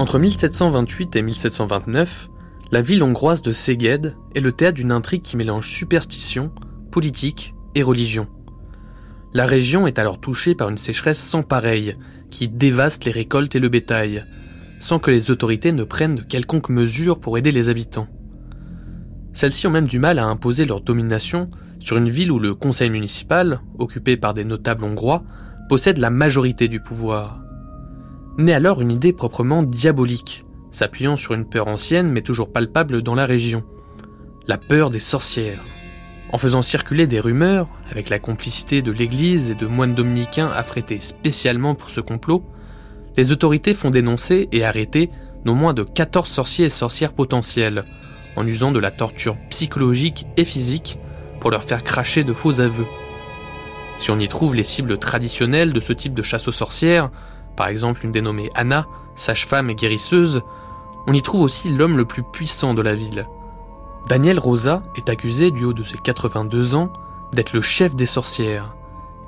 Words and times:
Entre 0.00 0.18
1728 0.18 1.14
et 1.16 1.20
1729, 1.20 2.30
la 2.72 2.80
ville 2.80 3.02
hongroise 3.02 3.42
de 3.42 3.52
Szeged 3.52 4.16
est 4.34 4.40
le 4.40 4.50
théâtre 4.50 4.76
d'une 4.76 4.92
intrigue 4.92 5.20
qui 5.20 5.36
mélange 5.36 5.68
superstition, 5.68 6.52
politique 6.90 7.54
et 7.74 7.82
religion. 7.82 8.26
La 9.34 9.44
région 9.44 9.86
est 9.86 9.98
alors 9.98 10.18
touchée 10.18 10.54
par 10.54 10.70
une 10.70 10.78
sécheresse 10.78 11.18
sans 11.18 11.42
pareille, 11.42 11.92
qui 12.30 12.48
dévaste 12.48 13.04
les 13.04 13.10
récoltes 13.10 13.54
et 13.54 13.58
le 13.58 13.68
bétail, 13.68 14.24
sans 14.78 14.98
que 14.98 15.10
les 15.10 15.30
autorités 15.30 15.70
ne 15.70 15.84
prennent 15.84 16.14
de 16.14 16.22
quelconques 16.22 16.70
mesures 16.70 17.20
pour 17.20 17.36
aider 17.36 17.52
les 17.52 17.68
habitants. 17.68 18.08
Celles-ci 19.34 19.66
ont 19.66 19.70
même 19.70 19.86
du 19.86 19.98
mal 19.98 20.18
à 20.18 20.24
imposer 20.24 20.64
leur 20.64 20.80
domination 20.80 21.50
sur 21.78 21.98
une 21.98 22.08
ville 22.08 22.32
où 22.32 22.38
le 22.38 22.54
conseil 22.54 22.88
municipal, 22.88 23.60
occupé 23.78 24.16
par 24.16 24.32
des 24.32 24.44
notables 24.46 24.84
hongrois, 24.84 25.24
possède 25.68 25.98
la 25.98 26.08
majorité 26.08 26.68
du 26.68 26.80
pouvoir 26.80 27.42
naît 28.44 28.54
alors 28.54 28.80
une 28.80 28.92
idée 28.92 29.12
proprement 29.12 29.62
diabolique, 29.62 30.44
s'appuyant 30.70 31.16
sur 31.16 31.34
une 31.34 31.44
peur 31.44 31.68
ancienne 31.68 32.10
mais 32.10 32.22
toujours 32.22 32.52
palpable 32.52 33.02
dans 33.02 33.14
la 33.14 33.26
région. 33.26 33.64
La 34.46 34.58
peur 34.58 34.90
des 34.90 34.98
sorcières. 34.98 35.62
En 36.32 36.38
faisant 36.38 36.62
circuler 36.62 37.06
des 37.06 37.20
rumeurs, 37.20 37.68
avec 37.90 38.08
la 38.08 38.18
complicité 38.18 38.82
de 38.82 38.92
l'Église 38.92 39.50
et 39.50 39.54
de 39.54 39.66
moines 39.66 39.94
dominicains 39.94 40.50
affrétés 40.54 41.00
spécialement 41.00 41.74
pour 41.74 41.90
ce 41.90 42.00
complot, 42.00 42.44
les 43.16 43.32
autorités 43.32 43.74
font 43.74 43.90
dénoncer 43.90 44.48
et 44.52 44.64
arrêter 44.64 45.10
non 45.44 45.54
moins 45.54 45.74
de 45.74 45.82
14 45.82 46.28
sorciers 46.28 46.66
et 46.66 46.70
sorcières 46.70 47.12
potentiels, 47.12 47.84
en 48.36 48.46
usant 48.46 48.70
de 48.70 48.78
la 48.78 48.90
torture 48.90 49.36
psychologique 49.48 50.26
et 50.36 50.44
physique 50.44 50.98
pour 51.40 51.50
leur 51.50 51.64
faire 51.64 51.82
cracher 51.82 52.22
de 52.22 52.32
faux 52.32 52.60
aveux. 52.60 52.86
Si 53.98 54.10
on 54.10 54.18
y 54.18 54.28
trouve 54.28 54.54
les 54.54 54.64
cibles 54.64 54.98
traditionnelles 54.98 55.72
de 55.72 55.80
ce 55.80 55.92
type 55.92 56.14
de 56.14 56.22
chasse 56.22 56.48
aux 56.48 56.52
sorcières, 56.52 57.10
par 57.60 57.68
exemple 57.68 58.06
une 58.06 58.10
dénommée 58.10 58.50
Anna, 58.54 58.86
sage-femme 59.16 59.68
et 59.68 59.74
guérisseuse, 59.74 60.40
on 61.06 61.12
y 61.12 61.20
trouve 61.20 61.42
aussi 61.42 61.68
l'homme 61.68 61.98
le 61.98 62.06
plus 62.06 62.22
puissant 62.22 62.72
de 62.72 62.80
la 62.80 62.94
ville. 62.94 63.28
Daniel 64.08 64.38
Rosa 64.38 64.82
est 64.96 65.10
accusé, 65.10 65.50
du 65.50 65.66
haut 65.66 65.74
de 65.74 65.84
ses 65.84 65.98
82 65.98 66.74
ans, 66.74 66.90
d'être 67.34 67.52
le 67.52 67.60
chef 67.60 67.94
des 67.94 68.06
sorcières, 68.06 68.74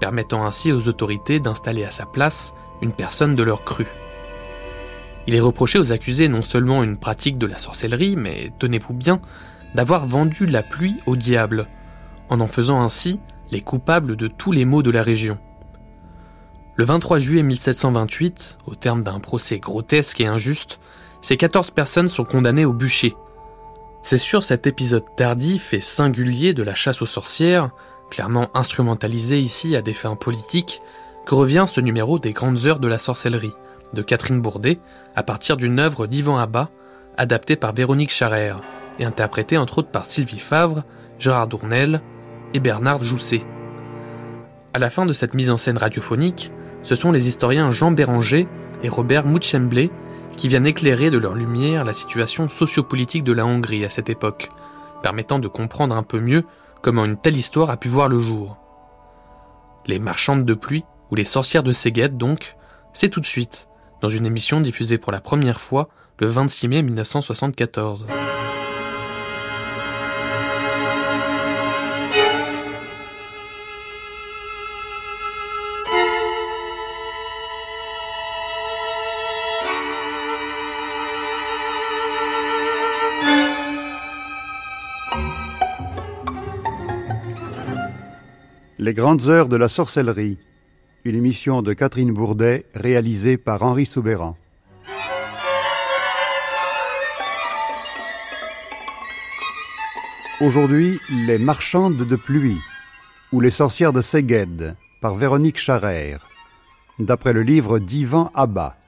permettant 0.00 0.46
ainsi 0.46 0.72
aux 0.72 0.88
autorités 0.88 1.40
d'installer 1.40 1.84
à 1.84 1.90
sa 1.90 2.06
place 2.06 2.54
une 2.80 2.92
personne 2.92 3.34
de 3.34 3.42
leur 3.42 3.64
cru. 3.64 3.86
Il 5.26 5.34
est 5.34 5.40
reproché 5.40 5.78
aux 5.78 5.92
accusés 5.92 6.28
non 6.28 6.40
seulement 6.40 6.82
une 6.82 6.96
pratique 6.96 7.36
de 7.36 7.46
la 7.46 7.58
sorcellerie, 7.58 8.16
mais 8.16 8.50
tenez-vous 8.58 8.94
bien, 8.94 9.20
d'avoir 9.74 10.06
vendu 10.06 10.46
la 10.46 10.62
pluie 10.62 10.96
au 11.04 11.16
diable, 11.16 11.68
en 12.30 12.40
en 12.40 12.46
faisant 12.46 12.80
ainsi 12.80 13.20
les 13.50 13.60
coupables 13.60 14.16
de 14.16 14.26
tous 14.26 14.52
les 14.52 14.64
maux 14.64 14.82
de 14.82 14.90
la 14.90 15.02
région. 15.02 15.38
Le 16.74 16.86
23 16.86 17.18
juillet 17.18 17.42
1728, 17.42 18.56
au 18.66 18.74
terme 18.74 19.02
d'un 19.04 19.20
procès 19.20 19.58
grotesque 19.58 20.22
et 20.22 20.26
injuste, 20.26 20.80
ces 21.20 21.36
14 21.36 21.70
personnes 21.70 22.08
sont 22.08 22.24
condamnées 22.24 22.64
au 22.64 22.72
bûcher. 22.72 23.14
C'est 24.00 24.16
sur 24.16 24.42
cet 24.42 24.66
épisode 24.66 25.04
tardif 25.14 25.74
et 25.74 25.80
singulier 25.80 26.54
de 26.54 26.62
la 26.62 26.74
chasse 26.74 27.02
aux 27.02 27.06
sorcières, 27.06 27.72
clairement 28.10 28.48
instrumentalisé 28.54 29.38
ici 29.38 29.76
à 29.76 29.82
des 29.82 29.92
fins 29.92 30.16
politiques, 30.16 30.80
que 31.26 31.34
revient 31.34 31.66
ce 31.68 31.82
numéro 31.82 32.18
des 32.18 32.32
Grandes 32.32 32.64
Heures 32.64 32.80
de 32.80 32.88
la 32.88 32.98
Sorcellerie, 32.98 33.52
de 33.92 34.00
Catherine 34.00 34.40
Bourdet, 34.40 34.80
à 35.14 35.22
partir 35.22 35.58
d'une 35.58 35.78
œuvre 35.78 36.06
d'Yvan 36.06 36.38
Abba, 36.38 36.70
adaptée 37.18 37.56
par 37.56 37.74
Véronique 37.74 38.10
Charrère, 38.10 38.62
et 38.98 39.04
interprétée 39.04 39.58
entre 39.58 39.78
autres 39.78 39.90
par 39.90 40.06
Sylvie 40.06 40.38
Favre, 40.38 40.84
Gérard 41.18 41.48
Dournel 41.48 42.00
et 42.54 42.60
Bernard 42.60 43.04
Jousset. 43.04 43.42
À 44.72 44.78
la 44.78 44.88
fin 44.88 45.04
de 45.04 45.12
cette 45.12 45.34
mise 45.34 45.50
en 45.50 45.58
scène 45.58 45.76
radiophonique, 45.76 46.50
ce 46.82 46.94
sont 46.94 47.12
les 47.12 47.28
historiens 47.28 47.70
Jean 47.70 47.92
Béranger 47.92 48.48
et 48.82 48.88
Robert 48.88 49.26
Muchemblé 49.26 49.90
qui 50.36 50.48
viennent 50.48 50.66
éclairer 50.66 51.10
de 51.10 51.18
leur 51.18 51.34
lumière 51.34 51.84
la 51.84 51.92
situation 51.92 52.48
sociopolitique 52.48 53.24
de 53.24 53.32
la 53.32 53.46
Hongrie 53.46 53.84
à 53.84 53.90
cette 53.90 54.10
époque, 54.10 54.48
permettant 55.02 55.38
de 55.38 55.48
comprendre 55.48 55.96
un 55.96 56.02
peu 56.02 56.20
mieux 56.20 56.44
comment 56.82 57.04
une 57.04 57.16
telle 57.16 57.36
histoire 57.36 57.70
a 57.70 57.76
pu 57.76 57.88
voir 57.88 58.08
le 58.08 58.18
jour. 58.18 58.56
Les 59.86 59.98
marchandes 59.98 60.44
de 60.44 60.54
pluie, 60.54 60.84
ou 61.10 61.14
les 61.14 61.24
sorcières 61.24 61.62
de 61.62 61.72
Szeged 61.72 62.16
donc, 62.16 62.56
c'est 62.92 63.08
tout 63.08 63.20
de 63.20 63.26
suite, 63.26 63.68
dans 64.00 64.08
une 64.08 64.26
émission 64.26 64.60
diffusée 64.60 64.98
pour 64.98 65.12
la 65.12 65.20
première 65.20 65.60
fois 65.60 65.88
le 66.18 66.26
26 66.28 66.68
mai 66.68 66.82
1974. 66.82 68.06
Les 88.82 88.94
grandes 88.94 89.28
heures 89.28 89.46
de 89.46 89.54
la 89.54 89.68
sorcellerie, 89.68 90.38
une 91.04 91.14
émission 91.14 91.62
de 91.62 91.72
Catherine 91.72 92.12
Bourdet 92.12 92.66
réalisée 92.74 93.36
par 93.36 93.62
Henri 93.62 93.86
Soubéran. 93.86 94.36
Aujourd'hui, 100.40 100.98
Les 101.10 101.38
marchandes 101.38 101.96
de 101.96 102.16
pluie 102.16 102.58
ou 103.30 103.38
Les 103.38 103.50
sorcières 103.50 103.92
de 103.92 104.00
Szeged 104.00 104.74
par 105.00 105.14
Véronique 105.14 105.58
Charrère, 105.58 106.26
d'après 106.98 107.32
le 107.32 107.42
livre 107.44 107.78
d'Ivan 107.78 108.32
Abba. 108.34 108.81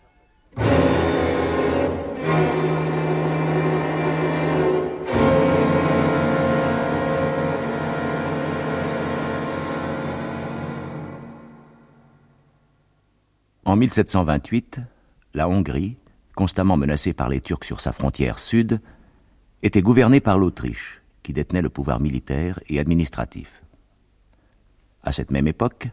1728, 13.85 14.81
la 15.35 15.47
Hongrie, 15.47 15.99
constamment 16.35 16.79
menacée 16.79 17.13
par 17.13 17.29
les 17.29 17.43
Turcs 17.43 17.65
sur 17.65 17.81
sa 17.81 17.93
frontière 17.93 18.39
sud, 18.39 18.81
était 19.63 19.83
gouvernée 19.83 20.21
par 20.21 20.39
l'Autriche, 20.39 21.03
qui 21.23 21.35
détenait 21.35 21.61
le 21.61 21.69
pouvoir 21.69 22.01
militaire 22.01 22.59
et 22.67 22.81
administratif. 22.81 23.63
À 25.03 25.13
cette 25.13 25.31
même 25.31 25.47
époque, 25.47 25.89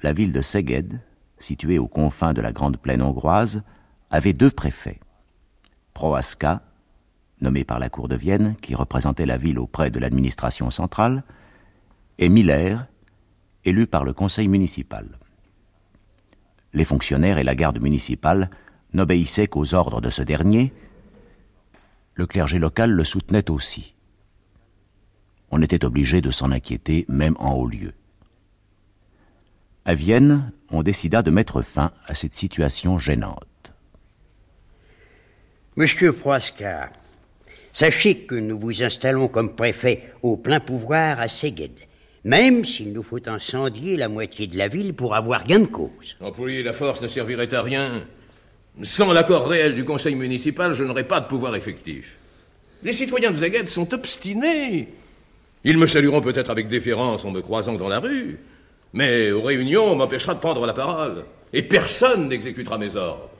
la 0.00 0.12
ville 0.12 0.32
de 0.32 0.40
Szeged, 0.40 1.00
située 1.40 1.80
aux 1.80 1.88
confins 1.88 2.34
de 2.34 2.40
la 2.40 2.52
grande 2.52 2.76
plaine 2.76 3.02
hongroise, 3.02 3.64
avait 4.10 4.32
deux 4.32 4.52
préfets. 4.52 5.00
Prohaska, 5.94 6.62
nommé 7.40 7.64
par 7.64 7.80
la 7.80 7.90
cour 7.90 8.06
de 8.06 8.14
Vienne, 8.14 8.54
qui 8.62 8.76
représentait 8.76 9.26
la 9.26 9.38
ville 9.38 9.58
auprès 9.58 9.90
de 9.90 9.98
l'administration 9.98 10.70
centrale, 10.70 11.24
et 12.18 12.28
Miller, 12.28 12.86
élu 13.64 13.88
par 13.88 14.04
le 14.04 14.12
conseil 14.12 14.46
municipal 14.46 15.18
les 16.72 16.84
fonctionnaires 16.84 17.38
et 17.38 17.44
la 17.44 17.54
garde 17.54 17.80
municipale 17.80 18.50
n'obéissaient 18.92 19.48
qu'aux 19.48 19.74
ordres 19.74 20.00
de 20.00 20.10
ce 20.10 20.22
dernier, 20.22 20.72
le 22.14 22.26
clergé 22.26 22.58
local 22.58 22.90
le 22.90 23.04
soutenait 23.04 23.50
aussi. 23.50 23.94
On 25.50 25.62
était 25.62 25.84
obligé 25.84 26.20
de 26.20 26.30
s'en 26.30 26.52
inquiéter 26.52 27.06
même 27.08 27.36
en 27.38 27.54
haut 27.54 27.68
lieu. 27.68 27.92
À 29.84 29.94
Vienne, 29.94 30.52
on 30.70 30.82
décida 30.82 31.22
de 31.22 31.30
mettre 31.30 31.62
fin 31.62 31.92
à 32.06 32.14
cette 32.14 32.34
situation 32.34 32.98
gênante. 32.98 33.72
Monsieur 35.76 36.12
Proasca, 36.12 36.90
sachez 37.72 38.26
que 38.26 38.34
nous 38.34 38.58
vous 38.58 38.82
installons 38.82 39.28
comme 39.28 39.54
préfet 39.54 40.12
au 40.22 40.36
plein 40.36 40.60
pouvoir 40.60 41.20
à 41.20 41.28
Szeged 41.28 41.87
même 42.24 42.64
s'il 42.64 42.92
nous 42.92 43.02
faut 43.02 43.26
incendier 43.28 43.96
la 43.96 44.08
moitié 44.08 44.46
de 44.46 44.58
la 44.58 44.68
ville 44.68 44.94
pour 44.94 45.14
avoir 45.14 45.44
gain 45.44 45.60
de 45.60 45.66
cause. 45.66 46.16
Employer 46.20 46.62
la 46.62 46.72
force 46.72 47.00
ne 47.00 47.06
servirait 47.06 47.52
à 47.54 47.62
rien. 47.62 48.04
Sans 48.82 49.12
l'accord 49.12 49.48
réel 49.48 49.74
du 49.74 49.84
conseil 49.84 50.14
municipal, 50.14 50.72
je 50.72 50.84
n'aurais 50.84 51.04
pas 51.04 51.20
de 51.20 51.26
pouvoir 51.26 51.56
effectif. 51.56 52.16
Les 52.82 52.92
citoyens 52.92 53.30
de 53.30 53.36
Zaguette 53.36 53.70
sont 53.70 53.92
obstinés. 53.92 54.88
Ils 55.64 55.78
me 55.78 55.86
salueront 55.86 56.20
peut-être 56.20 56.50
avec 56.50 56.68
déférence 56.68 57.24
en 57.24 57.32
me 57.32 57.40
croisant 57.40 57.74
dans 57.74 57.88
la 57.88 57.98
rue, 57.98 58.38
mais 58.92 59.32
aux 59.32 59.42
réunions, 59.42 59.92
on 59.92 59.96
m'empêchera 59.96 60.34
de 60.34 60.40
prendre 60.40 60.64
la 60.64 60.72
parole, 60.72 61.24
et 61.52 61.62
personne 61.62 62.28
n'exécutera 62.28 62.78
mes 62.78 62.94
ordres. 62.94 63.30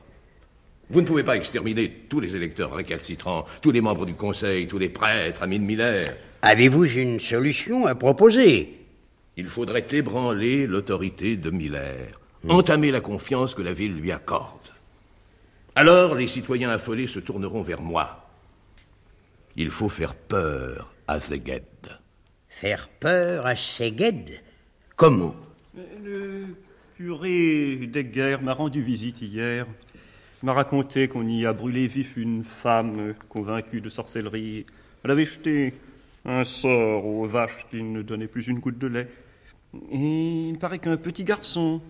Vous 0.91 1.01
ne 1.01 1.07
pouvez 1.07 1.23
pas 1.23 1.37
exterminer 1.37 1.91
tous 2.09 2.19
les 2.19 2.35
électeurs 2.35 2.75
récalcitrants, 2.75 3.45
tous 3.61 3.71
les 3.71 3.81
membres 3.81 4.07
du 4.07 4.15
Conseil, 4.15 4.67
tous 4.67 4.79
les 4.79 4.89
prêtres, 4.89 5.43
amis 5.43 5.59
de 5.59 5.65
Miller. 5.65 6.17
Avez-vous 6.43 6.85
une 6.85 7.19
solution 7.19 7.87
à 7.87 7.97
proposer? 7.97 8.87
Il 9.37 9.49
faudrait 9.49 9.87
ébranler 9.91 10.69
l'autorité 10.69 11.37
de 11.37 11.51
Miller, 11.51 12.21
entamer 12.49 12.93
la 12.93 13.01
confiance 13.01 13.55
que 13.55 13.63
la 13.63 13.73
ville 13.73 13.97
lui 13.97 14.13
accorde. 14.13 14.73
Alors 15.75 16.15
les 16.15 16.29
citoyens 16.29 16.71
affolés 16.71 17.09
se 17.09 17.19
tourneront 17.19 17.63
vers 17.63 17.83
moi. 17.83 18.31
Il 19.57 19.71
faut 19.71 19.89
faire 19.89 20.15
peur 20.15 20.95
à 21.09 21.19
Zeged. 21.19 21.65
Faire 22.49 22.89
peur 23.01 23.45
à 23.45 23.57
Seged 23.57 24.41
Comment? 24.95 25.35
Le 26.05 26.47
curé 26.97 27.89
des 27.89 28.05
guerres 28.05 28.43
m'a 28.43 28.55
rendu 28.55 28.81
visite 28.83 29.21
hier. 29.23 29.67
Il 30.43 30.47
m'a 30.47 30.53
raconté 30.53 31.09
qu'on 31.09 31.27
y 31.27 31.47
a 31.47 31.53
brûlé 31.53 31.89
vif 31.89 32.17
une 32.17 32.45
femme 32.45 33.15
convaincue 33.29 33.81
de 33.81 33.89
sorcellerie. 33.89 34.67
Elle 35.03 35.11
avait 35.11 35.25
jeté 35.25 35.75
un 36.25 36.45
sort 36.45 37.07
aux 37.07 37.27
vaches 37.27 37.67
qui 37.71 37.83
ne 37.83 38.03
donnaient 38.03 38.27
plus 38.27 38.49
une 38.49 38.59
goutte 38.59 38.79
de 38.79 38.87
lait. 38.87 39.09
Et 39.93 40.49
il 40.49 40.59
paraît 40.59 40.79
qu'un 40.79 40.97
petit 40.97 41.25
garçon 41.25 41.81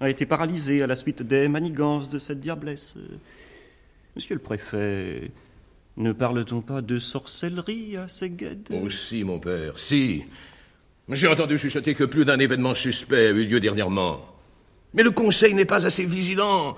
a 0.00 0.10
été 0.10 0.26
paralysé 0.26 0.82
à 0.82 0.86
la 0.86 0.94
suite 0.94 1.22
des 1.22 1.48
manigances 1.48 2.08
de 2.08 2.18
cette 2.18 2.40
diablesse. 2.40 2.98
Monsieur 4.14 4.34
le 4.34 4.40
préfet, 4.40 5.30
ne 5.96 6.12
parle-t-on 6.12 6.60
pas 6.60 6.82
de 6.82 6.98
sorcellerie 6.98 7.96
à 7.96 8.08
Seged 8.08 8.68
Oh 8.70 8.90
si, 8.90 9.24
mon 9.24 9.38
père, 9.38 9.78
si. 9.78 10.24
J'ai 11.08 11.28
entendu 11.28 11.56
chuchoter 11.56 11.94
que 11.94 12.04
plus 12.04 12.24
d'un 12.24 12.38
événement 12.38 12.74
suspect 12.74 13.28
a 13.28 13.30
eu 13.30 13.44
lieu 13.44 13.60
dernièrement. 13.60 14.20
Mais 14.94 15.02
le 15.02 15.10
Conseil 15.10 15.54
n'est 15.54 15.64
pas 15.64 15.86
assez 15.86 16.04
vigilant. 16.04 16.76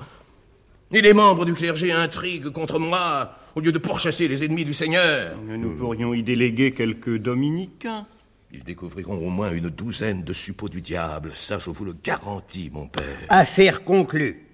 Et 0.92 1.00
les 1.00 1.14
membres 1.14 1.44
du 1.44 1.54
clergé 1.54 1.92
intriguent 1.92 2.50
contre 2.50 2.78
moi 2.78 3.37
au 3.54 3.60
lieu 3.60 3.72
de 3.72 3.78
pourchasser 3.78 4.28
les 4.28 4.44
ennemis 4.44 4.64
du 4.64 4.74
Seigneur. 4.74 5.36
Nous 5.42 5.76
pourrions 5.76 6.14
y 6.14 6.22
déléguer 6.22 6.72
quelques 6.72 7.16
dominicains. 7.16 8.06
Ils 8.52 8.64
découvriront 8.64 9.18
au 9.18 9.28
moins 9.28 9.52
une 9.52 9.68
douzaine 9.68 10.24
de 10.24 10.32
suppôts 10.32 10.68
du 10.68 10.80
diable. 10.80 11.32
Ça, 11.34 11.58
je 11.58 11.70
vous 11.70 11.84
le 11.84 11.92
garantis, 11.92 12.70
mon 12.72 12.86
père. 12.86 13.04
Affaire 13.28 13.84
conclue. 13.84 14.46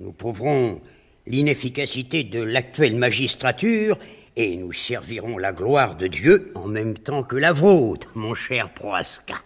Nous 0.00 0.12
prouverons 0.12 0.80
l'inefficacité 1.26 2.24
de 2.24 2.42
l'actuelle 2.42 2.96
magistrature 2.96 3.98
et 4.36 4.56
nous 4.56 4.72
servirons 4.72 5.38
la 5.38 5.52
gloire 5.52 5.96
de 5.96 6.06
Dieu 6.06 6.50
en 6.54 6.66
même 6.66 6.98
temps 6.98 7.22
que 7.22 7.36
la 7.36 7.52
vôtre, 7.52 8.10
mon 8.14 8.34
cher 8.34 8.72
Proasca. 8.72 9.42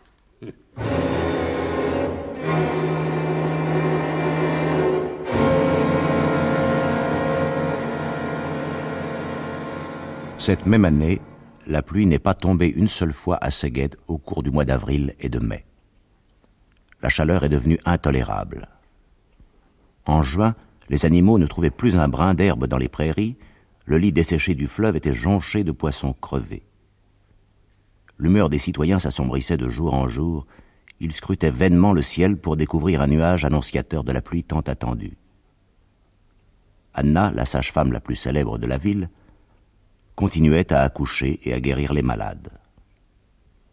Cette 10.46 10.64
même 10.64 10.84
année, 10.84 11.20
la 11.66 11.82
pluie 11.82 12.06
n'est 12.06 12.20
pas 12.20 12.32
tombée 12.32 12.68
une 12.68 12.86
seule 12.86 13.12
fois 13.12 13.36
à 13.40 13.50
Seged 13.50 13.96
au 14.06 14.16
cours 14.16 14.44
du 14.44 14.52
mois 14.52 14.64
d'avril 14.64 15.12
et 15.18 15.28
de 15.28 15.40
mai. 15.40 15.64
La 17.02 17.08
chaleur 17.08 17.42
est 17.42 17.48
devenue 17.48 17.80
intolérable. 17.84 18.68
En 20.04 20.22
juin, 20.22 20.54
les 20.88 21.04
animaux 21.04 21.38
ne 21.38 21.48
trouvaient 21.48 21.70
plus 21.70 21.96
un 21.96 22.06
brin 22.06 22.34
d'herbe 22.34 22.68
dans 22.68 22.78
les 22.78 22.88
prairies, 22.88 23.36
le 23.86 23.98
lit 23.98 24.12
desséché 24.12 24.54
du 24.54 24.68
fleuve 24.68 24.94
était 24.94 25.14
jonché 25.14 25.64
de 25.64 25.72
poissons 25.72 26.12
crevés. 26.12 26.62
L'humeur 28.16 28.48
des 28.48 28.60
citoyens 28.60 29.00
s'assombrissait 29.00 29.56
de 29.56 29.68
jour 29.68 29.94
en 29.94 30.06
jour, 30.06 30.46
ils 31.00 31.12
scrutaient 31.12 31.50
vainement 31.50 31.92
le 31.92 32.02
ciel 32.02 32.36
pour 32.36 32.56
découvrir 32.56 33.02
un 33.02 33.08
nuage 33.08 33.44
annonciateur 33.44 34.04
de 34.04 34.12
la 34.12 34.22
pluie 34.22 34.44
tant 34.44 34.60
attendue. 34.60 35.16
Anna, 36.94 37.32
la 37.32 37.46
sage-femme 37.46 37.90
la 37.90 37.98
plus 37.98 38.14
célèbre 38.14 38.58
de 38.58 38.66
la 38.68 38.78
ville, 38.78 39.10
continuait 40.16 40.72
à 40.72 40.82
accoucher 40.82 41.38
et 41.44 41.52
à 41.52 41.60
guérir 41.60 41.92
les 41.92 42.02
malades. 42.02 42.48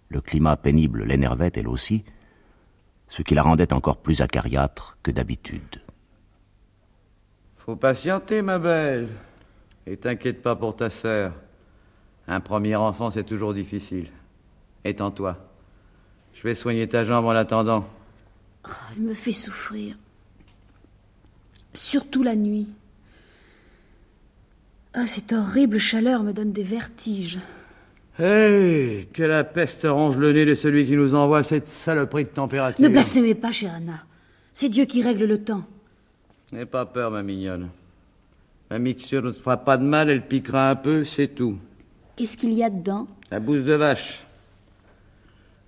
Le 0.09 0.21
climat 0.21 0.57
pénible 0.57 1.05
l'énervait 1.05 1.51
elle 1.55 1.67
aussi, 1.67 2.03
ce 3.09 3.23
qui 3.23 3.33
la 3.33 3.41
rendait 3.41 3.73
encore 3.73 3.97
plus 3.97 4.21
acariâtre 4.21 4.97
que 5.01 5.11
d'habitude. 5.11 5.81
Faut 7.57 7.75
patienter, 7.75 8.41
ma 8.41 8.59
belle. 8.59 9.09
Et 9.87 9.97
t'inquiète 9.97 10.41
pas 10.41 10.55
pour 10.55 10.75
ta 10.75 10.89
sœur. 10.89 11.33
Un 12.27 12.39
premier 12.39 12.75
enfant, 12.75 13.09
c'est 13.09 13.23
toujours 13.23 13.53
difficile. 13.53 14.09
Étends-toi. 14.83 15.37
Je 16.33 16.43
vais 16.43 16.55
soigner 16.55 16.87
ta 16.87 17.05
jambe 17.05 17.25
en 17.25 17.33
l'attendant. 17.33 17.87
Oh, 18.67 18.71
il 18.97 19.03
me 19.03 19.13
fait 19.13 19.31
souffrir. 19.31 19.95
Surtout 21.73 22.23
la 22.23 22.35
nuit. 22.35 22.69
Ah, 24.95 25.07
cette 25.07 25.33
horrible 25.33 25.79
chaleur 25.79 26.23
me 26.23 26.33
donne 26.33 26.51
des 26.51 26.63
vertiges. 26.63 27.39
Hé, 28.19 29.07
que 29.11 29.23
la 29.23 29.43
peste 29.43 29.87
ronge 29.89 30.17
le 30.17 30.31
nez 30.31 30.45
de 30.45 30.53
celui 30.53 30.85
qui 30.85 30.95
nous 30.95 31.15
envoie 31.15 31.41
cette 31.41 31.67
saloperie 31.67 32.25
de 32.25 32.29
température. 32.29 32.83
Ne 32.83 32.89
blasphémez 32.89 33.33
pas, 33.33 33.51
chère 33.51 33.73
Anna. 33.73 34.03
C'est 34.53 34.69
Dieu 34.69 34.85
qui 34.85 35.01
règle 35.01 35.25
le 35.25 35.43
temps. 35.43 35.63
N'aie 36.51 36.67
pas 36.67 36.85
peur, 36.85 37.09
ma 37.09 37.23
mignonne. 37.23 37.69
La 38.69 38.77
mixture 38.77 39.23
ne 39.23 39.31
te 39.31 39.37
fera 39.37 39.57
pas 39.57 39.77
de 39.77 39.83
mal, 39.83 40.11
elle 40.11 40.27
piquera 40.27 40.69
un 40.69 40.75
peu, 40.75 41.05
c'est 41.05 41.29
tout. 41.29 41.57
Qu'est-ce 42.15 42.37
qu'il 42.37 42.53
y 42.53 42.63
a 42.63 42.69
dedans? 42.69 43.07
La 43.31 43.39
bouse 43.39 43.63
de 43.63 43.73
vache. 43.73 44.23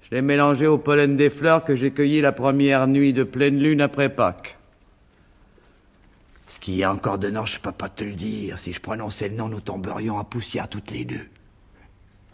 Je 0.04 0.13
l'ai 0.13 0.21
mélangée 0.21 0.68
au 0.68 0.78
pollen 0.78 1.16
des 1.16 1.31
fleurs 1.31 1.63
que 1.63 1.75
j'ai 1.75 1.89
cueilli 1.89 2.21
la 2.21 2.31
première 2.31 2.86
nuit 2.86 3.12
de 3.12 3.24
pleine 3.24 3.57
lune 3.57 3.81
après 3.81 4.10
Pâques. 4.10 4.55
Ce 6.56 6.60
qu'il 6.62 6.75
y 6.75 6.86
a 6.86 6.92
encore 6.94 7.19
dedans, 7.19 7.46
je 7.46 7.60
peux 7.60 7.74
pas 7.74 7.90
te 7.90 8.06
le 8.06 8.13
dire. 8.13 8.57
Si 8.60 8.72
je 8.72 8.80
prononçais 8.80 9.28
le 9.28 9.36
nom, 9.36 9.50
nous 9.50 9.60
tomberions 9.60 10.16
en 10.16 10.24
poussière 10.24 10.69
toutes 10.69 10.92
les 10.92 11.04
deux. 11.04 11.28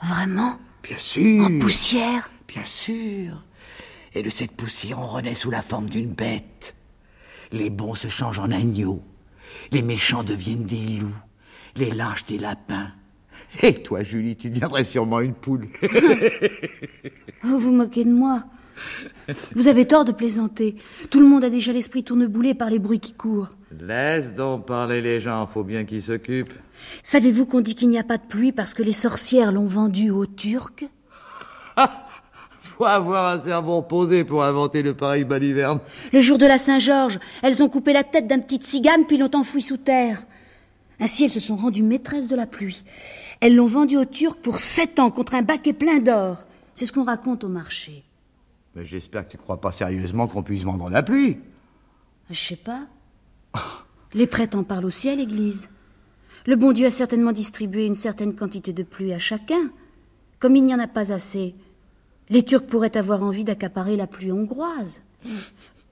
Vraiment? 0.03 0.59
Bien 0.83 0.97
sûr. 0.99 1.43
En 1.43 1.59
poussière? 1.59 2.29
Bien 2.47 2.63
sûr. 2.63 3.43
Et 4.13 4.21
de 4.21 4.29
cette 4.29 4.51
poussière, 4.51 4.99
on 4.99 5.07
renaît 5.07 5.33
sous 5.33 5.49
la 5.49 5.63
forme 5.63 5.89
d'une 5.89 6.13
bête. 6.13 6.75
Les 7.51 7.71
bons 7.71 7.95
se 7.95 8.09
changent 8.09 8.37
en 8.37 8.51
agneaux. 8.51 9.01
Les 9.71 9.81
méchants 9.81 10.23
deviennent 10.23 10.65
des 10.65 10.99
loups. 10.99 11.17
Les 11.75 11.89
lâches 11.89 12.25
des 12.25 12.37
lapins. 12.37 12.91
Et 13.63 13.81
toi, 13.81 14.03
Julie, 14.03 14.35
tu 14.35 14.51
deviendrais 14.51 14.83
sûrement 14.83 15.21
une 15.21 15.33
poule. 15.33 15.67
Vous 17.41 17.57
vous 17.57 17.71
moquez 17.71 18.03
de 18.03 18.13
moi. 18.13 18.43
Vous 19.55 19.67
avez 19.67 19.87
tort 19.87 20.05
de 20.05 20.11
plaisanter. 20.11 20.75
Tout 21.09 21.21
le 21.21 21.27
monde 21.27 21.43
a 21.43 21.49
déjà 21.49 21.73
l'esprit 21.73 22.03
tourneboulé 22.03 22.53
par 22.53 22.69
les 22.69 22.77
bruits 22.77 22.99
qui 22.99 23.13
courent. 23.13 23.55
Laisse 23.79 24.33
donc 24.33 24.65
parler 24.65 25.01
les 25.01 25.19
gens, 25.19 25.47
faut 25.47 25.63
bien 25.63 25.85
qu'ils 25.85 26.03
s'occupent. 26.03 26.53
Savez-vous 27.03 27.45
qu'on 27.45 27.61
dit 27.61 27.75
qu'il 27.75 27.89
n'y 27.89 27.99
a 27.99 28.03
pas 28.03 28.17
de 28.17 28.25
pluie 28.25 28.51
parce 28.51 28.73
que 28.73 28.83
les 28.83 28.91
sorcières 28.91 29.51
l'ont 29.51 29.67
vendue 29.67 30.11
aux 30.11 30.25
Turcs? 30.25 30.83
Faut 32.77 32.85
avoir 32.85 33.33
un 33.33 33.39
cerveau 33.39 33.77
reposé 33.77 34.23
pour 34.23 34.43
inventer 34.43 34.81
le 34.81 34.95
pareil 34.95 35.23
baliverne. 35.23 35.79
Le 36.11 36.19
jour 36.19 36.37
de 36.37 36.45
la 36.45 36.57
Saint-Georges, 36.57 37.19
elles 37.43 37.61
ont 37.63 37.69
coupé 37.69 37.93
la 37.93 38.03
tête 38.03 38.27
d'un 38.27 38.39
petit 38.39 38.59
cigane 38.61 39.05
puis 39.05 39.17
l'ont 39.17 39.31
enfoui 39.33 39.61
sous 39.61 39.77
terre. 39.77 40.23
Ainsi, 40.99 41.23
elles 41.23 41.31
se 41.31 41.39
sont 41.39 41.55
rendues 41.55 41.83
maîtresses 41.83 42.27
de 42.27 42.35
la 42.35 42.47
pluie. 42.47 42.83
Elles 43.39 43.55
l'ont 43.55 43.67
vendue 43.67 43.97
aux 43.97 44.05
Turcs 44.05 44.37
pour 44.37 44.59
sept 44.59 44.99
ans 44.99 45.11
contre 45.11 45.35
un 45.35 45.41
baquet 45.41 45.73
plein 45.73 45.99
d'or. 45.99 46.45
C'est 46.75 46.85
ce 46.85 46.93
qu'on 46.93 47.03
raconte 47.03 47.43
au 47.43 47.49
marché. 47.49 48.03
Mais 48.75 48.85
j'espère 48.85 49.25
que 49.27 49.31
tu 49.31 49.37
crois 49.37 49.59
pas 49.61 49.71
sérieusement 49.71 50.27
qu'on 50.27 50.43
puisse 50.43 50.63
vendre 50.63 50.89
la 50.89 51.03
pluie. 51.03 51.37
Je 52.29 52.39
sais 52.39 52.55
pas. 52.55 52.81
Les 54.13 54.27
prêtres 54.27 54.57
en 54.57 54.63
parlent 54.63 54.85
aussi 54.85 55.09
à 55.09 55.15
l'église. 55.15 55.69
Le 56.45 56.55
bon 56.55 56.71
Dieu 56.71 56.87
a 56.87 56.91
certainement 56.91 57.31
distribué 57.31 57.85
une 57.85 57.95
certaine 57.95 58.35
quantité 58.35 58.73
de 58.73 58.83
pluie 58.83 59.13
à 59.13 59.19
chacun. 59.19 59.69
Comme 60.39 60.55
il 60.55 60.63
n'y 60.63 60.73
en 60.75 60.79
a 60.79 60.87
pas 60.87 61.13
assez, 61.13 61.55
les 62.29 62.43
Turcs 62.43 62.65
pourraient 62.65 62.97
avoir 62.97 63.23
envie 63.23 63.43
d'accaparer 63.43 63.95
la 63.95 64.07
pluie 64.07 64.31
hongroise. 64.31 65.01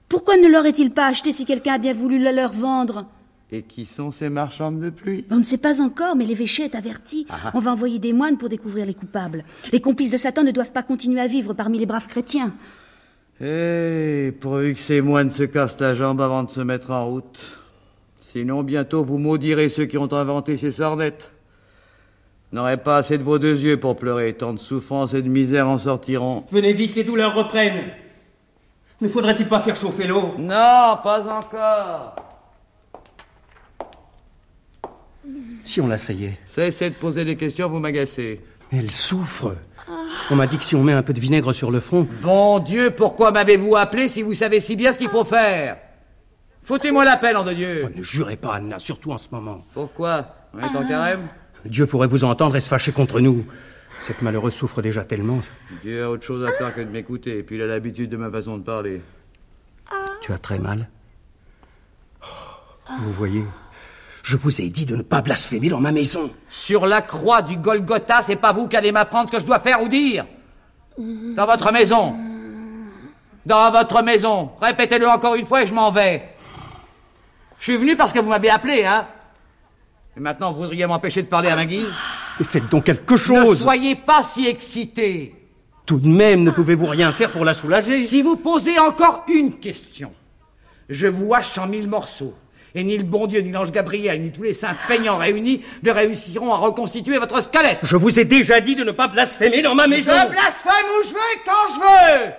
Pourquoi 0.08 0.36
ne 0.36 0.48
l'aurait-il 0.48 0.90
pas 0.90 1.06
acheté 1.06 1.32
si 1.32 1.44
quelqu'un 1.44 1.74
a 1.74 1.78
bien 1.78 1.94
voulu 1.94 2.18
la 2.18 2.32
leur 2.32 2.52
vendre? 2.52 3.06
Et 3.52 3.62
qui 3.62 3.84
sont 3.84 4.10
ces 4.10 4.28
marchandes 4.28 4.80
de 4.80 4.90
pluie? 4.90 5.24
On 5.30 5.36
ne 5.36 5.44
sait 5.44 5.56
pas 5.56 5.80
encore, 5.80 6.16
mais 6.16 6.24
l'évêché 6.24 6.64
est 6.64 6.74
averti. 6.74 7.26
On 7.54 7.60
va 7.60 7.72
envoyer 7.72 7.98
des 7.98 8.12
moines 8.12 8.38
pour 8.38 8.48
découvrir 8.48 8.86
les 8.86 8.94
coupables. 8.94 9.44
Les 9.72 9.80
complices 9.80 10.10
de 10.10 10.16
Satan 10.16 10.42
ne 10.42 10.50
doivent 10.50 10.72
pas 10.72 10.82
continuer 10.82 11.20
à 11.20 11.26
vivre 11.26 11.54
parmi 11.54 11.78
les 11.78 11.86
braves 11.86 12.06
chrétiens. 12.06 12.54
Eh, 13.42 14.32
pourvu 14.38 14.74
que 14.74 14.80
ces 14.80 15.00
moines 15.00 15.30
se 15.30 15.44
cassent 15.44 15.80
la 15.80 15.94
jambe 15.94 16.20
avant 16.20 16.42
de 16.42 16.50
se 16.50 16.60
mettre 16.60 16.90
en 16.90 17.06
route. 17.06 17.58
Sinon, 18.20 18.62
bientôt 18.62 19.02
vous 19.02 19.16
maudirez 19.16 19.70
ceux 19.70 19.86
qui 19.86 19.96
ont 19.96 20.12
inventé 20.12 20.58
ces 20.58 20.72
sornettes. 20.72 21.32
N'aurez 22.52 22.76
pas 22.76 22.98
assez 22.98 23.16
de 23.16 23.22
vos 23.22 23.38
deux 23.38 23.58
yeux 23.58 23.78
pour 23.78 23.96
pleurer. 23.96 24.34
Tant 24.34 24.52
de 24.52 24.58
souffrance 24.58 25.14
et 25.14 25.22
de 25.22 25.28
misère 25.28 25.68
en 25.68 25.78
sortiront. 25.78 26.44
Venez 26.50 26.72
vite, 26.72 26.96
les 26.96 27.04
douleurs 27.04 27.34
reprennent. 27.34 27.92
Ne 29.00 29.08
faudrait-il 29.08 29.48
pas 29.48 29.60
faire 29.60 29.76
chauffer 29.76 30.06
l'eau? 30.06 30.34
Non, 30.36 30.98
pas 31.02 31.26
encore. 31.26 32.16
Si 35.64 35.80
on 35.80 35.86
l'asseyait. 35.86 36.38
Cessez 36.44 36.90
de 36.90 36.94
poser 36.96 37.24
des 37.24 37.36
questions, 37.36 37.68
vous 37.70 37.78
m'agacez. 37.78 38.40
Elle 38.72 38.90
souffre. 38.90 39.56
On 40.30 40.36
m'a 40.36 40.46
dit 40.46 40.58
que 40.58 40.64
si 40.64 40.76
on 40.76 40.82
met 40.82 40.92
un 40.92 41.02
peu 41.02 41.12
de 41.12 41.20
vinaigre 41.20 41.52
sur 41.52 41.70
le 41.70 41.80
front. 41.80 42.06
Bon 42.22 42.58
Dieu, 42.60 42.90
pourquoi 42.90 43.30
m'avez-vous 43.32 43.76
appelé 43.76 44.08
si 44.08 44.22
vous 44.22 44.34
savez 44.34 44.60
si 44.60 44.76
bien 44.76 44.92
ce 44.92 44.98
qu'il 44.98 45.08
faut 45.08 45.24
faire? 45.24 45.76
Foutez-moi 46.62 47.04
la 47.04 47.16
paix, 47.16 47.32
nom 47.32 47.42
de 47.42 47.52
Dieu 47.52 47.82
Oh, 47.86 47.88
ne 47.96 48.02
jurez 48.02 48.36
pas, 48.36 48.54
Anna, 48.54 48.78
surtout 48.78 49.10
en 49.10 49.18
ce 49.18 49.28
moment. 49.32 49.62
Pourquoi? 49.74 50.26
On 50.54 50.60
est 50.60 50.76
en 50.76 50.86
carême? 50.86 51.26
Dieu 51.64 51.86
pourrait 51.86 52.06
vous 52.06 52.24
entendre 52.24 52.56
et 52.56 52.60
se 52.60 52.68
fâcher 52.68 52.92
contre 52.92 53.20
nous. 53.20 53.44
Cette 54.02 54.22
malheureuse 54.22 54.54
souffre 54.54 54.80
déjà 54.80 55.04
tellement. 55.04 55.40
Dieu 55.82 56.04
a 56.04 56.10
autre 56.10 56.24
chose 56.24 56.48
à 56.48 56.52
faire 56.52 56.74
que 56.74 56.80
de 56.80 56.88
m'écouter, 56.90 57.38
et 57.38 57.42
puis 57.42 57.56
il 57.56 57.62
a 57.62 57.66
l'habitude 57.66 58.08
de 58.10 58.16
ma 58.16 58.30
façon 58.30 58.56
de 58.56 58.62
parler. 58.62 59.02
Tu 60.22 60.32
as 60.32 60.38
très 60.38 60.58
mal? 60.58 60.88
Vous 63.00 63.12
voyez, 63.12 63.44
je 64.30 64.36
vous 64.36 64.60
ai 64.60 64.70
dit 64.70 64.86
de 64.86 64.94
ne 64.94 65.02
pas 65.02 65.22
blasphémer 65.22 65.70
dans 65.70 65.80
ma 65.80 65.90
maison. 65.90 66.30
Sur 66.48 66.86
la 66.86 67.02
croix 67.02 67.42
du 67.42 67.56
Golgotha, 67.56 68.22
c'est 68.22 68.36
pas 68.36 68.52
vous 68.52 68.68
qui 68.68 68.76
allez 68.76 68.92
m'apprendre 68.92 69.28
ce 69.28 69.32
que 69.34 69.40
je 69.40 69.44
dois 69.44 69.58
faire 69.58 69.82
ou 69.82 69.88
dire. 69.88 70.24
Dans 70.96 71.46
votre 71.46 71.72
maison. 71.72 72.14
Dans 73.44 73.72
votre 73.72 74.02
maison. 74.04 74.52
Répétez-le 74.62 75.08
encore 75.08 75.34
une 75.34 75.44
fois 75.44 75.62
et 75.62 75.66
je 75.66 75.74
m'en 75.74 75.90
vais. 75.90 76.28
Je 77.58 77.64
suis 77.64 77.76
venu 77.76 77.96
parce 77.96 78.12
que 78.12 78.20
vous 78.20 78.28
m'avez 78.28 78.50
appelé, 78.50 78.84
hein 78.84 79.08
Et 80.16 80.20
maintenant, 80.20 80.52
vous 80.52 80.60
voudriez 80.60 80.86
m'empêcher 80.86 81.24
de 81.24 81.28
parler 81.28 81.50
à 81.50 81.56
ma 81.56 81.66
guise? 81.66 81.92
Mais 82.38 82.46
faites 82.46 82.68
donc 82.68 82.84
quelque 82.84 83.14
Ne 83.14 83.18
chose 83.18 83.60
soyez 83.60 83.96
pas 83.96 84.22
si 84.22 84.46
excité. 84.46 85.34
Tout 85.86 85.98
de 85.98 86.06
même, 86.06 86.44
ne 86.44 86.52
pouvez-vous 86.52 86.86
rien 86.86 87.10
faire 87.10 87.32
pour 87.32 87.44
la 87.44 87.52
soulager? 87.52 88.04
Si 88.04 88.22
vous 88.22 88.36
posez 88.36 88.78
encore 88.78 89.24
une 89.26 89.58
question, 89.58 90.12
je 90.88 91.08
vous 91.08 91.34
hache 91.34 91.58
en 91.58 91.66
mille 91.66 91.88
morceaux. 91.88 92.34
Et 92.74 92.84
ni 92.84 92.96
le 92.96 93.04
bon 93.04 93.26
Dieu, 93.26 93.40
ni 93.40 93.50
l'ange 93.50 93.72
Gabriel, 93.72 94.20
ni 94.20 94.30
tous 94.30 94.42
les 94.42 94.54
saints 94.54 94.74
feignants 94.74 95.16
réunis 95.16 95.64
ne 95.82 95.90
réussiront 95.90 96.52
à 96.52 96.56
reconstituer 96.56 97.18
votre 97.18 97.42
squelette. 97.42 97.78
Je 97.82 97.96
vous 97.96 98.20
ai 98.20 98.24
déjà 98.24 98.60
dit 98.60 98.76
de 98.76 98.84
ne 98.84 98.92
pas 98.92 99.08
blasphémer 99.08 99.62
dans 99.62 99.74
ma 99.74 99.88
maison. 99.88 100.12
Je 100.12 100.28
blasphème 100.28 100.86
où 101.00 101.04
je 101.04 101.14
veux, 101.14 101.40
quand 101.44 101.74
je 101.74 101.80
veux. 101.80 102.32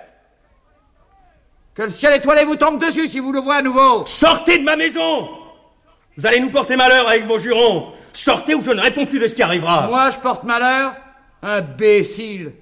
Que 1.74 1.82
le 1.82 1.90
ciel 1.90 2.14
étoilé 2.14 2.44
vous 2.44 2.56
tombe 2.56 2.80
dessus 2.80 3.08
si 3.08 3.18
vous 3.18 3.32
le 3.32 3.40
voyez 3.40 3.60
à 3.60 3.62
nouveau. 3.62 4.04
Sortez 4.06 4.58
de 4.58 4.64
ma 4.64 4.76
maison. 4.76 5.28
Vous 6.16 6.26
allez 6.26 6.40
nous 6.40 6.50
porter 6.50 6.76
malheur 6.76 7.08
avec 7.08 7.24
vos 7.24 7.38
jurons. 7.38 7.92
Sortez 8.12 8.54
ou 8.54 8.62
je 8.62 8.70
ne 8.70 8.80
réponds 8.80 9.06
plus 9.06 9.18
de 9.18 9.26
ce 9.26 9.34
qui 9.34 9.42
arrivera. 9.42 9.86
Moi, 9.86 10.10
je 10.10 10.18
porte 10.18 10.44
malheur 10.44 10.94
Imbécile. 11.42 12.52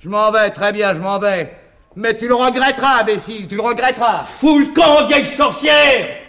Je 0.00 0.08
m'en 0.08 0.30
vais, 0.30 0.50
très 0.50 0.72
bien, 0.72 0.94
je 0.94 1.00
m'en 1.00 1.18
vais. 1.18 1.52
Mais 1.96 2.16
tu 2.16 2.28
le 2.28 2.34
regretteras, 2.34 3.00
imbécile, 3.00 3.48
tu 3.48 3.56
le 3.56 3.62
regretteras. 3.62 4.24
Fous 4.24 4.58
le 4.58 4.66
camp, 4.66 5.06
vieille 5.06 5.26
sorcière 5.26 6.22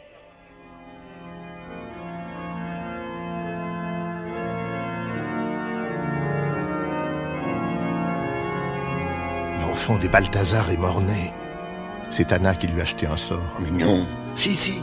Des 9.89 10.07
Balthazar 10.07 10.71
est 10.71 10.77
mort-né. 10.77 11.33
C'est 12.09 12.31
Anna 12.31 12.55
qui 12.55 12.67
lui 12.67 12.79
a 12.79 12.83
acheté 12.83 13.05
un 13.05 13.17
sort. 13.17 13.59
Mais 13.59 13.69
non. 13.69 14.07
Si, 14.33 14.55
si. 14.55 14.81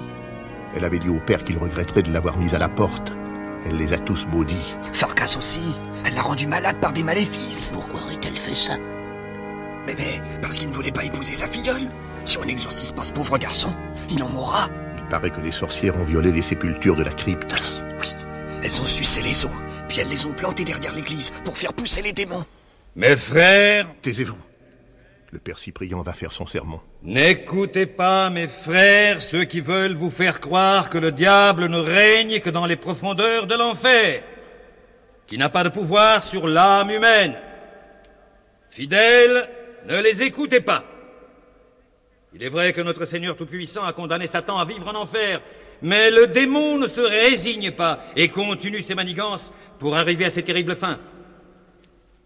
Elle 0.77 0.85
avait 0.85 0.99
dit 0.99 1.09
au 1.09 1.19
père 1.19 1.43
qu'il 1.43 1.57
regretterait 1.57 2.03
de 2.03 2.13
l'avoir 2.13 2.37
mise 2.37 2.55
à 2.55 2.59
la 2.59 2.69
porte. 2.69 3.11
Elle 3.67 3.79
les 3.79 3.95
a 3.95 3.99
tous 3.99 4.27
maudits. 4.27 4.77
Farkas 4.93 5.37
aussi. 5.39 5.63
Elle 6.05 6.15
l'a 6.15 6.23
rendu 6.23 6.47
malade 6.47 6.77
par 6.83 6.93
des 6.93 7.03
maléfices. 7.03 7.73
Pourquoi 7.73 8.01
aurait-elle 8.01 8.37
fait 8.37 8.55
ça? 8.55 8.75
Mais, 9.87 9.95
mais, 9.99 10.21
parce 10.43 10.59
qu'il 10.59 10.69
ne 10.69 10.75
voulait 10.75 10.93
pas 10.93 11.05
épouser 11.05 11.33
sa 11.33 11.49
filleule. 11.49 11.89
Si 12.25 12.37
on 12.37 12.45
n'exorcise 12.45 12.93
pas 12.93 13.03
ce 13.03 13.13
pauvre 13.13 13.39
garçon, 13.39 13.73
il 14.11 14.23
en 14.23 14.29
mourra. 14.29 14.69
Il 14.99 15.05
paraît 15.09 15.31
que 15.31 15.41
les 15.41 15.51
sorcières 15.51 15.97
ont 15.97 16.05
violé 16.05 16.31
les 16.31 16.43
sépultures 16.43 16.97
de 16.97 17.05
la 17.05 17.13
crypte. 17.13 17.55
Oui, 17.55 17.83
oui. 18.03 18.09
Elles 18.63 18.81
ont 18.83 18.87
sucé 18.87 19.23
les 19.23 19.47
os, 19.47 19.53
puis 19.89 20.01
elles 20.01 20.11
les 20.11 20.27
ont 20.27 20.33
plantées 20.33 20.65
derrière 20.65 20.95
l'église 20.95 21.31
pour 21.45 21.57
faire 21.57 21.73
pousser 21.73 22.03
les 22.03 22.13
démons. 22.13 22.45
Mes 22.97 23.17
frères, 23.17 23.87
Taisez-vous. 24.03 24.37
Le 25.33 25.39
père 25.39 25.61
Cyprien 25.61 26.03
va 26.03 26.13
faire 26.13 26.33
son 26.33 26.45
sermon. 26.45 26.81
n'écoutez 27.03 27.87
pas, 27.87 28.31
mes 28.31 28.49
frères, 28.49 29.23
ceux 29.23 29.45
qui 29.45 29.61
veulent 29.61 29.95
vous 29.95 30.11
faire 30.11 30.41
croire 30.41 30.91
que 30.91 30.99
le 30.99 31.13
diable 31.13 31.67
ne 31.67 31.79
règne 31.79 32.41
que 32.41 32.51
dans 32.51 32.67
les 32.67 32.75
profondeurs 32.75 33.47
de 33.47 33.55
l'enfer, 33.55 34.25
qui 35.29 35.39
n'a 35.39 35.49
pas 35.49 35.63
de 35.63 35.69
pouvoir 35.69 36.25
sur 36.25 36.49
l'âme 36.49 36.91
humaine. 36.91 37.37
Fidèles, 38.71 39.49
ne 39.87 40.01
les 40.01 40.25
écoutez 40.25 40.61
pas. 40.61 40.85
Il 42.35 42.43
est 42.43 42.49
vrai 42.49 42.73
que 42.73 42.81
notre 42.81 43.05
Seigneur 43.05 43.37
Tout-Puissant 43.37 43.85
a 43.85 43.93
condamné 43.93 44.27
Satan 44.27 44.59
à 44.59 44.65
vivre 44.65 44.89
en 44.89 44.97
enfer, 44.97 45.41
mais 45.81 46.11
le 46.11 46.27
démon 46.27 46.77
ne 46.77 46.89
se 46.89 47.01
résigne 47.01 47.71
pas 47.71 48.01
et 48.17 48.29
continue 48.29 48.81
ses 48.81 48.97
manigances 48.97 49.53
pour 49.79 49.97
arriver 49.97 50.25
à 50.25 50.31
ses 50.31 50.43
terribles 50.43 50.75
fins. 50.75 50.99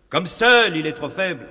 Comme 0.09 0.27
seul 0.27 0.77
il 0.77 0.87
est 0.87 0.93
trop 0.93 1.11
faible, 1.11 1.47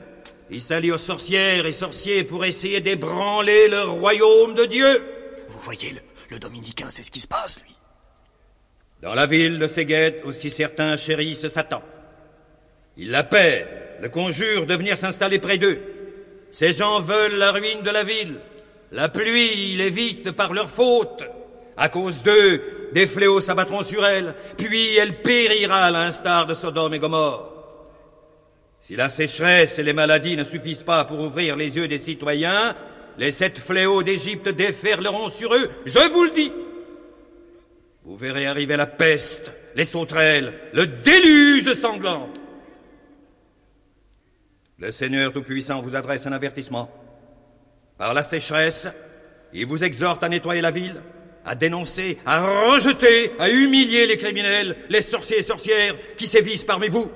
il 0.53 0.61
s'allie 0.61 0.91
aux 0.91 0.97
sorcières 0.97 1.65
et 1.65 1.71
sorciers 1.71 2.23
pour 2.23 2.45
essayer 2.45 2.79
d'ébranler 2.79 3.67
le 3.67 3.81
royaume 3.81 4.53
de 4.53 4.65
Dieu. 4.65 5.03
Vous 5.49 5.59
voyez, 5.59 5.91
le, 5.91 5.99
le 6.29 6.39
dominicain, 6.39 6.87
c'est 6.89 7.03
ce 7.03 7.11
qui 7.11 7.19
se 7.19 7.27
passe, 7.27 7.59
lui. 7.63 7.75
Dans 9.01 9.15
la 9.15 9.25
ville 9.25 9.57
de 9.57 9.67
Séguet, 9.67 10.21
aussi 10.25 10.49
certains 10.49 10.95
chérissent 10.95 11.47
Satan. 11.47 11.81
Ils 12.97 13.09
l'appellent, 13.09 13.67
le 13.99 14.09
conjurent 14.09 14.67
de 14.67 14.75
venir 14.75 14.95
s'installer 14.95 15.39
près 15.39 15.57
d'eux. 15.57 15.81
Ces 16.51 16.71
gens 16.71 16.99
veulent 16.99 17.35
la 17.35 17.51
ruine 17.51 17.81
de 17.81 17.89
la 17.89 18.03
ville. 18.03 18.35
La 18.91 19.09
pluie 19.09 19.75
l'évite 19.75 20.31
par 20.31 20.53
leur 20.53 20.69
faute. 20.69 21.23
À 21.75 21.89
cause 21.89 22.21
d'eux, 22.21 22.61
des 22.93 23.07
fléaux 23.07 23.41
s'abattront 23.41 23.81
sur 23.81 24.05
elle, 24.05 24.35
puis 24.55 24.95
elle 24.95 25.21
périra 25.21 25.85
à 25.85 25.91
l'instar 25.91 26.45
de 26.45 26.53
Sodome 26.53 26.93
et 26.93 26.99
Gomorre. 26.99 27.52
Si 28.83 28.97
la 28.97 29.07
sécheresse 29.07 29.79
et 29.79 29.83
les 29.83 29.93
maladies 29.93 30.35
ne 30.35 30.43
suffisent 30.43 30.83
pas 30.83 31.05
pour 31.05 31.21
ouvrir 31.21 31.55
les 31.55 31.77
yeux 31.77 31.87
des 31.87 31.97
citoyens, 31.97 32.75
les 33.17 33.31
sept 33.31 33.57
fléaux 33.57 34.03
d'Égypte 34.03 34.49
déferleront 34.49 35.29
sur 35.29 35.55
eux, 35.55 35.69
je 35.85 36.11
vous 36.11 36.25
le 36.25 36.31
dis. 36.31 36.51
Vous 38.03 38.17
verrez 38.17 38.45
arriver 38.45 38.75
la 38.75 38.85
peste, 38.85 39.57
les 39.73 39.85
sauterelles, 39.85 40.53
le 40.73 40.85
déluge 40.85 41.71
sanglant. 41.71 42.29
Le 44.79 44.91
Seigneur 44.91 45.31
Tout-Puissant 45.31 45.81
vous 45.81 45.95
adresse 45.95 46.27
un 46.27 46.33
avertissement. 46.33 46.91
Par 47.97 48.13
la 48.13 48.21
sécheresse, 48.21 48.89
il 49.53 49.65
vous 49.65 49.85
exhorte 49.85 50.23
à 50.23 50.27
nettoyer 50.27 50.59
la 50.59 50.71
ville, 50.71 51.01
à 51.45 51.55
dénoncer, 51.55 52.17
à 52.25 52.41
rejeter, 52.41 53.31
à 53.39 53.49
humilier 53.49 54.07
les 54.07 54.17
criminels, 54.17 54.75
les 54.89 55.01
sorciers 55.01 55.37
et 55.37 55.41
sorcières 55.41 55.95
qui 56.17 56.27
sévissent 56.27 56.65
parmi 56.65 56.89
vous. 56.89 57.09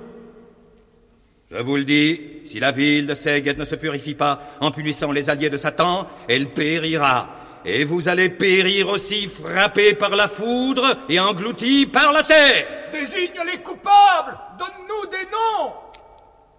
Je 1.50 1.56
vous 1.62 1.76
le 1.76 1.84
dis, 1.84 2.20
si 2.44 2.60
la 2.60 2.72
ville 2.72 3.06
de 3.06 3.14
Séguet 3.14 3.54
ne 3.54 3.64
se 3.64 3.74
purifie 3.76 4.14
pas 4.14 4.38
en 4.60 4.70
punissant 4.70 5.12
les 5.12 5.30
alliés 5.30 5.48
de 5.48 5.56
Satan, 5.56 6.06
elle 6.28 6.48
périra. 6.50 7.30
Et 7.64 7.84
vous 7.84 8.08
allez 8.08 8.28
périr 8.28 8.90
aussi 8.90 9.26
frappés 9.26 9.94
par 9.94 10.14
la 10.14 10.28
foudre 10.28 10.96
et 11.08 11.18
engloutis 11.18 11.86
par 11.86 12.12
la 12.12 12.22
terre. 12.22 12.66
Désigne 12.92 13.40
les 13.50 13.62
coupables 13.62 14.38
Donne-nous 14.58 15.10
des 15.10 15.24
noms 15.32 15.72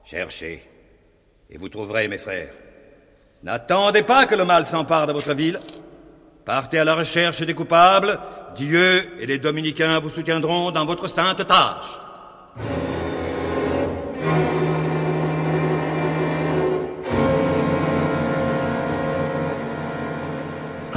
Cherchez, 0.04 0.64
et 1.52 1.58
vous 1.58 1.70
trouverez, 1.70 2.08
mes 2.08 2.18
frères. 2.18 2.52
N'attendez 3.44 4.02
pas 4.02 4.26
que 4.26 4.36
le 4.36 4.44
mal 4.44 4.66
s'empare 4.66 5.06
de 5.06 5.14
votre 5.14 5.34
ville. 5.34 5.60
Partez 6.46 6.80
à 6.80 6.84
la 6.84 6.96
recherche 6.96 7.42
des 7.42 7.54
coupables. 7.54 8.20
Dieu 8.56 9.08
et 9.20 9.28
les 9.28 9.38
dominicains 9.38 10.00
vous 10.00 10.10
soutiendront 10.10 10.72
dans 10.72 10.86
votre 10.86 11.08
sainte 11.08 11.46
tâche. 11.46 12.00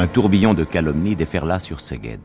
Un 0.02 0.09
tourbillon 0.09 0.52
de 0.52 0.64
calomnies 0.64 1.14
déferla 1.14 1.61
sur 1.61 1.78
Ségued. 1.78 2.18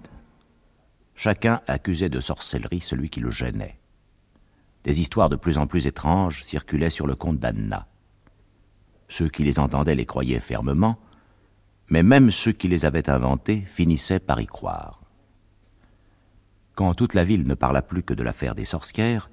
Chacun 1.13 1.61
accusait 1.67 2.09
de 2.09 2.19
sorcellerie 2.19 2.79
celui 2.79 3.11
qui 3.11 3.19
le 3.19 3.29
gênait. 3.29 3.77
Des 4.83 4.99
histoires 4.99 5.29
de 5.29 5.35
plus 5.35 5.59
en 5.59 5.67
plus 5.67 5.85
étranges 5.85 6.43
circulaient 6.43 6.89
sur 6.89 7.05
le 7.05 7.13
compte 7.13 7.37
d'Anna. 7.37 7.87
Ceux 9.09 9.29
qui 9.29 9.43
les 9.43 9.59
entendaient 9.59 9.93
les 9.93 10.07
croyaient 10.07 10.39
fermement, 10.39 10.97
mais 11.87 12.01
même 12.01 12.31
ceux 12.31 12.51
qui 12.51 12.67
les 12.67 12.83
avaient 12.87 13.11
inventées 13.11 13.63
finissaient 13.67 14.19
par 14.19 14.41
y 14.41 14.47
croire. 14.47 15.03
Quand 16.73 16.95
toute 16.95 17.13
la 17.13 17.25
ville 17.25 17.45
ne 17.45 17.53
parla 17.53 17.83
plus 17.83 18.01
que 18.01 18.15
de 18.15 18.23
l'affaire 18.23 18.55
des 18.55 18.65
sorcières, 18.65 19.29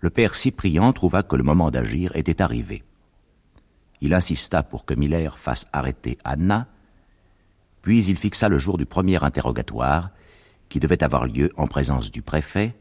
le 0.00 0.10
père 0.10 0.34
Cyprien 0.34 0.92
trouva 0.92 1.22
que 1.22 1.36
le 1.36 1.44
moment 1.44 1.70
d'agir 1.70 2.10
était 2.16 2.42
arrivé. 2.42 2.82
Il 4.00 4.12
insista 4.12 4.64
pour 4.64 4.84
que 4.84 4.94
Miller 4.94 5.38
fasse 5.38 5.68
arrêter 5.72 6.18
Anna, 6.24 6.66
puis 7.82 8.04
il 8.04 8.16
fixa 8.16 8.48
le 8.48 8.58
jour 8.58 8.78
du 8.78 8.86
premier 8.86 9.22
interrogatoire, 9.22 10.10
qui 10.68 10.80
devait 10.80 11.02
avoir 11.02 11.26
lieu 11.26 11.50
en 11.56 11.66
présence 11.66 12.10
du 12.10 12.22
préfet, 12.22 12.74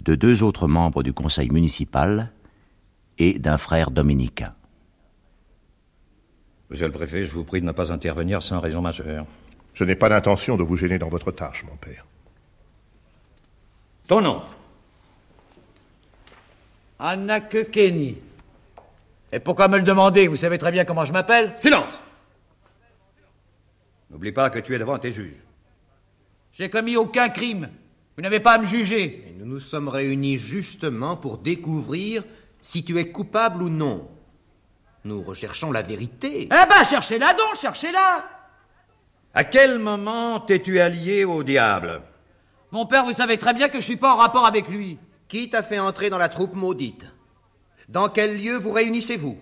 de 0.00 0.14
deux 0.14 0.42
autres 0.42 0.66
membres 0.66 1.02
du 1.02 1.12
conseil 1.12 1.50
municipal 1.50 2.32
et 3.18 3.38
d'un 3.38 3.58
frère 3.58 3.90
dominicain. 3.90 4.54
Monsieur 6.70 6.86
le 6.86 6.92
préfet, 6.92 7.24
je 7.24 7.32
vous 7.32 7.44
prie 7.44 7.60
de 7.60 7.66
ne 7.66 7.72
pas 7.72 7.92
intervenir 7.92 8.42
sans 8.42 8.60
raison 8.60 8.80
majeure. 8.80 9.26
Je 9.74 9.84
n'ai 9.84 9.94
pas 9.94 10.08
l'intention 10.08 10.56
de 10.56 10.62
vous 10.62 10.76
gêner 10.76 10.98
dans 10.98 11.08
votre 11.08 11.30
tâche, 11.32 11.64
mon 11.64 11.76
père. 11.76 12.06
Ton 14.06 14.20
nom 14.20 14.42
Anna 16.98 17.40
Kenny. 17.40 18.18
Et 19.32 19.40
pourquoi 19.40 19.68
me 19.68 19.78
le 19.78 19.84
demander? 19.84 20.28
Vous 20.28 20.36
savez 20.36 20.58
très 20.58 20.72
bien 20.72 20.84
comment 20.84 21.04
je 21.04 21.12
m'appelle 21.12 21.52
Silence 21.56 22.00
N'oublie 24.10 24.32
pas 24.32 24.50
que 24.50 24.58
tu 24.58 24.74
es 24.74 24.78
devant 24.78 24.98
tes 24.98 25.12
juges. 25.12 25.42
J'ai 26.52 26.68
commis 26.68 26.96
aucun 26.96 27.28
crime. 27.28 27.68
Vous 28.16 28.22
n'avez 28.22 28.40
pas 28.40 28.52
à 28.52 28.58
me 28.58 28.66
juger. 28.66 29.24
Et 29.28 29.34
nous 29.38 29.46
nous 29.46 29.60
sommes 29.60 29.88
réunis 29.88 30.36
justement 30.36 31.16
pour 31.16 31.38
découvrir 31.38 32.24
si 32.60 32.84
tu 32.84 32.98
es 32.98 33.10
coupable 33.10 33.62
ou 33.62 33.68
non. 33.68 34.08
Nous 35.04 35.22
recherchons 35.22 35.72
la 35.72 35.82
vérité. 35.82 36.44
Eh 36.44 36.68
ben, 36.68 36.84
cherchez-la 36.84 37.32
donc, 37.34 37.56
cherchez-la 37.60 38.28
À 39.32 39.44
quel 39.44 39.78
moment 39.78 40.40
t'es-tu 40.40 40.80
allié 40.80 41.24
au 41.24 41.42
diable? 41.42 42.02
Mon 42.72 42.84
père, 42.86 43.04
vous 43.04 43.12
savez 43.12 43.38
très 43.38 43.54
bien 43.54 43.68
que 43.68 43.80
je 43.80 43.84
suis 43.84 43.96
pas 43.96 44.12
en 44.12 44.16
rapport 44.16 44.44
avec 44.44 44.68
lui. 44.68 44.98
Qui 45.28 45.48
t'a 45.48 45.62
fait 45.62 45.78
entrer 45.78 46.10
dans 46.10 46.18
la 46.18 46.28
troupe 46.28 46.54
maudite? 46.54 47.06
Dans 47.88 48.08
quel 48.08 48.38
lieu 48.38 48.56
vous 48.56 48.72
réunissez-vous? 48.72 49.38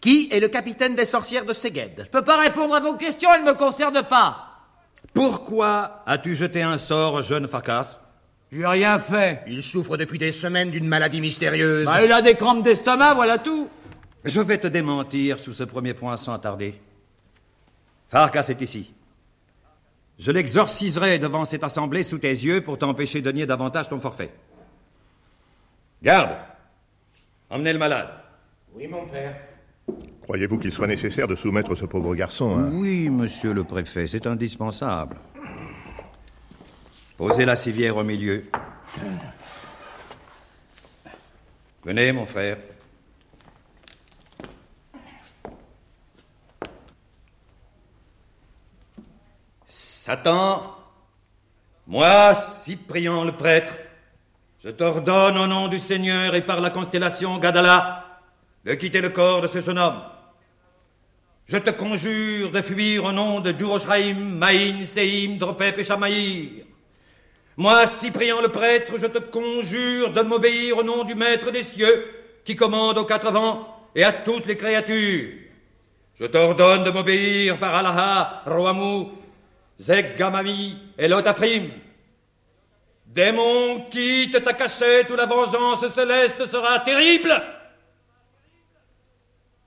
Qui 0.00 0.28
est 0.30 0.40
le 0.40 0.48
capitaine 0.48 0.94
des 0.94 1.06
sorcières 1.06 1.44
de 1.44 1.52
Séged 1.52 2.02
Je 2.04 2.10
peux 2.10 2.24
pas 2.24 2.40
répondre 2.40 2.74
à 2.74 2.80
vos 2.80 2.94
questions, 2.94 3.30
elles 3.32 3.44
ne 3.44 3.50
me 3.50 3.54
concernent 3.54 4.02
pas. 4.02 4.48
Pourquoi 5.12 6.02
as-tu 6.06 6.34
jeté 6.34 6.62
un 6.62 6.76
sort 6.78 7.14
au 7.14 7.22
jeune 7.22 7.46
Farkas? 7.48 7.98
J'ai 8.52 8.66
rien 8.66 8.98
fait. 8.98 9.42
Il 9.46 9.62
souffre 9.62 9.96
depuis 9.96 10.18
des 10.18 10.32
semaines 10.32 10.70
d'une 10.70 10.86
maladie 10.86 11.20
mystérieuse. 11.20 11.86
Bah, 11.86 12.04
il 12.04 12.12
a 12.12 12.22
des 12.22 12.34
crampes 12.34 12.62
d'estomac, 12.62 13.14
voilà 13.14 13.38
tout. 13.38 13.68
Je 14.24 14.40
vais 14.40 14.58
te 14.58 14.66
démentir 14.66 15.38
sous 15.38 15.52
ce 15.52 15.64
premier 15.64 15.92
point 15.94 16.16
sans 16.16 16.38
tarder. 16.38 16.80
Farkas 18.08 18.46
est 18.48 18.60
ici. 18.60 18.92
Je 20.18 20.30
l'exorciserai 20.30 21.18
devant 21.18 21.44
cette 21.44 21.64
assemblée 21.64 22.02
sous 22.02 22.18
tes 22.18 22.28
yeux 22.28 22.62
pour 22.62 22.78
t'empêcher 22.78 23.20
de 23.20 23.32
nier 23.32 23.46
davantage 23.46 23.88
ton 23.88 23.98
forfait. 23.98 24.30
Garde 26.02 26.36
Emmenez 27.50 27.72
le 27.72 27.78
malade. 27.78 28.08
Oui, 28.74 28.86
mon 28.86 29.06
père. 29.06 29.36
Croyez-vous 30.22 30.58
qu'il 30.58 30.72
soit 30.72 30.86
nécessaire 30.86 31.28
de 31.28 31.34
soumettre 31.34 31.74
ce 31.74 31.84
pauvre 31.84 32.14
garçon 32.14 32.58
hein? 32.58 32.70
Oui, 32.72 33.10
monsieur 33.10 33.52
le 33.52 33.64
préfet, 33.64 34.06
c'est 34.06 34.26
indispensable. 34.26 35.16
Posez 37.16 37.44
la 37.44 37.56
civière 37.56 37.96
au 37.96 38.04
milieu. 38.04 38.42
Venez, 41.84 42.12
mon 42.12 42.24
frère. 42.24 42.56
Satan, 49.66 50.62
moi, 51.86 52.34
Cyprien 52.34 53.24
le 53.24 53.32
prêtre, 53.32 53.74
je 54.62 54.70
t'ordonne 54.70 55.36
au 55.36 55.46
nom 55.46 55.68
du 55.68 55.78
Seigneur 55.78 56.34
et 56.34 56.44
par 56.44 56.60
la 56.60 56.70
constellation 56.70 57.38
Gadala 57.38 58.03
de 58.64 58.74
quitter 58.74 59.00
le 59.00 59.10
corps 59.10 59.42
de 59.42 59.46
ce 59.46 59.60
jeune 59.60 59.78
homme. 59.78 60.02
Je 61.46 61.58
te 61.58 61.70
conjure 61.70 62.50
de 62.50 62.62
fuir 62.62 63.04
au 63.04 63.12
nom 63.12 63.40
de 63.40 63.52
Duroshraim, 63.52 64.14
Maïn, 64.14 64.84
Seim, 64.86 65.36
Dropep 65.38 65.78
et 65.78 65.84
Shamaïr. 65.84 66.64
Moi, 67.56 67.86
Cyprien 67.86 68.40
le 68.40 68.48
prêtre, 68.48 68.94
je 68.98 69.06
te 69.06 69.18
conjure 69.18 70.10
de 70.12 70.22
m'obéir 70.22 70.78
au 70.78 70.82
nom 70.82 71.04
du 71.04 71.14
Maître 71.14 71.50
des 71.50 71.62
cieux, 71.62 72.06
qui 72.44 72.56
commande 72.56 72.98
aux 72.98 73.04
quatre 73.04 73.30
vents 73.30 73.88
et 73.94 74.02
à 74.02 74.12
toutes 74.12 74.46
les 74.46 74.56
créatures. 74.56 75.32
Je 76.18 76.24
t'ordonne 76.24 76.84
de 76.84 76.90
m'obéir 76.90 77.58
par 77.58 77.74
Allah, 77.74 78.42
Roamou, 78.46 79.12
Zeg 79.78 80.16
Gamami 80.16 80.76
et 80.96 81.08
Lotafrim. 81.08 81.68
Démon, 83.06 83.86
quitte 83.90 84.42
ta 84.42 84.54
cachette 84.54 85.10
où 85.10 85.16
la 85.16 85.26
vengeance 85.26 85.86
céleste 85.88 86.46
sera 86.46 86.80
terrible. 86.80 87.32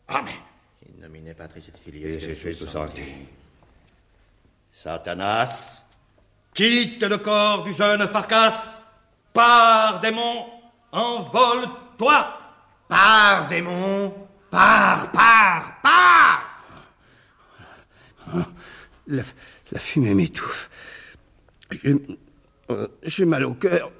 Amen. 0.07 0.33
In 0.87 1.01
nomine 1.01 1.33
Patris 1.33 1.65
et 1.67 1.77
Filii 1.77 2.03
et 2.05 2.35
Spiritus 2.35 2.69
Sancti. 2.69 3.01
Satanas, 4.71 5.83
quitte 6.53 7.03
le 7.03 7.17
corps 7.17 7.63
du 7.63 7.73
jeune 7.73 8.07
Farkas. 8.07 8.81
Pars, 9.33 9.99
démon, 9.99 10.45
envole-toi. 10.91 12.39
Pars, 12.87 13.47
démon, 13.49 14.13
pars, 14.49 15.11
pars, 15.11 15.82
pars. 15.82 16.43
La, 19.08 19.23
la 19.71 19.79
fumée 19.79 20.13
m'étouffe. 20.13 20.69
J'ai 21.71 21.95
euh, 22.69 22.88
j'ai 23.03 23.25
mal 23.25 23.45
au 23.45 23.53
cœur. 23.53 23.91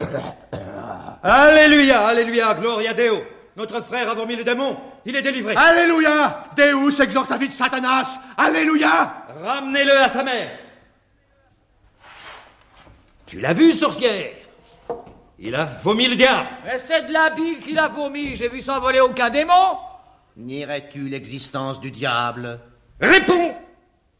Alléluia, 1.22 2.06
Alléluia, 2.06 2.54
Gloria 2.54 2.94
Deo. 2.94 3.22
Notre 3.56 3.80
frère 3.80 4.10
a 4.10 4.14
vomi 4.14 4.36
le 4.36 4.44
démon. 4.44 4.76
Il 5.06 5.14
est 5.14 5.22
délivré. 5.22 5.54
Alléluia 5.56 6.44
Deus 6.56 7.00
exortavit 7.00 7.50
Satanas 7.50 8.18
Alléluia 8.36 9.26
Ramenez-le 9.42 9.96
à 10.00 10.08
sa 10.08 10.22
mère. 10.22 10.50
Tu 13.26 13.40
l'as 13.40 13.52
vu, 13.52 13.72
sorcière? 13.72 14.32
Il 15.38 15.54
a 15.54 15.64
vomi 15.64 16.08
le 16.08 16.16
diable. 16.16 16.48
Mais 16.64 16.78
c'est 16.78 17.02
de 17.06 17.12
la 17.12 17.30
bile 17.30 17.58
qu'il 17.60 17.78
a 17.78 17.88
vomi. 17.88 18.36
J'ai 18.36 18.48
vu 18.48 18.60
s'envoler 18.60 19.00
aucun 19.00 19.30
démon. 19.30 19.78
Nierais-tu 20.36 21.08
l'existence 21.08 21.80
du 21.80 21.90
diable? 21.90 22.58
Réponds 23.00 23.54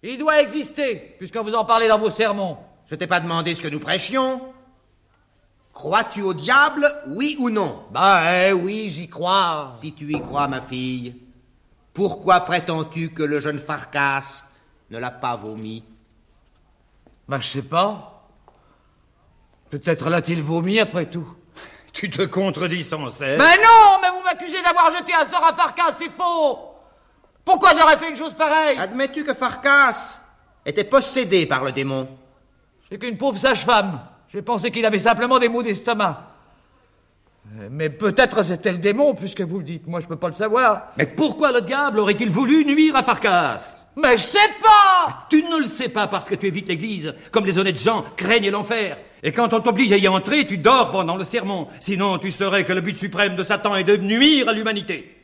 Il 0.03 0.19
doit 0.19 0.41
exister, 0.43 1.17
puisque 1.19 1.37
vous 1.37 1.55
en 1.55 1.65
parlez 1.65 1.89
dans 1.89 1.99
vos 1.99 2.11
sermons. 2.11 2.59
Je 2.87 2.95
t'ai 2.95 3.07
pas 3.07 3.21
demandé 3.21 3.55
ce 3.55 3.63
que 3.63 3.69
nous 3.69 3.81
prêchions. 3.81 4.54
Crois-tu 5.75 6.23
au 6.23 6.33
diable, 6.33 7.03
oui 7.09 7.37
ou 7.41 7.51
non? 7.51 7.85
Bah, 7.91 8.47
eh, 8.47 8.53
oui, 8.53 8.89
j'y 8.89 9.09
crois. 9.09 9.71
Si 9.81 9.93
tu 9.93 10.11
y 10.13 10.21
crois, 10.21 10.47
ma 10.47 10.61
fille, 10.61 11.21
pourquoi 11.93 12.41
prétends-tu 12.41 13.11
que 13.11 13.25
le 13.25 13.41
jeune 13.41 13.59
Farkas 13.59 14.45
ne 14.91 14.99
l'a 14.99 15.11
pas 15.11 15.35
vomi? 15.35 15.85
Bah, 17.29 17.39
je 17.41 17.47
sais 17.49 17.63
pas. 17.63 18.29
Peut-être 19.69 20.09
l'a-t-il 20.09 20.41
vomi 20.41 20.79
après 20.79 21.07
tout. 21.07 21.29
Tu 21.93 22.09
te 22.09 22.23
contredis 22.23 22.85
sans 22.85 23.09
cesse. 23.11 23.39
Mais 23.39 23.57
non, 23.57 23.99
mais 24.01 24.11
vous 24.11 24.23
m'accusez 24.25 24.63
d'avoir 24.63 24.93
jeté 24.93 25.13
un 25.13 25.27
sort 25.27 25.45
à 25.45 25.53
Farkas, 25.53 25.95
c'est 25.99 26.11
faux. 26.11 26.59
Pourquoi 27.45 27.75
j'aurais 27.77 27.99
fait 27.99 28.11
une 28.11 28.17
chose 28.17 28.33
pareille? 28.35 28.79
Admets-tu 28.79 29.25
que 29.25 29.35
Farkas 29.35 30.21
était 30.65 30.85
possédé 30.85 31.47
par 31.47 31.65
le 31.65 31.73
démon? 31.73 32.09
C'est 32.89 32.99
qu'une 32.99 33.19
pauvre 33.19 33.39
sage-femme. 33.39 34.01
J'ai 34.35 34.43
pensé 34.43 34.73
qu'il 34.73 34.85
avait 34.85 34.99
simplement 34.99 35.39
des 35.39 35.49
maux 35.49 35.63
d'estomac. 35.63 36.29
Euh, 37.57 37.69
Mais 37.71 37.89
peut-être 37.89 38.43
c'était 38.43 38.73
le 38.73 38.79
démon, 38.79 39.15
puisque 39.15 39.43
vous 39.43 39.59
le 39.59 39.65
dites. 39.65 39.87
Moi, 39.87 40.01
je 40.01 40.09
peux 40.09 40.17
pas 40.17 40.27
le 40.27 40.33
savoir. 40.33 40.89
Mais 40.99 41.07
pourquoi 41.07 41.53
le 41.53 41.61
diable 41.61 42.01
aurait-il 42.01 42.31
voulu 42.31 42.65
nuire 42.65 42.97
à 42.97 43.05
Farkas? 43.05 43.85
Mais 43.95 44.17
je 44.17 44.23
sais 44.23 44.39
pas 44.61 45.27
Tu 45.31 45.45
ne 45.45 45.61
le 45.61 45.67
sais 45.67 45.89
pas 45.89 46.09
parce 46.09 46.25
que 46.25 46.35
tu 46.35 46.47
évites 46.47 46.69
l'église, 46.69 47.15
comme 47.31 47.47
les 47.47 47.59
honnêtes 47.59 47.81
gens 47.81 48.05
craignent 48.17 48.51
l'enfer. 48.51 48.99
Et 49.23 49.31
quand 49.31 49.53
on 49.55 49.61
t'oblige 49.61 49.93
à 49.93 49.99
y 49.99 50.09
entrer, 50.09 50.49
tu 50.49 50.59
dors 50.59 50.91
pendant 50.91 51.17
le 51.17 51.23
sermon. 51.23 51.69
Sinon, 51.79 52.19
tu 52.19 52.33
saurais 52.33 52.65
que 52.65 52.73
le 52.73 52.81
but 52.81 52.99
suprême 52.99 53.37
de 53.37 53.45
Satan 53.45 53.77
est 53.77 53.85
de 53.85 53.97
nuire 53.97 54.49
à 54.49 54.53
l'humanité. 54.53 55.17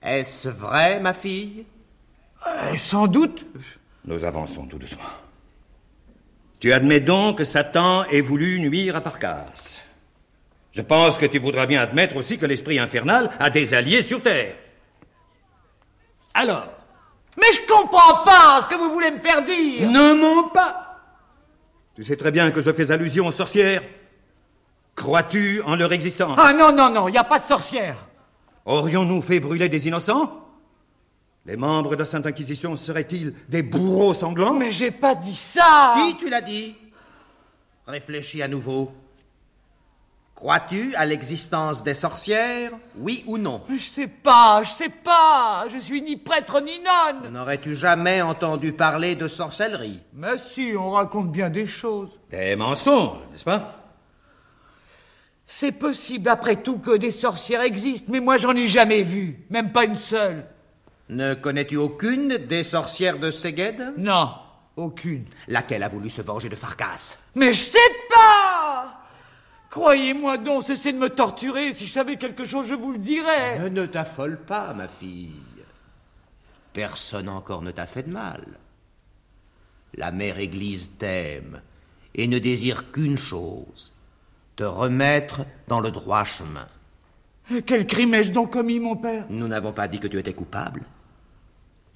Est-ce 0.00 0.48
vrai, 0.48 1.00
ma 1.00 1.12
fille? 1.14 1.64
Euh, 2.46 2.76
Sans 2.78 3.08
doute. 3.08 3.44
Nous 4.04 4.24
avançons 4.24 4.66
tout 4.66 4.78
doucement. 4.78 5.02
Tu 6.60 6.72
admets 6.72 7.00
donc 7.00 7.38
que 7.38 7.44
Satan 7.44 8.04
ait 8.04 8.20
voulu 8.20 8.58
nuire 8.58 8.96
à 8.96 9.00
Farkas. 9.00 9.80
Je 10.72 10.82
pense 10.82 11.16
que 11.16 11.26
tu 11.26 11.38
voudras 11.38 11.66
bien 11.66 11.80
admettre 11.80 12.16
aussi 12.16 12.38
que 12.38 12.46
l'esprit 12.46 12.78
infernal 12.78 13.30
a 13.38 13.50
des 13.50 13.74
alliés 13.74 14.02
sur 14.02 14.22
Terre. 14.22 14.54
Alors 16.34 16.66
Mais 17.36 17.52
je 17.52 17.60
comprends 17.72 18.22
pas 18.24 18.60
ce 18.62 18.68
que 18.68 18.78
vous 18.78 18.90
voulez 18.90 19.10
me 19.10 19.18
faire 19.18 19.42
dire 19.42 19.88
Ne 19.88 20.14
mens 20.14 20.48
pas 20.50 21.00
Tu 21.94 22.04
sais 22.04 22.16
très 22.16 22.30
bien 22.30 22.50
que 22.50 22.62
je 22.62 22.72
fais 22.72 22.90
allusion 22.90 23.26
aux 23.26 23.32
sorcières. 23.32 23.82
Crois-tu 24.94 25.62
en 25.64 25.76
leur 25.76 25.92
existence? 25.92 26.38
Ah 26.42 26.52
non, 26.52 26.72
non, 26.72 26.90
non, 26.90 27.08
il 27.08 27.12
n'y 27.12 27.18
a 27.18 27.24
pas 27.24 27.38
de 27.38 27.44
sorcière. 27.44 27.96
Aurions-nous 28.66 29.22
fait 29.22 29.38
brûler 29.38 29.68
des 29.68 29.86
innocents? 29.86 30.47
Les 31.48 31.56
membres 31.56 31.96
de 31.96 32.04
Sainte 32.04 32.26
Inquisition 32.26 32.76
seraient-ils 32.76 33.32
des 33.48 33.62
bourreaux 33.62 34.12
sanglants? 34.12 34.52
Mais 34.52 34.70
j'ai 34.70 34.90
pas 34.90 35.14
dit 35.14 35.34
ça 35.34 35.94
Si 35.96 36.18
tu 36.18 36.28
l'as 36.28 36.42
dit. 36.42 36.76
Réfléchis 37.86 38.42
à 38.42 38.48
nouveau. 38.48 38.92
Crois-tu 40.34 40.94
à 40.94 41.06
l'existence 41.06 41.82
des 41.82 41.94
sorcières, 41.94 42.72
oui 42.98 43.24
ou 43.26 43.38
non? 43.38 43.62
Je 43.70 43.78
sais 43.78 44.08
pas, 44.08 44.62
je 44.62 44.68
sais 44.68 44.90
pas. 44.90 45.64
Je 45.72 45.78
suis 45.78 46.02
ni 46.02 46.18
prêtre 46.18 46.60
ni 46.60 46.80
nonne. 46.80 47.32
N'aurais-tu 47.32 47.74
jamais 47.74 48.20
entendu 48.20 48.74
parler 48.74 49.16
de 49.16 49.26
sorcellerie? 49.26 50.00
Mais 50.12 50.36
si, 50.50 50.74
on 50.78 50.90
raconte 50.90 51.32
bien 51.32 51.48
des 51.48 51.66
choses. 51.66 52.10
Des 52.30 52.56
mensonges, 52.56 53.20
n'est-ce 53.32 53.44
pas? 53.44 53.74
C'est 55.46 55.72
possible 55.72 56.28
après 56.28 56.56
tout 56.56 56.78
que 56.78 56.98
des 56.98 57.10
sorcières 57.10 57.62
existent, 57.62 58.12
mais 58.12 58.20
moi 58.20 58.36
j'en 58.36 58.54
ai 58.54 58.68
jamais 58.68 59.00
vu, 59.00 59.46
même 59.48 59.72
pas 59.72 59.86
une 59.86 59.96
seule. 59.96 60.44
Ne 61.08 61.34
connais-tu 61.34 61.76
aucune 61.76 62.36
des 62.36 62.64
sorcières 62.64 63.18
de 63.18 63.30
Séged 63.30 63.94
Non, 63.96 64.34
aucune. 64.76 65.24
Laquelle 65.48 65.82
a 65.82 65.88
voulu 65.88 66.10
se 66.10 66.22
venger 66.22 66.48
de 66.48 66.56
Farkas? 66.56 67.16
Mais 67.34 67.52
je 67.52 67.60
sais 67.60 67.78
pas 68.08 68.98
Croyez-moi 69.70 70.38
donc, 70.38 70.62
cessez 70.62 70.92
de 70.92 70.98
me 70.98 71.10
torturer. 71.10 71.74
Si 71.74 71.86
je 71.86 71.92
savais 71.92 72.16
quelque 72.16 72.44
chose, 72.44 72.66
je 72.66 72.74
vous 72.74 72.92
le 72.92 72.98
dirais. 72.98 73.58
Ne, 73.58 73.68
ne 73.68 73.86
t'affole 73.86 74.38
pas, 74.38 74.72
ma 74.72 74.88
fille. 74.88 75.42
Personne 76.72 77.28
encore 77.28 77.62
ne 77.62 77.70
t'a 77.70 77.86
fait 77.86 78.04
de 78.04 78.10
mal. 78.10 78.44
La 79.94 80.10
mère 80.10 80.38
Église 80.38 80.92
t'aime 80.98 81.60
et 82.14 82.26
ne 82.26 82.38
désire 82.38 82.90
qu'une 82.90 83.18
chose, 83.18 83.92
te 84.56 84.64
remettre 84.64 85.44
dans 85.68 85.80
le 85.80 85.90
droit 85.90 86.24
chemin. 86.24 86.66
Quel 87.66 87.86
crime 87.86 88.14
ai-je 88.14 88.32
donc 88.32 88.52
commis, 88.52 88.80
mon 88.80 88.96
père? 88.96 89.26
Nous 89.30 89.48
n'avons 89.48 89.72
pas 89.72 89.88
dit 89.88 90.00
que 90.00 90.08
tu 90.08 90.18
étais 90.18 90.34
coupable. 90.34 90.82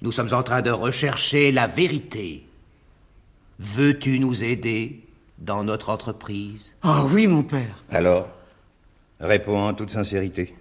Nous 0.03 0.11
sommes 0.11 0.33
en 0.33 0.43
train 0.43 0.61
de 0.61 0.69
rechercher 0.69 1.53
la 1.53 1.65
vérité. 1.65 2.45
Veux-tu 3.57 4.19
nous 4.19 4.43
aider 4.43 4.99
dans 5.37 5.63
notre 5.63 5.89
entreprise? 5.89 6.75
Ah 6.83 7.05
oui, 7.09 7.25
mon 7.25 7.43
père. 7.43 7.81
Alors, 7.89 8.27
réponds 9.21 9.65
en 9.65 9.73
toute 9.73 9.91
sincérité. 9.91 10.53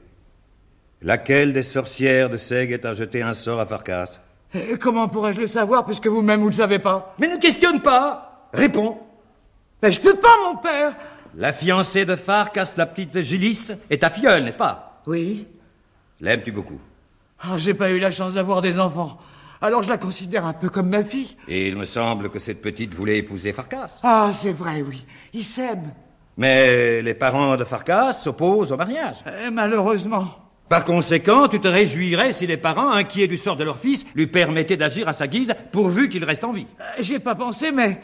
Laquelle 1.02 1.52
des 1.52 1.64
sorcières 1.64 2.30
de 2.30 2.36
Seguet 2.36 2.86
a 2.86 2.92
jeté 2.92 3.20
un 3.22 3.34
sort 3.34 3.58
à 3.58 3.66
Farkas? 3.66 4.20
Et 4.54 4.78
comment 4.78 5.08
pourrais-je 5.08 5.40
le 5.40 5.48
savoir 5.48 5.84
puisque 5.86 6.06
vous-même 6.06 6.38
vous 6.38 6.46
ne 6.46 6.52
le 6.52 6.56
savez 6.56 6.78
pas? 6.78 7.12
Mais 7.18 7.26
ne 7.26 7.36
questionne 7.36 7.82
pas 7.82 8.48
Réponds 8.52 9.00
Mais 9.82 9.90
je 9.90 10.00
peux 10.00 10.20
pas, 10.20 10.36
mon 10.46 10.56
père 10.58 10.94
La 11.34 11.52
fiancée 11.52 12.04
de 12.04 12.14
Farkas, 12.14 12.74
la 12.76 12.86
petite 12.86 13.20
Gilis, 13.22 13.72
est 13.90 14.02
ta 14.02 14.10
filleule, 14.10 14.44
n'est-ce 14.44 14.58
pas? 14.58 15.02
Oui. 15.08 15.48
L'aimes-tu 16.20 16.52
beaucoup? 16.52 16.78
Ah, 17.40 17.58
j'ai 17.58 17.74
pas 17.74 17.90
eu 17.90 17.98
la 17.98 18.12
chance 18.12 18.34
d'avoir 18.34 18.60
des 18.62 18.78
enfants. 18.78 19.18
Alors 19.62 19.84
je 19.84 19.88
la 19.88 19.96
considère 19.96 20.44
un 20.44 20.52
peu 20.52 20.68
comme 20.68 20.88
ma 20.88 21.04
fille. 21.04 21.36
Et 21.46 21.68
il 21.68 21.76
me 21.76 21.84
semble 21.84 22.30
que 22.30 22.40
cette 22.40 22.60
petite 22.60 22.92
voulait 22.94 23.18
épouser 23.18 23.52
Farkas. 23.52 24.00
Ah, 24.02 24.30
c'est 24.32 24.52
vrai, 24.52 24.82
oui. 24.82 25.06
Ils 25.32 25.44
s'aiment. 25.44 25.92
Mais 26.36 27.00
les 27.00 27.14
parents 27.14 27.56
de 27.56 27.64
Farkas 27.64 28.12
s'opposent 28.12 28.72
au 28.72 28.76
mariage. 28.76 29.16
Eh, 29.44 29.50
malheureusement. 29.50 30.26
Par 30.68 30.84
conséquent, 30.84 31.48
tu 31.48 31.60
te 31.60 31.68
réjouirais 31.68 32.32
si 32.32 32.46
les 32.46 32.56
parents, 32.56 32.90
inquiets 32.90 33.28
du 33.28 33.36
sort 33.36 33.56
de 33.56 33.62
leur 33.62 33.78
fils, 33.78 34.04
lui 34.14 34.26
permettaient 34.26 34.76
d'agir 34.76 35.06
à 35.06 35.12
sa 35.12 35.28
guise, 35.28 35.54
pourvu 35.70 36.08
qu'il 36.08 36.24
reste 36.24 36.44
en 36.44 36.52
vie. 36.52 36.66
Euh, 36.80 36.84
J'y 37.02 37.14
ai 37.14 37.18
pas 37.20 37.34
pensé, 37.34 37.70
mais 37.70 38.00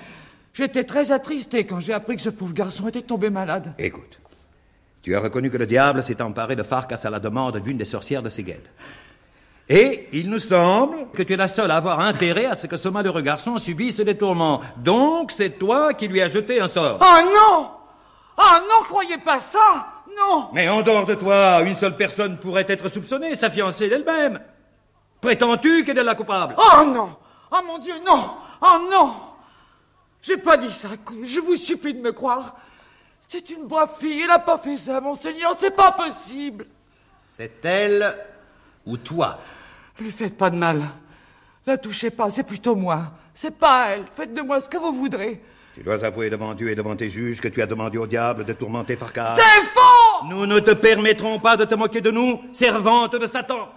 j'étais 0.53 0.85
très 0.85 1.11
attristé 1.11 1.65
quand 1.65 1.81
j'ai 1.81 1.95
appris 1.95 2.17
que 2.17 2.23
ce 2.23 2.29
pauvre 2.29 2.53
garçon 2.53 2.87
était 2.87 3.03
tombé 3.03 3.31
malade. 3.31 3.73
Écoute, 3.79 4.21
tu 5.03 5.17
as 5.17 5.21
reconnu 5.21 5.51
que 5.51 5.57
le 5.57 5.67
diable 5.67 6.03
s'est 6.03 6.21
emparé 6.21 6.55
de 6.55 6.63
Farkas 6.63 7.01
à 7.05 7.11
la 7.11 7.19
demande 7.21 7.57
d'une 7.59 7.79
des 7.79 7.85
sorcières 7.87 8.23
de 8.23 8.29
Seged. 8.29 8.61
Et 9.69 10.09
il 10.13 10.31
nous 10.31 10.39
semble 10.39 11.11
que 11.13 11.23
tu 11.23 11.35
es 11.35 11.37
la 11.37 11.47
seule 11.47 11.71
à 11.71 11.77
avoir 11.77 12.01
intérêt 12.01 12.47
à 12.47 12.55
ce 12.55 12.67
que 12.67 12.79
ce 12.79 12.89
malheureux 12.89 13.21
garçon 13.21 13.59
subisse 13.59 13.99
des 14.01 14.17
tourments. 14.17 14.63
Donc 14.79 15.31
c'est 15.31 15.59
toi 15.59 15.93
qui 15.93 16.09
lui 16.09 16.23
as 16.23 16.29
jeté 16.29 16.59
un 16.59 16.69
sort. 16.69 16.99
Ah 17.03 17.23
non 17.23 17.71
Ah 18.39 18.61
non, 18.63 18.83
croyez 18.87 19.19
pas 19.19 19.41
ça 19.41 19.87
Non 20.17 20.49
Mais 20.55 20.71
en 20.71 20.81
dehors 20.81 21.05
de 21.05 21.15
toi, 21.15 21.61
une 21.67 21.77
seule 21.77 21.97
personne 21.97 22.39
pourrait 22.39 22.65
être 22.69 22.89
soupçonnée, 22.89 23.35
sa 23.35 23.51
fiancée 23.51 23.91
elle-même. 23.93 24.41
Prétends-tu 25.21 25.85
qu'elle 25.85 25.99
est 25.99 26.05
la 26.05 26.15
coupable? 26.15 26.55
Oh 26.57 26.85
non 26.87 27.15
Oh 27.51 27.59
mon 27.67 27.79
Dieu, 27.79 27.95
non 28.07 28.31
Oh 28.63 28.89
non 28.91 29.13
J'ai 30.23 30.39
pas 30.39 30.57
dit 30.57 30.71
ça, 30.71 30.89
je 31.23 31.41
vous 31.41 31.57
supplie 31.57 31.93
de 31.93 32.01
me 32.01 32.13
croire. 32.13 32.57
C'est 33.27 33.51
une 33.51 33.67
brave 33.67 33.91
fille, 34.01 34.23
elle 34.23 34.31
a 34.31 34.39
pas 34.39 34.57
fait 34.57 34.79
ça, 34.79 34.99
monseigneur, 35.03 35.55
c'est 35.59 35.77
pas 35.77 35.93
possible. 35.93 36.67
C'est 37.19 37.63
elle 37.67 38.17
ou 38.87 38.97
toi 38.97 39.39
Lui 40.01 40.11
faites 40.11 40.37
pas 40.37 40.51
de 40.51 40.57
mal. 40.57 40.83
La 41.67 41.77
touchez 41.77 42.11
pas, 42.11 42.31
c'est 42.31 42.45
plutôt 42.45 42.77
moi. 42.77 43.13
C'est 43.35 43.57
pas 43.57 43.91
elle. 43.91 44.05
Faites 44.15 44.33
de 44.33 44.41
moi 44.41 44.61
ce 44.61 44.69
que 44.69 44.79
vous 44.79 44.93
voudrez. 44.93 45.43
Tu 45.75 45.83
dois 45.83 46.05
avouer 46.05 46.31
devant 46.31 46.55
Dieu 46.55 46.71
et 46.71 46.75
devant 46.75 46.97
tes 46.97 47.09
juges 47.09 47.41
que 47.41 47.49
tu 47.49 47.63
as 47.63 47.67
demandé 47.67 47.99
au 47.99 48.07
diable 48.07 48.45
de 48.45 48.53
tourmenter 48.53 48.97
Farkas. 48.97 49.37
C'est 49.37 49.67
faux 49.69 50.25
Nous 50.29 50.47
ne 50.47 50.59
te 50.61 50.73
permettrons 50.73 51.39
pas 51.39 51.57
de 51.57 51.65
te 51.65 51.75
moquer 51.75 52.01
de 52.01 52.11
nous, 52.11 52.41
servante 52.53 53.15
de 53.15 53.27
Satan. 53.27 53.69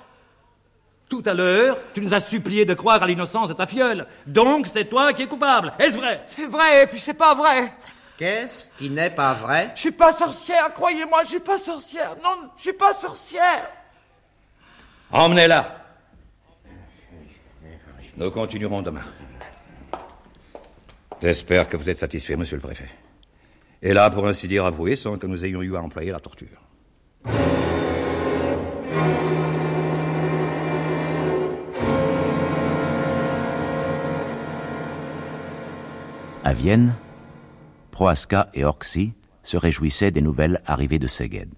Tout 1.09 1.21
à 1.25 1.33
l'heure, 1.33 1.77
tu 1.93 2.01
nous 2.01 2.13
as 2.13 2.19
supplié 2.19 2.65
de 2.65 2.73
croire 2.73 3.03
à 3.03 3.05
l'innocence 3.07 3.49
de 3.49 3.53
ta 3.53 3.67
filleule. 3.67 4.07
Donc 4.25 4.67
c'est 4.67 4.85
toi 4.85 5.13
qui 5.13 5.23
es 5.23 5.27
coupable. 5.27 5.73
Est-ce 5.77 5.97
vrai? 5.97 6.23
C'est 6.25 6.47
vrai, 6.47 6.83
et 6.83 6.87
puis 6.87 6.99
c'est 6.99 7.13
pas 7.13 7.35
vrai. 7.35 7.73
Qu'est-ce 8.17 8.69
qui 8.77 8.89
n'est 8.89 9.09
pas 9.09 9.33
vrai? 9.33 9.71
Je 9.75 9.81
suis 9.81 9.91
pas 9.91 10.13
sorcière, 10.13 10.71
croyez-moi, 10.73 11.23
je 11.23 11.29
suis 11.29 11.39
pas 11.39 11.59
sorcière. 11.59 12.15
Non, 12.23 12.49
je 12.57 12.61
suis 12.61 12.73
pas 12.73 12.93
sorcière. 12.93 13.69
Emmenez-la. 15.11 15.80
Nous 18.17 18.29
continuerons 18.29 18.81
demain. 18.81 19.03
J'espère 21.21 21.67
que 21.67 21.77
vous 21.77 21.89
êtes 21.89 21.99
satisfait, 21.99 22.35
monsieur 22.35 22.57
le 22.57 22.61
préfet. 22.61 22.89
Et 23.81 23.93
là, 23.93 24.09
pour 24.09 24.27
ainsi 24.27 24.47
dire, 24.47 24.65
avoué, 24.65 24.95
sans 24.95 25.17
que 25.17 25.27
nous 25.27 25.45
ayons 25.45 25.61
eu 25.61 25.75
à 25.75 25.81
employer 25.81 26.11
la 26.11 26.19
torture. 26.19 26.61
À 36.43 36.53
Vienne, 36.53 36.95
Prohaska 37.91 38.49
et 38.53 38.65
Orczy 38.65 39.13
se 39.43 39.57
réjouissaient 39.57 40.11
des 40.11 40.21
nouvelles 40.21 40.61
arrivées 40.65 40.99
de 40.99 41.07
Szeged. 41.07 41.49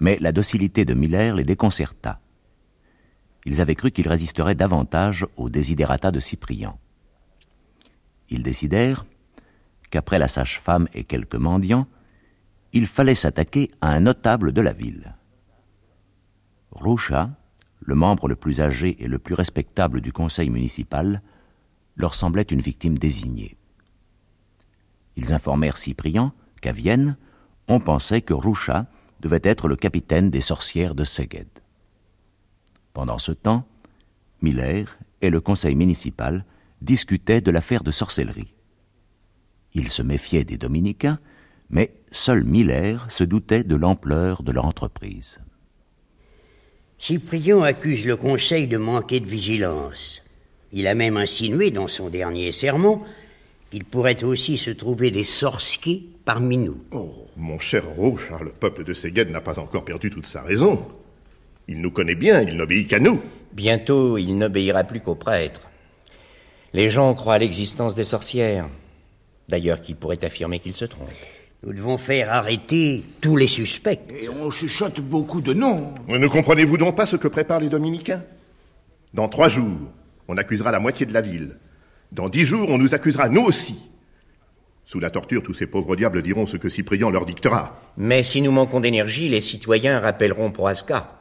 Mais 0.00 0.16
la 0.20 0.32
docilité 0.32 0.84
de 0.84 0.94
Miller 0.94 1.34
les 1.34 1.44
déconcerta. 1.44 2.18
Ils 3.46 3.60
avaient 3.60 3.74
cru 3.74 3.90
qu'il 3.90 4.08
résisterait 4.08 4.54
davantage 4.54 5.26
aux 5.36 5.48
désidérata 5.48 6.10
de 6.10 6.20
Cyprien. 6.20 6.76
Ils 8.28 8.42
décidèrent 8.42 9.06
qu'après 9.90 10.18
la 10.18 10.28
sage-femme 10.28 10.88
et 10.94 11.04
quelques 11.04 11.36
mendiants, 11.36 11.86
il 12.72 12.86
fallait 12.86 13.14
s'attaquer 13.14 13.70
à 13.80 13.90
un 13.90 14.00
notable 14.00 14.52
de 14.52 14.60
la 14.60 14.72
ville. 14.72 15.16
Roucha, 16.70 17.30
le 17.80 17.94
membre 17.94 18.28
le 18.28 18.36
plus 18.36 18.60
âgé 18.60 19.02
et 19.02 19.08
le 19.08 19.18
plus 19.18 19.34
respectable 19.34 20.00
du 20.00 20.12
conseil 20.12 20.50
municipal, 20.50 21.22
leur 21.96 22.14
semblait 22.14 22.42
une 22.42 22.60
victime 22.60 22.96
désignée. 22.96 23.56
Ils 25.16 25.32
informèrent 25.32 25.76
Cyprien 25.78 26.32
qu'à 26.60 26.72
Vienne, 26.72 27.16
on 27.66 27.80
pensait 27.80 28.22
que 28.22 28.34
Roucha 28.34 28.86
devait 29.20 29.40
être 29.42 29.66
le 29.66 29.76
capitaine 29.76 30.30
des 30.30 30.40
sorcières 30.40 30.94
de 30.94 31.04
Szeged. 31.04 31.48
Pendant 32.92 33.18
ce 33.18 33.32
temps, 33.32 33.66
Miller 34.42 34.98
et 35.22 35.30
le 35.30 35.40
conseil 35.40 35.74
municipal 35.74 36.44
discutaient 36.80 37.40
de 37.40 37.50
l'affaire 37.50 37.82
de 37.82 37.90
sorcellerie. 37.90 38.54
Ils 39.74 39.90
se 39.90 40.02
méfiaient 40.02 40.44
des 40.44 40.58
dominicains, 40.58 41.18
mais 41.68 41.94
seul 42.10 42.44
Miller 42.44 43.10
se 43.10 43.22
doutait 43.22 43.62
de 43.62 43.76
l'ampleur 43.76 44.42
de 44.42 44.52
leur 44.52 44.64
entreprise. 44.64 45.40
Cyprien 46.98 47.62
accuse 47.62 48.04
le 48.04 48.16
conseil 48.16 48.66
de 48.66 48.76
manquer 48.76 49.20
de 49.20 49.26
vigilance. 49.26 50.22
Il 50.72 50.86
a 50.86 50.94
même 50.94 51.16
insinué 51.16 51.70
dans 51.70 51.88
son 51.88 52.10
dernier 52.10 52.52
sermon 52.52 53.02
qu'il 53.70 53.84
pourrait 53.84 54.24
aussi 54.24 54.58
se 54.58 54.70
trouver 54.70 55.10
des 55.10 55.24
sorciers 55.24 56.08
parmi 56.24 56.56
nous. 56.56 56.82
Oh, 56.90 57.26
mon 57.36 57.58
cher 57.58 57.86
Rocha, 57.86 58.38
le 58.42 58.50
peuple 58.50 58.84
de 58.84 58.92
Séged 58.92 59.30
n'a 59.30 59.40
pas 59.40 59.58
encore 59.58 59.84
perdu 59.84 60.10
toute 60.10 60.26
sa 60.26 60.42
raison. 60.42 60.86
Il 61.68 61.80
nous 61.80 61.90
connaît 61.90 62.14
bien, 62.14 62.42
il 62.42 62.56
n'obéit 62.56 62.88
qu'à 62.88 62.98
nous. 62.98 63.20
Bientôt, 63.52 64.18
il 64.18 64.36
n'obéira 64.36 64.84
plus 64.84 65.00
qu'aux 65.00 65.14
prêtres. 65.14 65.62
Les 66.72 66.88
gens 66.88 67.14
croient 67.14 67.34
à 67.34 67.38
l'existence 67.38 67.94
des 67.94 68.04
sorcières. 68.04 68.68
D'ailleurs, 69.48 69.80
qui 69.80 69.94
pourrait 69.94 70.24
affirmer 70.24 70.60
qu'ils 70.60 70.74
se 70.74 70.84
trompent 70.84 71.08
Nous 71.64 71.72
devons 71.72 71.98
faire 71.98 72.32
arrêter 72.32 73.04
tous 73.20 73.36
les 73.36 73.48
suspects. 73.48 74.00
Et 74.22 74.28
on 74.28 74.50
chuchote 74.50 75.00
beaucoup 75.00 75.40
de 75.40 75.52
noms. 75.52 75.94
Ne 76.08 76.28
comprenez-vous 76.28 76.76
donc 76.76 76.96
pas 76.96 77.06
ce 77.06 77.16
que 77.16 77.28
préparent 77.28 77.60
les 77.60 77.68
dominicains? 77.68 78.22
Dans 79.12 79.28
trois 79.28 79.48
jours, 79.48 79.90
on 80.28 80.36
accusera 80.36 80.70
la 80.70 80.78
moitié 80.78 81.06
de 81.06 81.12
la 81.12 81.20
ville. 81.20 81.56
Dans 82.12 82.28
dix 82.28 82.44
jours, 82.44 82.68
on 82.68 82.78
nous 82.78 82.94
accusera 82.94 83.28
nous 83.28 83.42
aussi. 83.42 83.76
Sous 84.86 85.00
la 85.00 85.10
torture, 85.10 85.42
tous 85.42 85.54
ces 85.54 85.66
pauvres 85.66 85.96
diables 85.96 86.22
diront 86.22 86.46
ce 86.46 86.56
que 86.56 86.68
Cyprien 86.68 87.10
leur 87.10 87.26
dictera. 87.26 87.80
Mais 87.96 88.22
si 88.22 88.42
nous 88.42 88.50
manquons 88.52 88.80
d'énergie, 88.80 89.28
les 89.28 89.40
citoyens 89.40 90.00
rappelleront 90.00 90.50
Proasca, 90.50 91.19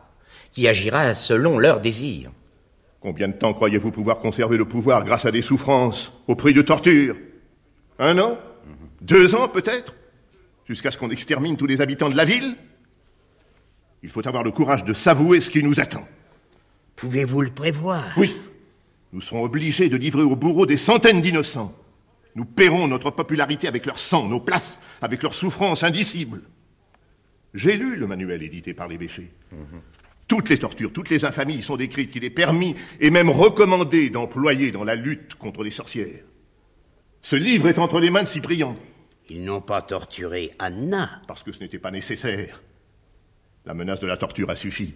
qui 0.51 0.67
agira 0.67 1.15
selon 1.15 1.59
leurs 1.59 1.81
désirs. 1.81 2.31
Combien 2.99 3.29
de 3.29 3.33
temps 3.33 3.53
croyez-vous 3.53 3.91
pouvoir 3.91 4.19
conserver 4.19 4.57
le 4.57 4.65
pouvoir 4.65 5.03
grâce 5.05 5.25
à 5.25 5.31
des 5.31 5.41
souffrances, 5.41 6.11
au 6.27 6.35
prix 6.35 6.53
de 6.53 6.61
torture 6.61 7.15
Un 7.97 8.17
an? 8.19 8.37
Deux 9.01 9.35
ans 9.35 9.47
peut-être? 9.47 9.95
Jusqu'à 10.67 10.91
ce 10.91 10.97
qu'on 10.97 11.09
extermine 11.09 11.55
tous 11.55 11.65
les 11.65 11.81
habitants 11.81 12.09
de 12.09 12.17
la 12.17 12.25
ville? 12.25 12.55
Il 14.03 14.09
faut 14.09 14.27
avoir 14.27 14.43
le 14.43 14.51
courage 14.51 14.83
de 14.83 14.93
s'avouer 14.93 15.39
ce 15.39 15.49
qui 15.49 15.63
nous 15.63 15.79
attend. 15.79 16.07
Pouvez-vous 16.95 17.41
le 17.41 17.51
prévoir? 17.51 18.05
Oui. 18.17 18.35
Nous 19.13 19.21
serons 19.21 19.43
obligés 19.43 19.89
de 19.89 19.97
livrer 19.97 20.21
au 20.21 20.35
bourreau 20.35 20.65
des 20.65 20.77
centaines 20.77 21.21
d'innocents. 21.21 21.73
Nous 22.35 22.45
paierons 22.45 22.87
notre 22.87 23.11
popularité 23.11 23.67
avec 23.67 23.85
leur 23.85 23.97
sang, 23.97 24.27
nos 24.27 24.39
places, 24.39 24.79
avec 25.01 25.23
leurs 25.23 25.33
souffrances 25.33 25.83
indicibles. 25.83 26.41
J'ai 27.53 27.75
lu 27.75 27.95
le 27.95 28.05
manuel 28.05 28.43
édité 28.43 28.73
par 28.73 28.87
l'évêché. 28.87 29.31
Toutes 30.29 30.49
les 30.49 30.59
tortures, 30.59 30.93
toutes 30.93 31.09
les 31.09 31.25
infamies 31.25 31.55
y 31.55 31.61
sont 31.63 31.75
décrites, 31.75 32.11
qu'il 32.11 32.23
est 32.23 32.29
permis 32.29 32.75
et 32.99 33.09
même 33.09 33.31
recommandé 33.31 34.11
d'employer 34.11 34.71
dans 34.71 34.83
la 34.83 34.93
lutte 34.93 35.33
contre 35.33 35.63
les 35.63 35.71
sorcières. 35.71 36.23
Ce 37.23 37.35
livre 37.35 37.67
est 37.67 37.79
entre 37.79 37.99
les 37.99 38.11
mains 38.11 38.21
de 38.21 38.27
Cyprien. 38.27 38.75
Ils 39.29 39.43
n'ont 39.43 39.59
pas 39.59 39.81
torturé 39.81 40.51
Anna. 40.59 41.09
Parce 41.27 41.41
que 41.41 41.51
ce 41.51 41.59
n'était 41.59 41.79
pas 41.79 41.89
nécessaire. 41.89 42.61
La 43.65 43.73
menace 43.73 43.99
de 43.99 44.05
la 44.05 44.17
torture 44.17 44.51
a 44.51 44.55
suffi. 44.55 44.93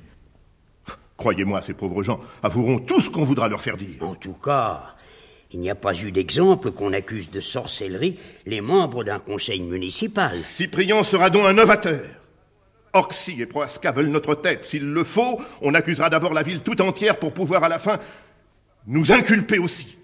Croyez-moi, 1.18 1.64
ces 1.64 1.74
pauvres 1.74 2.04
gens 2.04 2.22
avoueront 2.44 2.78
tout 2.78 3.02
ce 3.02 3.10
qu'on 3.10 3.24
voudra 3.24 3.50
leur 3.50 3.62
faire 3.62 3.78
dire. 3.78 4.04
En 4.04 4.14
tout 4.14 4.34
cas, 4.34 4.96
il 5.52 5.60
n'y 5.62 5.70
a 5.72 5.76
pas 5.76 5.96
eu 5.96 6.12
d'exemple 6.12 6.72
qu'on 6.72 6.94
accuse 6.94 7.32
de 7.32 7.42
sorcellerie 7.42 8.20
les 8.46 8.62
membres 8.62 9.04
d'un 9.04 9.20
conseil 9.20 9.64
municipal. 9.64 10.36
Cyprien 10.36 11.04
sera 11.04 11.32
donc 11.32 11.48
un 11.48 11.54
novateur. 11.54 12.04
Orxy 12.94 13.42
et 13.42 13.46
Proasca 13.46 13.92
veulent 13.92 14.08
notre 14.10 14.36
tête. 14.36 14.66
S'il 14.66 14.86
le 14.92 15.04
faut, 15.04 15.42
on 15.62 15.74
accusera 15.74 16.10
d'abord 16.10 16.34
la 16.34 16.44
ville 16.44 16.62
tout 16.62 16.80
entière 16.82 17.18
pour 17.18 17.34
pouvoir 17.34 17.64
à 17.64 17.70
la 17.70 17.80
fin 17.80 18.00
nous 18.88 19.12
inculper 19.12 19.58
aussi. 19.58 19.98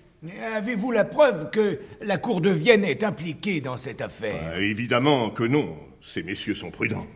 Avez-vous 0.54 0.91
la 0.91 1.06
preuve 1.06 1.49
que 1.49 1.80
la 2.02 2.17
cour 2.17 2.41
de 2.41 2.49
Vienne 2.49 2.84
est 2.84 3.04
impliquée 3.04 3.62
dans 3.62 3.78
cette 3.78 4.02
affaire? 4.02 4.41
Ah, 4.56 4.60
Évidemment 4.60 5.30
que 5.30 5.43
non. 5.43 5.78
Ces 6.02 6.23
messieurs 6.23 6.56
sont 6.56 6.71
prudents. 6.71 7.08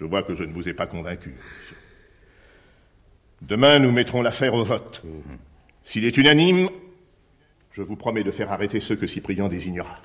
Je 0.00 0.04
vois 0.04 0.22
que 0.22 0.34
je 0.34 0.42
ne 0.44 0.52
vous 0.52 0.68
ai 0.68 0.74
pas 0.74 0.86
convaincu. 0.86 1.34
Demain, 3.42 3.78
nous 3.78 3.92
mettrons 3.92 4.22
l'affaire 4.22 4.54
au 4.54 4.64
vote. 4.64 5.02
S'il 5.84 6.04
est 6.04 6.16
unanime, 6.16 6.68
je 7.72 7.82
vous 7.82 7.96
promets 7.96 8.24
de 8.24 8.30
faire 8.30 8.50
arrêter 8.50 8.80
ceux 8.80 8.96
que 8.96 9.06
Cyprien 9.06 9.48
désignera. 9.48 10.00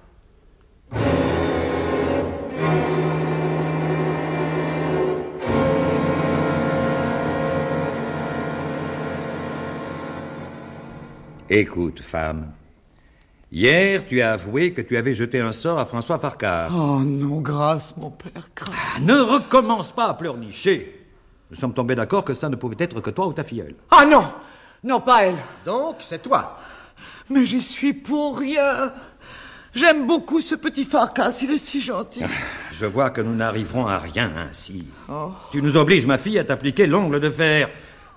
Écoute, 11.50 12.02
femme. 12.02 12.52
Hier, 13.52 14.06
tu 14.06 14.22
as 14.22 14.34
avoué 14.34 14.74
que 14.74 14.82
tu 14.82 14.98
avais 14.98 15.14
jeté 15.14 15.40
un 15.40 15.54
sort 15.54 15.80
à 15.80 15.86
François 15.86 16.18
Farkas. 16.18 16.68
Oh 16.74 17.00
non, 17.00 17.40
grâce, 17.40 17.96
mon 17.96 18.10
père, 18.10 18.50
grâce. 18.54 19.02
Ne 19.02 19.18
recommence 19.18 19.94
pas 19.94 20.08
à 20.08 20.14
pleurnicher. 20.14 21.06
Nous 21.50 21.56
sommes 21.56 21.74
tombés 21.74 21.96
d'accord 21.96 22.26
que 22.26 22.34
ça 22.34 22.50
ne 22.50 22.58
pouvait 22.58 22.76
être 22.80 23.00
que 23.00 23.10
toi 23.10 23.28
ou 23.28 23.34
ta 23.34 23.46
filleule. 23.46 23.76
Ah 23.90 24.06
non 24.06 24.26
Non, 24.84 25.00
pas 25.00 25.24
elle. 25.24 25.38
Donc, 25.66 25.98
c'est 26.02 26.22
toi. 26.22 26.58
Mais 27.30 27.46
j'y 27.46 27.62
suis 27.62 27.94
pour 27.94 28.40
rien. 28.40 28.92
J'aime 29.74 30.06
beaucoup 30.06 30.42
ce 30.42 30.56
petit 30.56 30.84
Farkas, 30.84 31.38
il 31.42 31.52
est 31.52 31.58
si 31.58 31.82
gentil. 31.82 32.24
Je 32.74 32.86
vois 32.86 33.12
que 33.12 33.22
nous 33.22 33.36
n'arriverons 33.36 33.88
à 33.88 34.00
rien 34.00 34.34
ainsi. 34.50 34.86
Oh. 35.08 35.32
Tu 35.52 35.62
nous 35.62 35.78
obliges, 35.78 36.06
ma 36.06 36.18
fille, 36.18 36.40
à 36.40 36.44
t'appliquer 36.44 36.88
l'ongle 36.88 37.22
de 37.22 37.30
fer. 37.30 37.70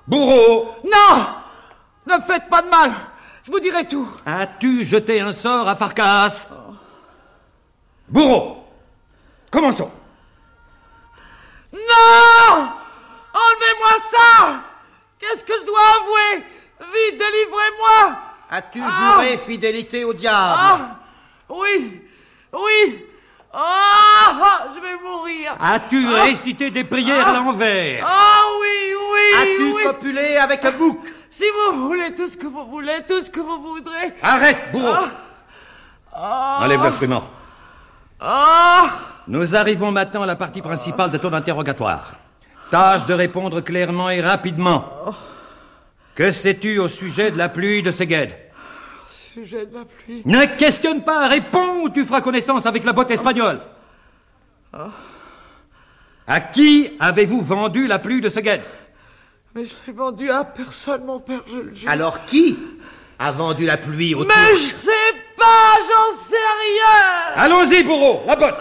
Bourreau 0.08 0.70
Non 0.84 1.26
Ne 2.08 2.16
me 2.16 2.22
faites 2.22 2.48
pas 2.48 2.62
de 2.62 2.68
mal 2.68 2.90
Je 3.46 3.50
vous 3.50 3.60
dirai 3.60 3.86
tout. 3.88 4.08
As-tu 4.26 4.84
jeté 4.84 5.20
un 5.20 5.32
sort 5.32 5.68
à 5.68 5.74
Farkas? 5.76 6.50
Bourreau! 8.08 8.64
Commençons. 9.50 9.90
Non! 11.72 12.68
Enlevez-moi 13.32 13.96
ça! 14.10 14.60
Qu'est-ce 15.18 15.44
que 15.44 15.52
je 15.60 15.66
dois 15.66 15.80
avouer? 16.00 16.44
Vite, 16.80 17.18
délivrez-moi! 17.18 18.18
As-tu 18.50 18.80
Ah 18.82 19.14
juré 19.22 19.38
fidélité 19.38 20.04
au 20.04 20.12
diable? 20.12 20.58
Ah 20.58 20.96
Oui! 21.48 22.02
Oui! 22.52 23.04
Ah 23.52 24.68
Je 24.74 24.80
vais 24.80 24.96
mourir! 25.02 25.56
As-tu 25.60 26.04
Ah 26.16 26.22
récité 26.22 26.70
des 26.70 26.84
prières 26.84 27.28
à 27.28 27.34
l'envers? 27.34 28.04
Ah 28.06 28.42
oui, 28.60 28.94
oui 29.12 29.40
As-tu 29.42 29.72
oui. 29.72 29.82
copulé 29.84 30.36
avec 30.36 30.64
un 30.64 30.72
bouc? 30.72 31.00
Si 31.40 31.46
vous 31.48 31.88
voulez 31.88 32.14
tout 32.14 32.28
ce 32.28 32.36
que 32.36 32.46
vous 32.46 32.66
voulez, 32.66 32.98
tout 33.08 33.22
ce 33.22 33.30
que 33.30 33.40
vous 33.40 33.62
voudrez. 33.62 34.12
Arrête, 34.22 34.72
bourreau 34.72 35.06
Ah 36.12 36.58
Enlève 36.60 36.82
l'instrument. 36.82 37.22
Ah 38.20 38.90
Nous 39.26 39.56
arrivons 39.56 39.90
maintenant 39.90 40.20
à 40.24 40.26
la 40.26 40.36
partie 40.36 40.60
principale 40.60 41.10
de 41.10 41.16
ton 41.16 41.32
interrogatoire. 41.32 42.12
Tâche 42.70 43.06
de 43.06 43.14
répondre 43.14 43.62
clairement 43.62 44.10
et 44.10 44.20
rapidement. 44.20 44.84
Que 46.14 46.30
sais-tu 46.30 46.78
au 46.78 46.88
sujet 46.88 47.30
de 47.30 47.38
la 47.38 47.48
pluie 47.48 47.82
de 47.82 47.90
Segued 47.90 48.36
Sujet 49.32 49.64
de 49.64 49.72
la 49.78 49.86
pluie. 49.86 50.20
Ne 50.26 50.44
questionne 50.44 51.02
pas, 51.04 51.26
réponds 51.26 51.84
ou 51.84 51.88
tu 51.88 52.04
feras 52.04 52.20
connaissance 52.20 52.66
avec 52.66 52.84
la 52.84 52.92
botte 52.92 53.12
espagnole. 53.12 53.62
Ah. 54.74 54.88
À 56.26 56.40
qui 56.42 56.90
avez-vous 57.00 57.40
vendu 57.40 57.86
la 57.86 57.98
pluie 57.98 58.20
de 58.20 58.28
Segued 58.28 58.60
Mais 59.54 59.64
je 59.64 59.74
l'ai 59.86 59.92
vendu 59.92 60.30
à 60.30 60.44
personne, 60.44 61.04
mon 61.04 61.18
père, 61.18 61.40
je 61.48 61.56
le 61.56 61.74
jure. 61.74 61.90
Alors 61.90 62.24
qui 62.24 62.56
a 63.18 63.32
vendu 63.32 63.66
la 63.66 63.76
pluie 63.78 64.14
au 64.14 64.24
Mais 64.24 64.54
je 64.54 64.60
sais 64.60 65.12
pas, 65.36 65.74
j'en 65.78 66.16
sais 66.22 66.36
rien. 66.36 67.34
Allons-y, 67.36 67.82
bourreau, 67.82 68.22
la 68.26 68.36
botte. 68.36 68.60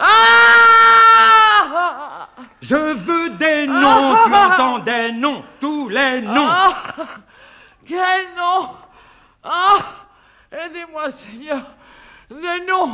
Ah 0.00 0.06
Je 2.62 2.76
veux 2.76 3.30
des 3.30 3.66
noms, 3.66 4.16
tu 4.24 4.34
entends 4.34 4.78
Des 4.78 5.10
noms, 5.12 5.44
tous 5.60 5.88
les 5.88 6.20
noms. 6.22 6.46
Ah 6.48 6.72
Quel 7.86 8.26
nom 8.36 8.70
Ah 9.44 9.78
Aidez-moi, 10.50 11.10
Seigneur. 11.10 11.60
Des 12.30 12.64
noms. 12.66 12.90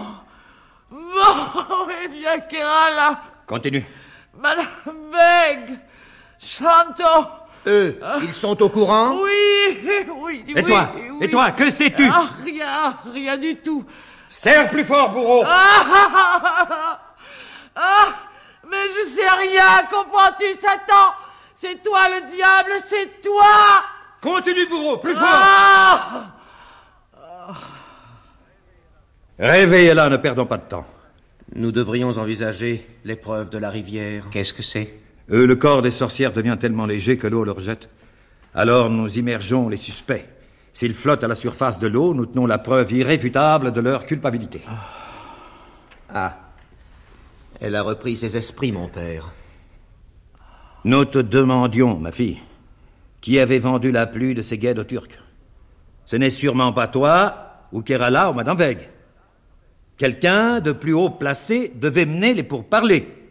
Bon, 0.90 1.86
il 2.12 2.20
y 2.20 2.26
a 2.26 2.40
Kerala, 2.40 3.20
Continue. 3.46 3.84
Madame 4.36 4.66
Beg, 5.12 5.78
Chanto. 6.44 7.26
Eux, 7.66 7.98
ils 8.22 8.34
sont 8.34 8.60
au 8.62 8.68
courant? 8.68 9.16
Oui, 9.22 9.78
oui, 10.22 10.44
Et 10.48 10.54
oui, 10.54 10.62
toi? 10.64 10.90
oui. 10.94 11.18
Et 11.22 11.30
toi, 11.30 11.50
que 11.52 11.70
sais-tu? 11.70 12.06
Ah, 12.12 12.26
rien, 12.44 12.94
rien 13.12 13.38
du 13.38 13.56
tout. 13.56 13.84
Serre 14.28 14.68
plus 14.68 14.84
fort, 14.84 15.10
bourreau 15.10 15.42
Ah, 15.46 15.84
ah, 15.86 16.10
ah, 16.44 16.68
ah, 16.68 17.00
ah, 17.76 18.06
mais 18.68 18.76
je 18.88 19.08
sais 19.08 19.28
rien, 19.28 19.84
comprends-tu, 19.90 20.52
Satan? 20.54 21.14
C'est 21.54 21.82
toi 21.82 22.00
le 22.10 22.30
diable, 22.30 22.72
c'est 22.84 23.20
toi 23.22 23.82
Continue, 24.20 24.66
bourreau, 24.68 24.98
plus 24.98 25.14
fort 25.14 25.24
Ah 25.24 26.24
Réveillez-la, 29.38 30.10
ne 30.10 30.16
perdons 30.18 30.46
pas 30.46 30.58
de 30.58 30.68
temps. 30.68 30.86
Nous 31.54 31.72
devrions 31.72 32.16
envisager 32.18 32.86
l'épreuve 33.04 33.48
de 33.50 33.58
la 33.58 33.70
rivière. 33.70 34.24
Qu'est-ce 34.30 34.52
que 34.52 34.62
c'est? 34.62 35.03
Euh, 35.30 35.46
le 35.46 35.56
corps 35.56 35.82
des 35.82 35.90
sorcières 35.90 36.32
devient 36.32 36.56
tellement 36.58 36.86
léger 36.86 37.16
que 37.16 37.26
l'eau 37.26 37.44
leur 37.44 37.60
jette. 37.60 37.88
Alors 38.54 38.90
nous 38.90 39.18
immergeons 39.18 39.68
les 39.68 39.76
suspects. 39.76 40.26
S'ils 40.72 40.94
flottent 40.94 41.24
à 41.24 41.28
la 41.28 41.34
surface 41.34 41.78
de 41.78 41.86
l'eau, 41.86 42.14
nous 42.14 42.26
tenons 42.26 42.46
la 42.46 42.58
preuve 42.58 42.92
irréfutable 42.92 43.72
de 43.72 43.80
leur 43.80 44.06
culpabilité. 44.06 44.60
Ah. 46.12 46.36
Elle 47.60 47.76
a 47.76 47.82
repris 47.82 48.16
ses 48.16 48.36
esprits, 48.36 48.72
mon 48.72 48.88
père. 48.88 49.32
Nous 50.84 51.04
te 51.04 51.18
demandions, 51.18 51.98
ma 51.98 52.12
fille, 52.12 52.40
qui 53.20 53.38
avait 53.38 53.58
vendu 53.58 53.90
la 53.90 54.06
pluie 54.06 54.34
de 54.34 54.42
ces 54.42 54.58
guides 54.58 54.80
aux 54.80 54.84
Turcs. 54.84 55.22
Ce 56.04 56.16
n'est 56.16 56.30
sûrement 56.30 56.72
pas 56.72 56.88
toi, 56.88 57.68
ou 57.72 57.80
Kerala, 57.82 58.30
ou 58.30 58.34
Madame 58.34 58.58
Veig. 58.58 58.90
Quelqu'un 59.96 60.60
de 60.60 60.72
plus 60.72 60.92
haut 60.92 61.10
placé 61.10 61.72
devait 61.74 62.04
mener 62.04 62.34
les 62.34 62.42
pourparlers. 62.42 63.23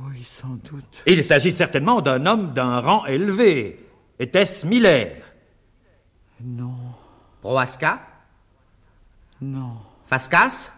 Oui, 0.00 0.24
sans 0.24 0.56
doute. 0.56 1.02
Il 1.06 1.22
s'agit 1.22 1.52
certainement 1.52 2.00
d'un 2.00 2.26
homme 2.26 2.52
d'un 2.52 2.80
rang 2.80 3.06
élevé. 3.06 3.80
Était-ce 4.18 4.66
Miller? 4.66 5.16
Non, 6.40 6.74
Proasca 7.40 8.00
non, 9.40 9.76
Fascas? 10.06 10.70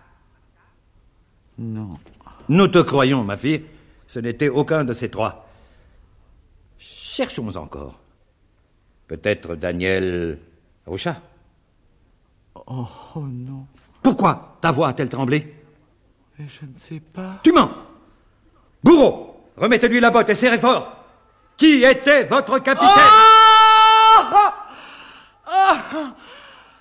Non. 1.59 1.91
Nous 2.49 2.69
te 2.69 2.79
croyons, 2.79 3.23
ma 3.23 3.37
fille. 3.37 3.65
Ce 4.07 4.19
n'était 4.19 4.49
aucun 4.49 4.85
de 4.85 4.93
ces 4.93 5.09
trois. 5.09 5.49
Cherchons 6.79 7.57
encore. 7.57 8.01
Peut-être 9.07 9.55
Daniel 9.55 10.39
Rouchat. 10.85 11.21
Oh, 12.67 12.89
oh 13.15 13.21
non, 13.21 13.67
Pourquoi 14.03 14.59
ta 14.61 14.73
voix 14.73 14.89
a-t-elle 14.89 15.09
tremblé? 15.09 15.55
Je 16.39 16.67
ne 16.67 16.77
sais 16.77 17.01
pas. 17.01 17.41
Tu 17.43 17.53
mens 17.53 17.71
Bourreau, 18.83 19.51
remettez-lui 19.57 20.01
la 20.01 20.11
botte 20.11 20.31
et 20.31 20.35
serrez 20.35 20.59
fort. 20.59 20.93
Qui 21.57 21.85
était 21.85 22.25
votre 22.25 22.59
capitaine 22.59 22.89
Ah 24.19 24.55
Ah 25.47 25.77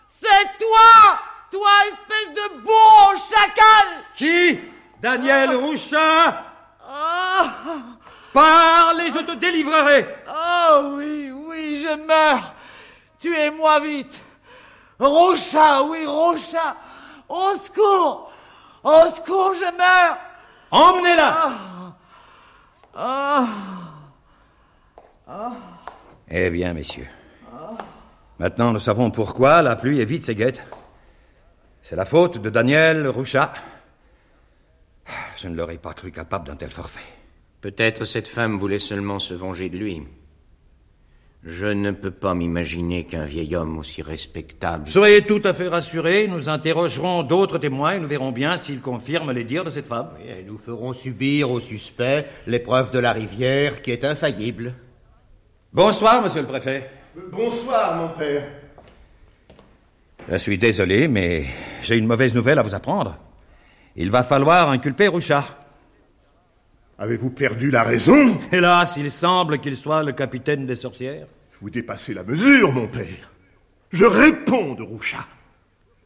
C'est 0.07 0.57
toi 0.59 1.19
Toi, 1.51 1.69
espèce 1.87 2.33
de 2.35 2.61
bon 2.61 3.17
chacal 3.29 4.03
Qui 4.15 4.59
Daniel 5.01 5.55
Rouchat 5.55 6.43
Ah 6.85 7.45
Parle 8.33 9.01
et 9.01 9.11
je 9.11 9.19
te 9.19 9.31
délivrerai 9.33 10.07
Oh 10.27 10.89
oui, 10.97 11.31
oui, 11.31 11.81
je 11.81 11.95
meurs. 12.05 12.53
Tuez-moi 13.19 13.79
vite. 13.79 14.19
Rocha, 14.99 15.83
oui, 15.83 16.05
Rocha. 16.05 16.75
Au 17.29 17.55
secours. 17.55 18.31
Au 18.83 19.05
secours, 19.09 19.53
je 19.53 19.71
meurs. 19.77 20.17
Emmenez-la 20.69 21.49
Ah 22.95 23.47
Ah 25.27 25.53
Eh 26.29 26.49
bien, 26.49 26.73
messieurs. 26.73 27.07
Maintenant, 28.39 28.71
nous 28.71 28.79
savons 28.79 29.11
pourquoi 29.11 29.61
la 29.61 29.75
pluie 29.75 29.99
évite 29.99 30.25
ces 30.25 30.35
guettes. 30.35 30.65
C'est 31.81 31.95
la 31.95 32.05
faute 32.05 32.39
de 32.39 32.49
Daniel 32.49 33.07
Rouchat. 33.07 33.53
Je 35.37 35.47
ne 35.47 35.55
l'aurais 35.55 35.77
pas 35.77 35.93
cru 35.93 36.11
capable 36.11 36.47
d'un 36.47 36.55
tel 36.55 36.71
forfait. 36.71 36.99
Peut-être 37.61 38.05
cette 38.05 38.27
femme 38.27 38.57
voulait 38.57 38.79
seulement 38.79 39.19
se 39.19 39.33
venger 39.33 39.69
de 39.69 39.77
lui. 39.77 40.03
Je 41.45 41.67
ne 41.67 41.91
peux 41.91 42.09
pas 42.09 42.33
m'imaginer 42.33 43.03
qu'un 43.03 43.25
vieil 43.25 43.55
homme 43.55 43.77
aussi 43.77 44.01
respectable. 44.01 44.87
Soyez 44.87 45.21
tout 45.21 45.41
à 45.43 45.53
fait 45.53 45.67
rassurés, 45.67 46.27
nous 46.27 46.49
interrogerons 46.49 47.21
d'autres 47.21 47.59
témoins 47.59 47.93
et 47.93 47.99
nous 47.99 48.07
verrons 48.07 48.31
bien 48.31 48.57
s'ils 48.57 48.81
confirment 48.81 49.31
les 49.31 49.43
dires 49.43 49.63
de 49.63 49.69
cette 49.69 49.85
femme. 49.85 50.09
et 50.27 50.41
nous 50.41 50.57
ferons 50.57 50.93
subir 50.93 51.51
au 51.51 51.59
suspect 51.59 52.25
l'épreuve 52.47 52.89
de 52.89 52.97
la 52.97 53.13
rivière 53.13 53.83
qui 53.83 53.91
est 53.91 54.03
infaillible. 54.03 54.73
Bonsoir, 55.71 56.23
monsieur 56.23 56.41
le 56.41 56.47
préfet. 56.47 56.89
Bonsoir, 57.31 57.95
mon 57.95 58.07
père. 58.17 58.47
Je 60.27 60.37
suis 60.37 60.57
désolé, 60.57 61.07
mais 61.07 61.45
j'ai 61.83 61.95
une 61.95 62.07
mauvaise 62.07 62.33
nouvelle 62.33 62.57
à 62.57 62.63
vous 62.63 62.73
apprendre. 62.73 63.19
Il 63.95 64.09
va 64.09 64.23
falloir 64.23 64.71
inculper 64.71 65.07
Rouchat. 65.07 65.45
Avez-vous 66.97 67.29
perdu 67.29 67.71
la 67.71 67.83
raison? 67.83 68.37
Hélas, 68.51 68.95
il 68.97 69.11
semble 69.11 69.59
qu'il 69.59 69.75
soit 69.75 70.03
le 70.03 70.13
capitaine 70.13 70.65
des 70.65 70.75
sorcières. 70.75 71.27
Vous 71.61 71.69
dépassez 71.69 72.13
la 72.13 72.23
mesure, 72.23 72.71
mon 72.71 72.87
père. 72.87 73.31
Je 73.91 74.05
réponds 74.05 74.75
de 74.75 74.83
Rouchat. 74.83 75.27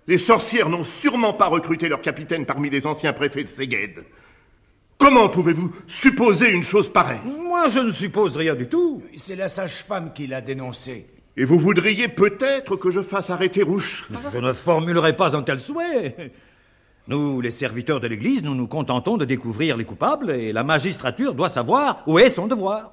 Les 0.08 0.18
sorcières 0.18 0.70
n'ont 0.70 0.84
sûrement 0.84 1.34
pas 1.34 1.48
recruté 1.48 1.90
leur 1.90 2.02
capitaine 2.02 2.46
parmi 2.46 2.72
les 2.72 2.88
anciens 2.88 3.14
préfets 3.14 3.44
de 3.44 3.50
Séged. 3.50 4.04
Comment 4.98 5.30
pouvez-vous 5.30 5.72
supposer 5.88 6.50
une 6.50 6.64
chose 6.64 6.92
pareille? 6.92 7.20
Moi, 7.24 7.68
je 7.68 7.80
ne 7.80 7.92
suppose 7.92 8.36
rien 8.36 8.56
du 8.56 8.68
tout. 8.68 9.04
C'est 9.16 9.36
la 9.36 9.48
sage-femme 9.48 10.12
qui 10.14 10.26
l'a 10.26 10.42
dénoncé. 10.42 11.06
Et 11.38 11.46
vous 11.46 11.60
voudriez 11.60 12.08
peut-être 12.08 12.76
que 12.76 12.90
je 12.90 13.02
fasse 13.02 13.30
arrêter 13.30 13.62
Rouchat 13.62 14.06
Je 14.34 14.40
ne 14.40 14.54
formulerai 14.54 15.16
pas 15.16 15.38
un 15.38 15.44
tel 15.44 15.60
souhait. 15.60 16.32
Nous, 17.10 17.42
les 17.42 17.50
serviteurs 17.50 18.00
de 18.00 18.06
l'Église, 18.06 18.44
nous 18.44 18.54
nous 18.54 18.68
contentons 18.68 19.18
de 19.18 19.26
découvrir 19.26 19.76
les 19.76 19.84
coupables 19.84 20.30
et 20.30 20.54
la 20.54 20.64
magistrature 20.64 21.34
doit 21.34 21.50
savoir 21.50 22.04
où 22.06 22.20
est 22.20 22.30
son 22.30 22.46
devoir. 22.46 22.92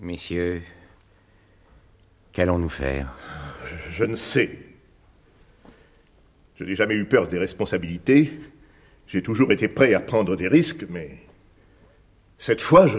Messieurs, 0.00 0.62
qu'allons-nous 2.32 2.68
faire? 2.68 3.12
Je, 3.66 3.90
je 3.90 4.04
ne 4.04 4.14
sais. 4.14 4.60
Je 6.54 6.62
n'ai 6.62 6.76
jamais 6.76 6.94
eu 6.94 7.04
peur 7.04 7.26
des 7.26 7.38
responsabilités. 7.38 8.30
J'ai 9.08 9.22
toujours 9.22 9.50
été 9.50 9.66
prêt 9.66 9.92
à 9.94 9.98
prendre 9.98 10.36
des 10.36 10.46
risques, 10.46 10.86
mais 10.88 11.18
cette 12.42 12.60
fois, 12.60 12.88
je. 12.88 12.98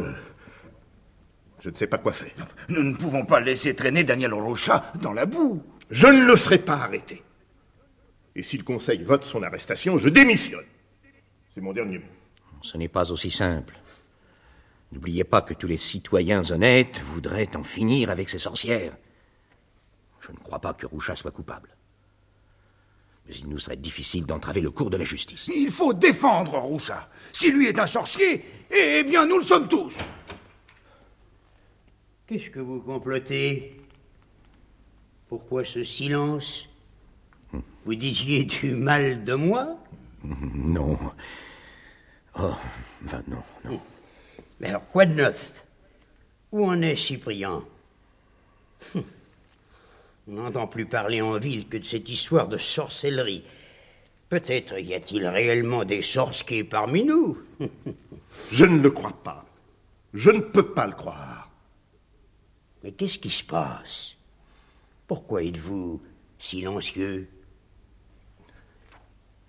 Je 1.59 1.69
ne 1.69 1.75
sais 1.75 1.87
pas 1.87 1.97
quoi 1.97 2.13
faire. 2.13 2.33
Nous 2.69 2.81
ne 2.81 2.95
pouvons 2.95 3.25
pas 3.25 3.41
laisser 3.41 3.75
traîner 3.75 4.05
Daniel 4.05 4.33
Rocha 4.33 4.91
dans 5.01 5.11
la 5.11 5.25
boue. 5.25 5.61
Je 5.91 6.07
ne 6.07 6.25
le 6.25 6.37
ferai 6.37 6.59
pas 6.59 6.75
arrêter. 6.75 7.21
Et 8.35 8.41
si 8.43 8.57
le 8.57 8.63
Conseil 8.63 9.03
vote 9.03 9.25
son 9.25 9.43
arrestation, 9.43 9.97
je 9.97 10.07
démissionne. 10.07 10.63
C'est 11.53 11.59
mon 11.59 11.73
dernier 11.73 11.99
mot. 11.99 12.05
Ce 12.61 12.77
n'est 12.77 12.87
pas 12.87 13.11
aussi 13.11 13.31
simple. 13.31 13.75
N'oubliez 14.93 15.25
pas 15.25 15.41
que 15.41 15.53
tous 15.53 15.67
les 15.67 15.77
citoyens 15.77 16.49
honnêtes 16.49 17.01
voudraient 17.01 17.57
en 17.57 17.63
finir 17.63 18.09
avec 18.09 18.29
ces 18.29 18.39
sorcières. 18.39 18.95
Je 20.21 20.31
ne 20.31 20.37
crois 20.37 20.59
pas 20.59 20.73
que 20.73 20.85
Rouchat 20.85 21.17
soit 21.17 21.31
coupable. 21.31 21.75
Mais 23.27 23.35
il 23.35 23.47
nous 23.47 23.59
serait 23.59 23.77
difficile 23.77 24.25
d'entraver 24.25 24.61
le 24.61 24.71
cours 24.71 24.89
de 24.89 24.97
la 24.97 25.03
justice. 25.05 25.47
Il 25.53 25.71
faut 25.71 25.93
défendre 25.93 26.57
Rouchat. 26.57 27.09
Si 27.31 27.51
lui 27.51 27.67
est 27.67 27.79
un 27.79 27.87
sorcier, 27.87 28.43
eh 28.71 29.03
bien 29.03 29.25
nous 29.25 29.37
le 29.37 29.45
sommes 29.45 29.67
tous. 29.67 30.09
Qu'est-ce 32.27 32.49
que 32.49 32.59
vous 32.59 32.81
complotez? 32.81 33.79
Pourquoi 35.27 35.63
ce 35.65 35.83
silence? 35.83 36.67
Vous 37.85 37.95
disiez 37.95 38.43
du 38.43 38.75
mal 38.75 39.23
de 39.23 39.33
moi? 39.33 39.77
Non. 40.55 40.97
Oh, 42.39 42.53
enfin 43.03 43.21
non, 43.27 43.43
non. 43.65 43.79
Mais 44.59 44.69
alors 44.69 44.87
quoi 44.89 45.05
de 45.05 45.13
neuf? 45.13 45.63
Où 46.51 46.65
en 46.65 46.81
est 46.81 46.95
Cyprien? 46.95 47.63
On 50.27 50.33
n'entend 50.33 50.67
plus 50.67 50.85
parler 50.85 51.21
en 51.21 51.37
ville 51.37 51.67
que 51.67 51.77
de 51.77 51.83
cette 51.83 52.07
histoire 52.09 52.47
de 52.47 52.57
sorcellerie. 52.57 53.43
Peut-être 54.29 54.79
y 54.79 54.93
a-t-il 54.93 55.27
réellement 55.27 55.83
des 55.83 56.01
sorciers 56.01 56.63
parmi 56.63 57.03
nous. 57.03 57.37
Je 58.51 58.65
ne 58.65 58.79
le 58.79 58.89
crois 58.89 59.21
pas. 59.23 59.45
Je 60.13 60.31
ne 60.31 60.39
peux 60.39 60.73
pas 60.73 60.87
le 60.87 60.93
croire. 60.93 61.51
Mais 62.83 62.91
qu'est-ce 62.91 63.19
qui 63.19 63.29
se 63.29 63.43
passe? 63.43 64.15
Pourquoi 65.07 65.43
êtes-vous 65.43 66.01
silencieux? 66.39 67.27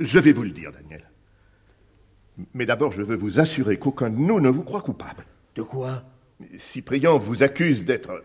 Je 0.01 0.19
vais 0.19 0.33
vous 0.33 0.43
le 0.43 0.51
dire, 0.51 0.73
Daniel. 0.73 1.09
Mais 2.53 2.67
d'abord, 2.67 2.93
je 2.93 3.03
veux 3.03 3.17
vous 3.17 3.39
assurer 3.39 3.79
qu'aucun 3.79 4.11
de 4.11 4.17
nous 4.17 4.41
ne 4.41 4.49
vous 4.49 4.65
croit 4.65 4.83
coupable. 4.83 5.25
De 5.55 5.63
quoi? 5.63 6.03
Cyprien 6.59 7.17
vous 7.17 7.45
accuse 7.45 7.85
d'être 7.85 8.25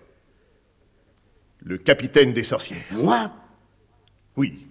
le 1.62 1.78
capitaine 1.78 2.34
des 2.34 2.44
sorcières. 2.44 2.84
Moi 2.92 3.32
Oui, 4.36 4.68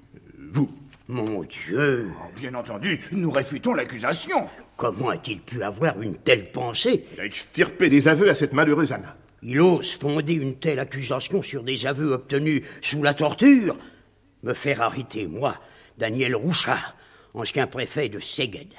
vous. 0.52 0.70
Mon 1.10 1.42
Dieu 1.42 2.10
Bien 2.36 2.54
entendu, 2.54 3.00
nous 3.12 3.30
réfutons 3.30 3.72
l'accusation. 3.72 4.46
Comment 4.76 5.08
a-t-il 5.08 5.40
pu 5.40 5.62
avoir 5.62 6.02
une 6.02 6.18
telle 6.18 6.52
pensée 6.52 7.06
Il 7.14 7.20
a 7.20 7.24
extirpé 7.24 7.88
des 7.88 8.08
aveux 8.08 8.28
à 8.28 8.34
cette 8.34 8.52
malheureuse 8.52 8.92
Anna. 8.92 9.16
Il 9.42 9.60
ose 9.60 9.96
fonder 9.96 10.34
une 10.34 10.56
telle 10.56 10.78
accusation 10.78 11.40
sur 11.40 11.62
des 11.62 11.86
aveux 11.86 12.12
obtenus 12.12 12.62
sous 12.82 13.02
la 13.02 13.14
torture 13.14 13.78
Me 14.42 14.52
faire 14.52 14.82
arrêter, 14.82 15.26
moi, 15.26 15.58
Daniel 15.96 16.36
Rouchat, 16.36 16.94
ancien 17.32 17.66
préfet 17.66 18.10
de 18.10 18.20
Séged. 18.20 18.74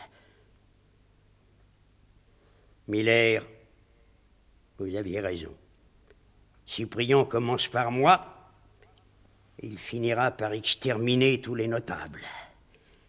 Miller, 2.88 3.43
vous 4.78 4.95
aviez 4.95 5.19
raison. 5.19 5.56
Cyprien 6.69 7.25
commence 7.25 7.67
par 7.67 7.89
moi, 7.89 8.27
et 9.60 9.65
il 9.65 9.79
finira 9.79 10.29
par 10.29 10.53
exterminer 10.53 11.41
tous 11.41 11.55
les 11.55 11.67
notables. 11.67 12.21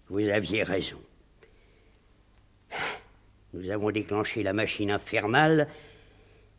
Vous 0.08 0.26
aviez 0.30 0.62
raison. 0.62 0.96
Nous 3.52 3.68
avons 3.68 3.90
déclenché 3.90 4.42
la 4.42 4.54
machine 4.54 4.90
infernale 4.90 5.68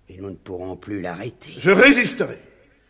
et 0.10 0.18
nous 0.18 0.30
ne 0.30 0.36
pourrons 0.36 0.76
plus 0.76 1.02
l'arrêter. 1.02 1.56
Je 1.58 1.72
résisterai. 1.72 2.38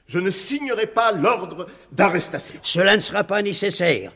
Je 0.08 0.20
ne 0.20 0.30
signerai 0.30 0.88
pas 0.88 1.14
l'ordre 1.14 1.68
d'arrestation. 1.94 2.60
Cela 2.64 2.98
ne 2.98 3.02
sera 3.02 3.24
pas 3.24 3.42
nécessaire. 3.42 4.12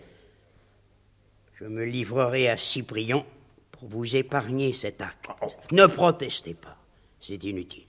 Je 1.53 1.63
me 1.63 1.85
livrerai 1.85 2.49
à 2.49 2.57
Cyprien 2.57 3.25
pour 3.71 3.87
vous 3.87 4.17
épargner 4.17 4.73
cet 4.73 4.99
acte. 4.99 5.29
Ne 5.71 5.85
protestez 5.85 6.53
pas, 6.53 6.77
c'est 7.21 7.41
inutile. 7.45 7.84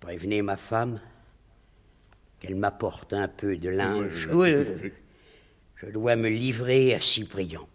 Prévenez 0.00 0.42
ma 0.42 0.56
femme 0.56 1.00
qu'elle 2.40 2.56
m'apporte 2.56 3.12
un 3.12 3.28
peu 3.28 3.56
de 3.56 3.68
linge. 3.68 4.28
Oui, 4.32 4.54
oui, 4.54 4.66
oui. 4.82 4.92
Je 5.76 5.86
dois 5.86 6.16
me 6.16 6.28
livrer 6.28 6.94
à 6.94 7.00
Cyprien. 7.00 7.66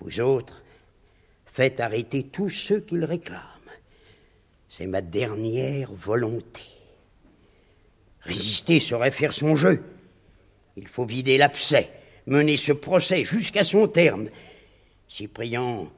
Vous 0.00 0.20
autres, 0.20 0.62
faites 1.46 1.80
arrêter 1.80 2.24
tous 2.24 2.50
ceux 2.50 2.80
qui 2.80 2.96
le 2.96 3.06
réclament. 3.06 3.40
C'est 4.68 4.86
ma 4.86 5.00
dernière 5.00 5.92
volonté. 5.92 6.62
Résister 8.20 8.80
serait 8.80 9.10
faire 9.10 9.32
son 9.32 9.54
jeu. 9.54 9.82
Il 10.76 10.88
faut 10.88 11.04
vider 11.04 11.38
l'abcès, 11.38 11.90
mener 12.26 12.56
ce 12.56 12.72
procès 12.72 13.24
jusqu'à 13.24 13.64
son 13.64 13.86
terme. 13.86 14.28
Cyprien 15.08 15.88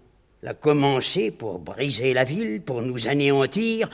l'a 0.43 0.55
commencé 0.55 1.31
pour 1.31 1.59
briser 1.59 2.13
la 2.15 2.25
ville, 2.25 2.61
pour 2.61 2.83
nous 2.83 3.07
anéantir. 3.07 3.89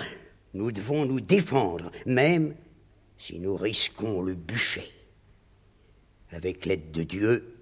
Nous 0.55 0.71
devons 0.71 1.07
nous 1.07 1.21
défendre, 1.21 1.91
même 2.05 2.55
si 3.17 3.39
nous 3.39 3.57
risquons 3.57 4.21
le 4.21 4.35
bûcher. 4.35 4.85
Avec 6.31 6.67
l'aide 6.67 6.91
de 6.91 7.03
Dieu, 7.03 7.57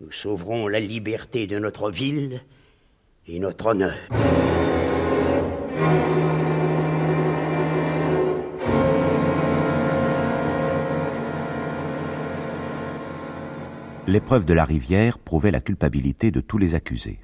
nous 0.00 0.12
sauverons 0.12 0.68
la 0.68 0.78
liberté 0.78 1.48
de 1.48 1.58
notre 1.58 1.90
ville 1.90 2.40
et 3.26 3.40
notre 3.40 3.66
honneur. 3.66 3.96
L'épreuve 14.06 14.44
de 14.44 14.54
la 14.54 14.64
rivière 14.64 15.18
prouvait 15.18 15.50
la 15.50 15.60
culpabilité 15.60 16.30
de 16.30 16.40
tous 16.40 16.58
les 16.58 16.76
accusés. 16.76 17.18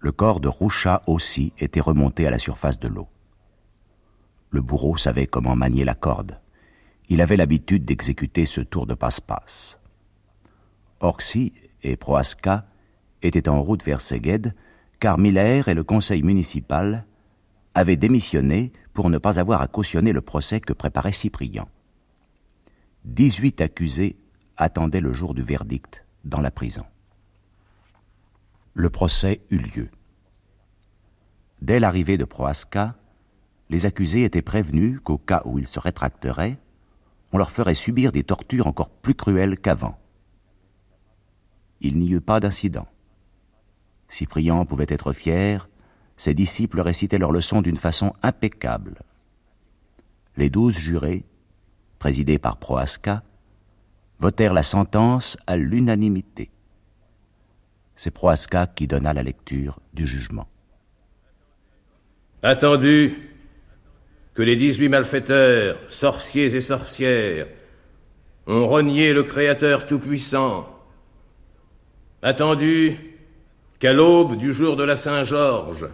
Le 0.00 0.12
corps 0.12 0.40
de 0.40 0.48
Rouchat 0.48 1.00
aussi 1.06 1.54
était 1.58 1.80
remonté 1.80 2.26
à 2.26 2.30
la 2.30 2.38
surface 2.38 2.78
de 2.78 2.88
l'eau. 2.88 3.08
Le 4.54 4.62
bourreau 4.62 4.96
savait 4.96 5.26
comment 5.26 5.56
manier 5.56 5.84
la 5.84 5.96
corde. 5.96 6.38
Il 7.08 7.20
avait 7.20 7.36
l'habitude 7.36 7.84
d'exécuter 7.84 8.46
ce 8.46 8.60
tour 8.60 8.86
de 8.86 8.94
passe-passe. 8.94 9.80
Orxy 11.00 11.52
et 11.82 11.96
Proaska 11.96 12.62
étaient 13.22 13.48
en 13.48 13.60
route 13.60 13.82
vers 13.82 14.00
Séged, 14.00 14.54
car 15.00 15.18
Miller 15.18 15.66
et 15.66 15.74
le 15.74 15.82
conseil 15.82 16.22
municipal 16.22 17.04
avaient 17.74 17.96
démissionné 17.96 18.72
pour 18.92 19.10
ne 19.10 19.18
pas 19.18 19.40
avoir 19.40 19.60
à 19.60 19.66
cautionner 19.66 20.12
le 20.12 20.20
procès 20.20 20.60
que 20.60 20.72
préparait 20.72 21.10
Cyprien. 21.10 21.66
18 23.06 23.60
accusés 23.60 24.16
attendaient 24.56 25.00
le 25.00 25.12
jour 25.12 25.34
du 25.34 25.42
verdict 25.42 26.04
dans 26.22 26.40
la 26.40 26.52
prison. 26.52 26.84
Le 28.72 28.88
procès 28.88 29.40
eut 29.50 29.58
lieu. 29.58 29.90
Dès 31.60 31.80
l'arrivée 31.80 32.18
de 32.18 32.24
Proasca, 32.24 32.94
les 33.70 33.86
accusés 33.86 34.24
étaient 34.24 34.42
prévenus 34.42 35.00
qu'au 35.02 35.18
cas 35.18 35.42
où 35.44 35.58
ils 35.58 35.66
se 35.66 35.80
rétracteraient, 35.80 36.58
on 37.32 37.38
leur 37.38 37.50
ferait 37.50 37.74
subir 37.74 38.12
des 38.12 38.22
tortures 38.22 38.66
encore 38.66 38.90
plus 38.90 39.14
cruelles 39.14 39.58
qu'avant. 39.58 39.98
Il 41.80 41.98
n'y 41.98 42.12
eut 42.12 42.20
pas 42.20 42.40
d'incident. 42.40 42.86
Cyprien 44.08 44.64
pouvait 44.64 44.86
être 44.88 45.12
fier, 45.12 45.68
ses 46.16 46.34
disciples 46.34 46.80
récitaient 46.80 47.18
leurs 47.18 47.32
leçons 47.32 47.62
d'une 47.62 47.76
façon 47.76 48.14
impeccable. 48.22 49.02
Les 50.36 50.50
douze 50.50 50.78
jurés, 50.78 51.24
présidés 51.98 52.38
par 52.38 52.58
Proasca, 52.58 53.22
votèrent 54.20 54.54
la 54.54 54.62
sentence 54.62 55.36
à 55.46 55.56
l'unanimité. 55.56 56.50
C'est 57.96 58.12
Proasca 58.12 58.66
qui 58.66 58.86
donna 58.86 59.12
la 59.12 59.22
lecture 59.22 59.80
du 59.92 60.06
jugement. 60.06 60.46
Attendu 62.42 63.33
que 64.34 64.42
les 64.42 64.56
dix-huit 64.56 64.88
malfaiteurs, 64.88 65.78
sorciers 65.86 66.54
et 66.54 66.60
sorcières, 66.60 67.46
ont 68.46 68.66
renié 68.66 69.12
le 69.12 69.22
Créateur 69.22 69.86
Tout-Puissant. 69.86 70.68
Attendu 72.22 72.98
qu'à 73.78 73.92
l'aube 73.92 74.36
du 74.36 74.52
jour 74.52 74.76
de 74.76 74.84
la 74.84 74.96
Saint-Georges, 74.96 75.88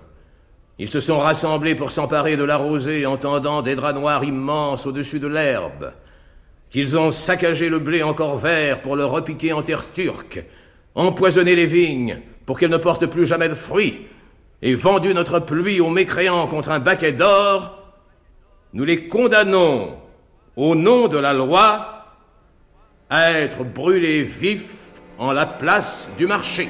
ils 0.78 0.90
se 0.90 1.00
sont 1.00 1.18
rassemblés 1.18 1.74
pour 1.74 1.90
s'emparer 1.90 2.36
de 2.38 2.44
la 2.44 2.56
rosée 2.56 3.04
en 3.04 3.18
tendant 3.18 3.60
des 3.60 3.74
draps 3.74 3.98
noirs 3.98 4.24
immenses 4.24 4.86
au-dessus 4.86 5.20
de 5.20 5.26
l'herbe, 5.26 5.92
qu'ils 6.70 6.96
ont 6.96 7.10
saccagé 7.10 7.68
le 7.68 7.78
blé 7.78 8.02
encore 8.02 8.38
vert 8.38 8.80
pour 8.80 8.96
le 8.96 9.04
repiquer 9.04 9.52
en 9.52 9.62
terre 9.62 9.92
turque, 9.92 10.42
empoisonné 10.94 11.54
les 11.54 11.66
vignes 11.66 12.20
pour 12.46 12.58
qu'elles 12.58 12.70
ne 12.70 12.78
portent 12.78 13.06
plus 13.06 13.26
jamais 13.26 13.50
de 13.50 13.54
fruits, 13.54 14.06
et 14.62 14.74
vendu 14.74 15.12
notre 15.12 15.40
pluie 15.40 15.80
aux 15.80 15.90
mécréants 15.90 16.46
contre 16.46 16.70
un 16.70 16.78
baquet 16.78 17.12
d'or, 17.12 17.79
nous 18.72 18.84
les 18.84 19.08
condamnons, 19.08 19.98
au 20.56 20.74
nom 20.74 21.08
de 21.08 21.18
la 21.18 21.32
loi, 21.32 22.04
à 23.08 23.32
être 23.32 23.64
brûlés 23.64 24.22
vifs 24.22 25.00
en 25.18 25.32
la 25.32 25.46
place 25.46 26.10
du 26.16 26.26
marché. 26.26 26.68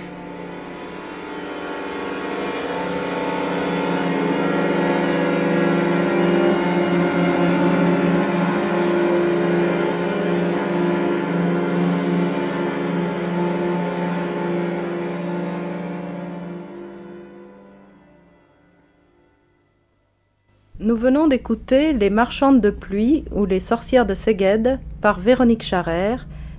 Nous 20.91 20.97
venons 20.97 21.28
d'écouter 21.28 21.93
Les 21.93 22.11
marchandes 22.11 22.61
de 22.61 22.70
pluie 22.70 23.24
ou 23.30 23.45
Les 23.45 23.61
sorcières 23.61 24.07
de 24.07 24.14
Szeged 24.14 24.80
par 25.01 25.20
Véronique 25.20 25.62
Charrer, 25.62 26.16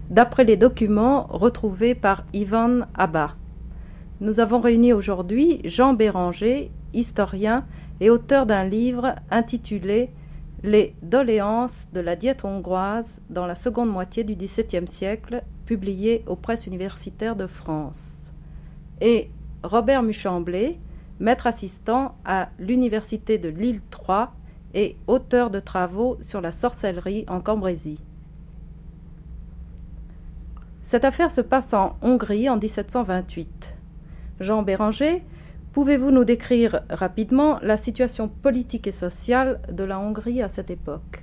d'après 0.10 0.46
les 0.46 0.56
documents 0.56 1.28
retrouvés 1.30 1.96
par 1.96 2.24
Ivan 2.32 2.88
Abba. 2.94 3.36
Nous 4.22 4.40
avons 4.40 4.62
réuni 4.62 4.94
aujourd'hui 4.94 5.60
Jean 5.66 5.94
Béranger, 5.94 6.72
historien 6.94 7.66
et 8.00 8.10
auteur 8.10 8.46
d'un 8.46 8.64
livre 8.64 9.16
intitulé 9.32 10.12
Les 10.64 10.96
doléances 11.02 11.90
de 11.92 12.00
la 12.00 12.16
diète 12.16 12.46
hongroise 12.46 13.20
dans 13.30 13.46
la 13.46 13.56
seconde 13.56 13.90
moitié 13.90 14.24
du 14.24 14.36
XVIIe 14.36 14.88
siècle, 14.88 15.44
publié 15.66 16.24
aux 16.26 16.38
presses 16.38 16.68
universitaires 16.68 17.36
de 17.36 17.48
France, 17.48 18.32
et 19.02 19.30
Robert 19.62 20.04
Muchamblé, 20.04 20.80
maître 21.22 21.48
assistant 21.48 22.16
à 22.26 22.50
l'Université 22.60 23.38
de 23.38 23.48
Lille 23.48 23.80
3 23.92 24.34
et 24.74 24.98
auteur 25.08 25.52
de 25.52 25.60
travaux 25.60 26.18
sur 26.22 26.42
la 26.42 26.52
sorcellerie 26.52 27.26
en 27.28 27.40
Cambrésie. 27.40 28.02
Cette 30.84 31.06
affaire 31.06 31.32
se 31.32 31.42
passe 31.42 31.74
en 31.74 31.96
Hongrie 32.02 32.50
en 32.50 32.58
1728. 32.58 33.76
Jean 34.40 34.64
Béranger, 34.64 35.24
pouvez-vous 35.74 36.12
nous 36.12 36.26
décrire 36.26 36.82
rapidement 36.90 37.60
la 37.62 37.78
situation 37.78 38.28
politique 38.28 38.88
et 38.88 38.92
sociale 38.92 39.62
de 39.72 39.84
la 39.84 40.00
Hongrie 40.00 40.42
à 40.42 40.50
cette 40.50 40.72
époque? 40.72 41.22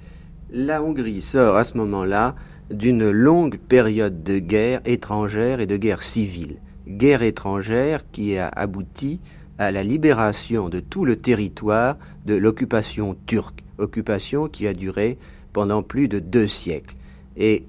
La 0.51 0.83
Hongrie 0.83 1.21
sort 1.21 1.57
à 1.57 1.65
ce 1.65 1.77
moment-là 1.77 2.37
d'une 2.71 3.11
longue 3.11 3.59
période 3.59 4.23
de 4.23 4.39
guerre 4.39 4.81
étrangère 4.85 5.61
et 5.61 5.67
de 5.67 5.77
guerre 5.77 6.03
civile. 6.03 6.59
Guerre 6.87 7.23
étrangère 7.23 8.11
qui 8.11 8.39
a 8.39 8.49
abouti 8.49 9.21
à 9.59 9.73
la 9.73 9.83
libération 9.83 10.69
de 10.69 10.81
tout 10.81 11.05
le 11.05 11.17
territoire 11.17 11.97
de 12.27 12.35
l'occupation 12.35 13.17
turque, 13.27 13.63
occupation 13.79 14.49
qui 14.49 14.67
a 14.67 14.75
duré 14.75 15.19
pendant 15.53 15.83
plus 15.83 16.09
de 16.09 16.19
deux 16.19 16.47
siècles. 16.47 16.95
Et 17.37 17.65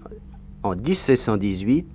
en 0.63 0.75
1718, 0.75 1.85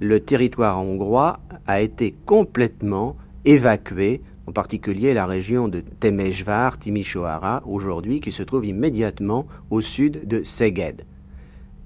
le 0.00 0.20
territoire 0.20 0.78
hongrois 0.80 1.40
a 1.66 1.80
été 1.80 2.14
complètement 2.26 3.16
évacué, 3.44 4.22
en 4.46 4.52
particulier 4.52 5.14
la 5.14 5.26
région 5.26 5.68
de 5.68 5.82
Temesvar, 6.00 6.78
Timișoara, 6.78 7.62
aujourd'hui, 7.66 8.20
qui 8.20 8.32
se 8.32 8.42
trouve 8.42 8.66
immédiatement 8.66 9.46
au 9.70 9.80
sud 9.80 10.26
de 10.26 10.42
Szeged. 10.42 11.04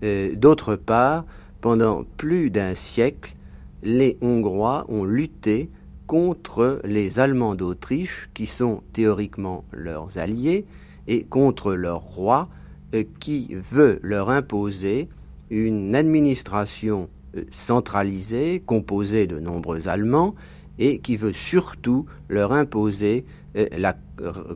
Euh, 0.03 0.35
d'autre 0.35 0.77
part, 0.77 1.25
pendant 1.61 2.05
plus 2.17 2.51
d'un 2.51 2.75
siècle, 2.75 3.35
les 3.83 4.17
Hongrois 4.21 4.85
ont 4.89 5.05
lutté 5.05 5.69
contre 6.07 6.81
les 6.85 7.19
Allemands 7.19 7.55
d'Autriche, 7.55 8.29
qui 8.35 8.47
sont 8.47 8.83
théoriquement 8.93 9.65
leurs 9.73 10.19
alliés, 10.19 10.67
et 11.07 11.25
contre 11.25 11.75
leur 11.75 12.01
roi, 12.01 12.49
euh, 12.95 13.05
qui 13.21 13.55
veut 13.73 13.99
leur 14.03 14.31
imposer 14.31 15.09
une 15.51 15.95
administration 15.95 17.09
euh, 17.37 17.45
centralisée, 17.51 18.63
composée 18.65 19.27
de 19.27 19.39
nombreux 19.39 19.89
Allemands, 19.89 20.35
et 20.79 20.99
qui 20.99 21.17
veut 21.17 21.33
surtout 21.33 22.07
leur 22.29 22.53
imposer 22.53 23.25
euh, 23.57 23.67
la 23.77 23.97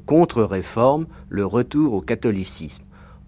contre-réforme, 0.06 1.06
le 1.28 1.44
retour 1.46 1.94
au 1.94 2.00
catholicisme. 2.00 2.84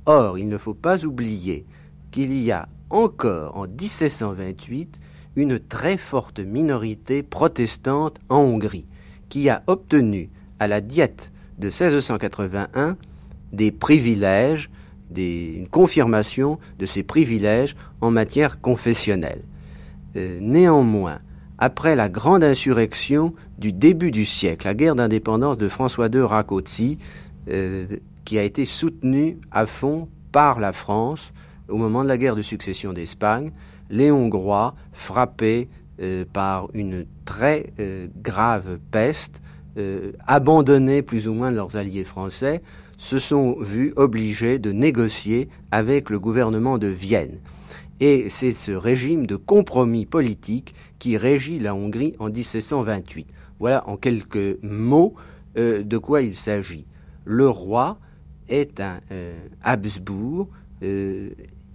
Or, 0.06 0.38
il 0.38 0.48
ne 0.48 0.58
faut 0.58 0.74
pas 0.74 1.04
oublier 1.04 1.64
qu'il 2.10 2.36
y 2.40 2.50
a 2.50 2.68
encore 2.90 3.56
en 3.56 3.66
1728 3.66 4.98
une 5.41 5.59
très 5.59 5.97
forte 5.97 6.38
minorité 6.38 7.22
protestante 7.22 8.18
en 8.28 8.38
Hongrie, 8.38 8.86
qui 9.28 9.49
a 9.49 9.62
obtenu 9.66 10.28
à 10.59 10.68
la 10.68 10.80
diète 10.80 11.32
de 11.59 11.66
1681 11.66 12.97
des 13.53 13.72
privilèges, 13.72 14.70
une 15.16 15.66
confirmation 15.68 16.59
de 16.78 16.86
ces 16.86 17.03
privilèges 17.03 17.74
en 18.01 18.11
matière 18.11 18.61
confessionnelle. 18.61 19.43
Euh, 20.16 20.38
néanmoins, 20.41 21.18
après 21.59 21.97
la 21.97 22.09
grande 22.09 22.45
insurrection 22.45 23.34
du 23.59 23.72
début 23.72 24.11
du 24.11 24.24
siècle, 24.24 24.66
la 24.66 24.74
guerre 24.74 24.95
d'indépendance 24.95 25.59
de 25.59 25.68
François 25.68 26.09
II 26.09 26.20
Rákóczi, 26.20 26.99
euh, 27.49 27.86
qui 28.24 28.38
a 28.38 28.43
été 28.43 28.64
soutenue 28.64 29.38
à 29.51 29.66
fond 29.66 30.09
par 30.32 30.61
la 30.61 30.72
France 30.72 31.32
au 31.68 31.76
moment 31.76 32.03
de 32.03 32.09
la 32.09 32.18
guerre 32.18 32.36
de 32.36 32.43
succession 32.43 32.93
d'Espagne, 32.93 33.53
les 33.91 34.11
Hongrois, 34.11 34.74
frappés 34.93 35.68
euh, 36.01 36.24
par 36.32 36.68
une 36.72 37.05
très 37.26 37.74
euh, 37.78 38.09
grave 38.22 38.78
peste, 38.91 39.43
euh, 39.76 40.12
abandonnés 40.26 41.03
plus 41.03 41.28
ou 41.28 41.34
moins 41.34 41.51
leurs 41.51 41.76
alliés 41.76 42.05
français, 42.05 42.62
se 42.97 43.18
sont 43.18 43.57
vus 43.61 43.93
obligés 43.97 44.59
de 44.59 44.72
négocier 44.72 45.49
avec 45.70 46.09
le 46.09 46.18
gouvernement 46.18 46.78
de 46.78 46.86
Vienne. 46.86 47.38
Et 48.01 48.30
c'est 48.30 48.53
ce 48.53 48.72
régime 48.72 49.26
de 49.26 49.36
compromis 49.36 50.07
politique 50.07 50.74
qui 50.99 51.18
régit 51.18 51.59
la 51.59 51.74
Hongrie 51.74 52.14
en 52.18 52.30
1728. 52.30 53.26
Voilà 53.59 53.86
en 53.86 53.99
quelques 53.99 54.59
mots 54.62 55.14
de 55.55 55.99
quoi 55.99 56.22
il 56.22 56.34
s'agit. 56.34 56.86
Le 57.26 57.49
roi 57.49 57.99
est 58.49 58.80
un 58.80 59.01
Habsbourg, 59.62 60.49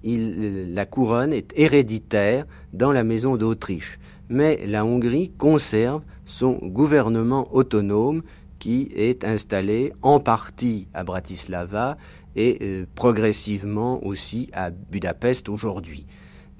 la 0.05 0.85
couronne 0.85 1.33
est 1.33 1.51
héréditaire 1.55 2.45
dans 2.73 2.91
la 2.91 3.03
maison 3.03 3.37
d'Autriche. 3.37 3.99
Mais 4.29 4.65
la 4.65 4.85
Hongrie 4.85 5.31
conserve 5.37 6.01
son 6.25 6.53
gouvernement 6.53 7.53
autonome 7.53 8.21
qui 8.59 8.91
est 8.95 9.23
installé 9.23 9.93
en 10.01 10.19
partie 10.19 10.87
à 10.93 11.03
Bratislava 11.03 11.97
et 12.35 12.57
euh, 12.61 12.85
progressivement 12.95 14.03
aussi 14.05 14.49
à 14.53 14.69
Budapest 14.71 15.49
aujourd'hui. 15.49 16.05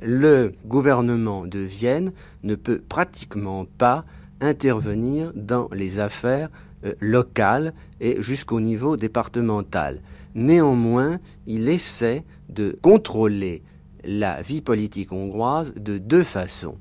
Le 0.01 0.53
gouvernement 0.65 1.47
de 1.47 1.59
Vienne 1.59 2.11
ne 2.43 2.55
peut 2.55 2.81
pratiquement 2.87 3.65
pas 3.77 4.05
intervenir 4.41 5.31
dans 5.35 5.69
les 5.71 5.99
affaires 5.99 6.49
euh, 6.85 6.93
local 6.99 7.73
et 8.01 8.21
jusqu'au 8.21 8.59
niveau 8.59 8.97
départemental. 8.97 10.01
Néanmoins, 10.35 11.19
il 11.47 11.69
essaie 11.69 12.23
de 12.49 12.77
contrôler 12.81 13.63
la 14.03 14.41
vie 14.41 14.61
politique 14.61 15.11
hongroise 15.11 15.73
de 15.75 15.97
deux 15.97 16.23
façons. 16.23 16.77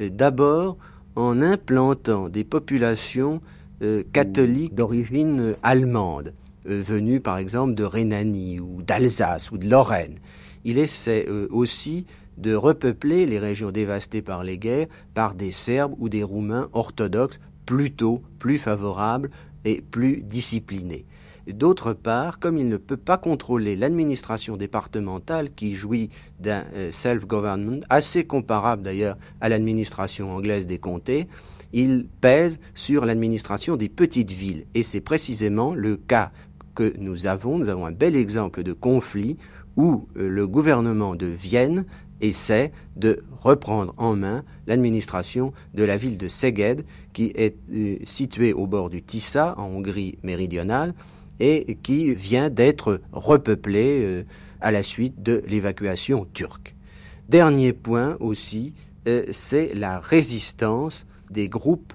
Euh, 0.00 0.08
d'abord, 0.10 0.76
en 1.16 1.40
implantant 1.40 2.28
des 2.28 2.44
populations 2.44 3.40
euh, 3.82 4.02
catholiques 4.12 4.74
d'origine 4.74 5.54
allemande, 5.62 6.32
venues 6.64 7.20
par 7.20 7.38
exemple 7.38 7.74
de 7.74 7.84
Rhénanie 7.84 8.60
ou 8.60 8.82
d'Alsace 8.82 9.50
ou 9.50 9.56
de 9.56 9.66
Lorraine. 9.66 10.18
Il 10.64 10.76
essaie 10.76 11.26
aussi 11.50 12.04
de 12.38 12.54
repeupler 12.54 13.26
les 13.26 13.38
régions 13.38 13.70
dévastées 13.70 14.22
par 14.22 14.44
les 14.44 14.58
guerres 14.58 14.86
par 15.14 15.34
des 15.34 15.52
Serbes 15.52 15.94
ou 15.98 16.08
des 16.08 16.22
Roumains 16.22 16.68
orthodoxes 16.72 17.40
plutôt 17.66 18.22
plus 18.38 18.58
favorables 18.58 19.30
et 19.64 19.82
plus 19.82 20.22
disciplinés. 20.22 21.04
D'autre 21.52 21.92
part, 21.92 22.38
comme 22.38 22.58
il 22.58 22.68
ne 22.68 22.76
peut 22.76 22.96
pas 22.96 23.16
contrôler 23.16 23.76
l'administration 23.76 24.56
départementale 24.56 25.50
qui 25.54 25.74
jouit 25.74 26.10
d'un 26.40 26.64
euh, 26.74 26.92
self-government 26.92 27.80
assez 27.88 28.24
comparable 28.24 28.82
d'ailleurs 28.82 29.16
à 29.40 29.48
l'administration 29.48 30.30
anglaise 30.30 30.66
des 30.66 30.78
comtés, 30.78 31.26
il 31.72 32.06
pèse 32.20 32.60
sur 32.74 33.04
l'administration 33.04 33.76
des 33.76 33.88
petites 33.88 34.30
villes. 34.30 34.66
Et 34.74 34.82
c'est 34.82 35.00
précisément 35.00 35.74
le 35.74 35.96
cas 35.96 36.32
que 36.74 36.94
nous 36.98 37.26
avons. 37.26 37.58
Nous 37.58 37.68
avons 37.68 37.86
un 37.86 37.92
bel 37.92 38.16
exemple 38.16 38.62
de 38.62 38.72
conflit 38.72 39.36
où 39.76 40.08
euh, 40.16 40.28
le 40.28 40.46
gouvernement 40.46 41.14
de 41.14 41.26
Vienne 41.26 41.84
essaie 42.20 42.72
de 42.96 43.22
reprendre 43.40 43.94
en 43.96 44.16
main 44.16 44.44
l'administration 44.66 45.52
de 45.74 45.84
la 45.84 45.96
ville 45.96 46.18
de 46.18 46.28
Szeged, 46.28 46.84
qui 47.12 47.32
est 47.34 47.56
euh, 47.72 47.96
située 48.04 48.52
au 48.52 48.66
bord 48.66 48.90
du 48.90 49.02
Tissa, 49.02 49.54
en 49.56 49.66
Hongrie 49.66 50.18
méridionale, 50.22 50.94
et 51.40 51.76
qui 51.82 52.14
vient 52.14 52.50
d'être 52.50 53.00
repeuplée 53.12 54.00
euh, 54.02 54.24
à 54.60 54.70
la 54.70 54.82
suite 54.82 55.22
de 55.22 55.42
l'évacuation 55.46 56.26
turque. 56.32 56.74
Dernier 57.28 57.72
point 57.72 58.16
aussi, 58.20 58.74
euh, 59.06 59.24
c'est 59.30 59.74
la 59.74 60.00
résistance 60.00 61.06
des 61.30 61.48
groupes 61.48 61.92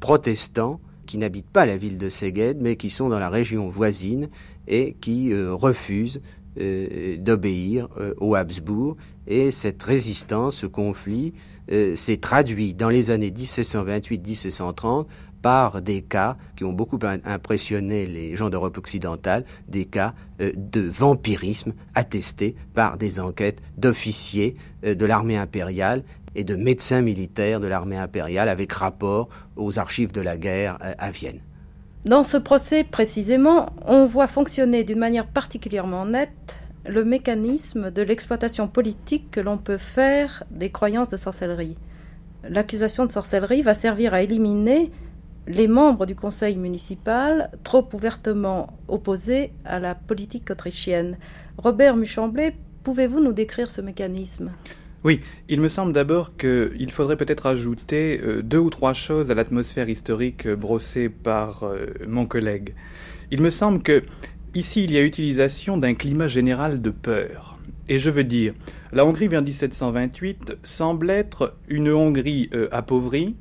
protestants 0.00 0.80
qui 1.06 1.18
n'habitent 1.18 1.50
pas 1.50 1.66
la 1.66 1.76
ville 1.76 1.98
de 1.98 2.08
Szeged, 2.08 2.60
mais 2.60 2.76
qui 2.76 2.90
sont 2.90 3.08
dans 3.08 3.18
la 3.18 3.30
région 3.30 3.68
voisine 3.68 4.28
et 4.66 4.96
qui 5.00 5.32
refusent 5.34 6.20
d'obéir 6.56 7.88
aux 8.18 8.34
Habsbourg 8.34 8.96
et 9.28 9.50
cette 9.50 9.82
résistance, 9.82 10.56
ce 10.56 10.66
conflit, 10.66 11.34
euh, 11.70 11.94
s'est 11.96 12.16
traduit 12.16 12.72
dans 12.72 12.88
les 12.88 13.10
années 13.10 13.30
1728-1730 13.30 15.04
par 15.42 15.82
des 15.82 16.02
cas 16.02 16.36
qui 16.56 16.64
ont 16.64 16.72
beaucoup 16.72 16.98
impressionné 17.24 18.06
les 18.06 18.36
gens 18.36 18.50
d'Europe 18.50 18.78
occidentale, 18.78 19.44
des 19.68 19.84
cas 19.84 20.14
euh, 20.40 20.52
de 20.56 20.80
vampirisme 20.80 21.72
attestés 21.94 22.56
par 22.74 22.98
des 22.98 23.20
enquêtes 23.20 23.60
d'officiers 23.76 24.56
euh, 24.84 24.94
de 24.94 25.06
l'armée 25.06 25.36
impériale 25.36 26.02
et 26.34 26.44
de 26.44 26.56
médecins 26.56 27.00
militaires 27.00 27.60
de 27.60 27.66
l'armée 27.66 27.96
impériale 27.96 28.48
avec 28.48 28.72
rapport 28.72 29.28
aux 29.56 29.78
archives 29.78 30.12
de 30.12 30.20
la 30.20 30.36
guerre 30.36 30.78
à 30.98 31.10
Vienne. 31.10 31.40
Dans 32.04 32.22
ce 32.22 32.36
procès 32.36 32.84
précisément, 32.84 33.70
on 33.84 34.06
voit 34.06 34.28
fonctionner 34.28 34.84
d'une 34.84 34.98
manière 34.98 35.26
particulièrement 35.26 36.06
nette 36.06 36.56
le 36.86 37.04
mécanisme 37.04 37.90
de 37.90 38.02
l'exploitation 38.02 38.68
politique 38.68 39.30
que 39.30 39.40
l'on 39.40 39.58
peut 39.58 39.78
faire 39.78 40.44
des 40.50 40.70
croyances 40.70 41.08
de 41.08 41.16
sorcellerie. 41.16 41.76
L'accusation 42.48 43.04
de 43.04 43.12
sorcellerie 43.12 43.62
va 43.62 43.74
servir 43.74 44.14
à 44.14 44.22
éliminer 44.22 44.90
les 45.48 45.66
membres 45.66 46.04
du 46.04 46.14
conseil 46.14 46.56
municipal 46.56 47.50
trop 47.64 47.88
ouvertement 47.94 48.78
opposés 48.86 49.52
à 49.64 49.80
la 49.80 49.94
politique 49.94 50.50
autrichienne. 50.50 51.16
Robert 51.56 51.96
Muchamblet, 51.96 52.54
pouvez-vous 52.84 53.20
nous 53.20 53.32
décrire 53.32 53.70
ce 53.70 53.80
mécanisme? 53.80 54.50
Oui, 55.04 55.20
il 55.48 55.60
me 55.62 55.70
semble 55.70 55.94
d'abord 55.94 56.36
qu'il 56.36 56.90
faudrait 56.92 57.16
peut-être 57.16 57.46
ajouter 57.46 58.20
euh, 58.22 58.42
deux 58.42 58.58
ou 58.58 58.68
trois 58.68 58.92
choses 58.92 59.30
à 59.30 59.34
l'atmosphère 59.34 59.88
historique 59.88 60.46
euh, 60.46 60.56
brossée 60.56 61.08
par 61.08 61.62
euh, 61.62 61.86
mon 62.06 62.26
collègue. 62.26 62.74
Il 63.30 63.40
me 63.40 63.50
semble 63.50 63.82
que 63.82 64.04
Ici, 64.54 64.82
il 64.84 64.92
y 64.92 64.96
a 64.96 65.02
utilisation 65.02 65.76
d'un 65.76 65.92
climat 65.92 66.26
général 66.26 66.80
de 66.80 66.88
peur. 66.88 67.58
Et 67.88 67.98
je 67.98 68.08
veux 68.08 68.24
dire, 68.24 68.54
la 68.92 69.04
Hongrie 69.04 69.28
vers 69.28 69.42
1728 69.42 70.56
semble 70.64 71.10
être 71.10 71.54
une 71.68 71.90
Hongrie 71.90 72.48
appauvrie, 72.72 73.36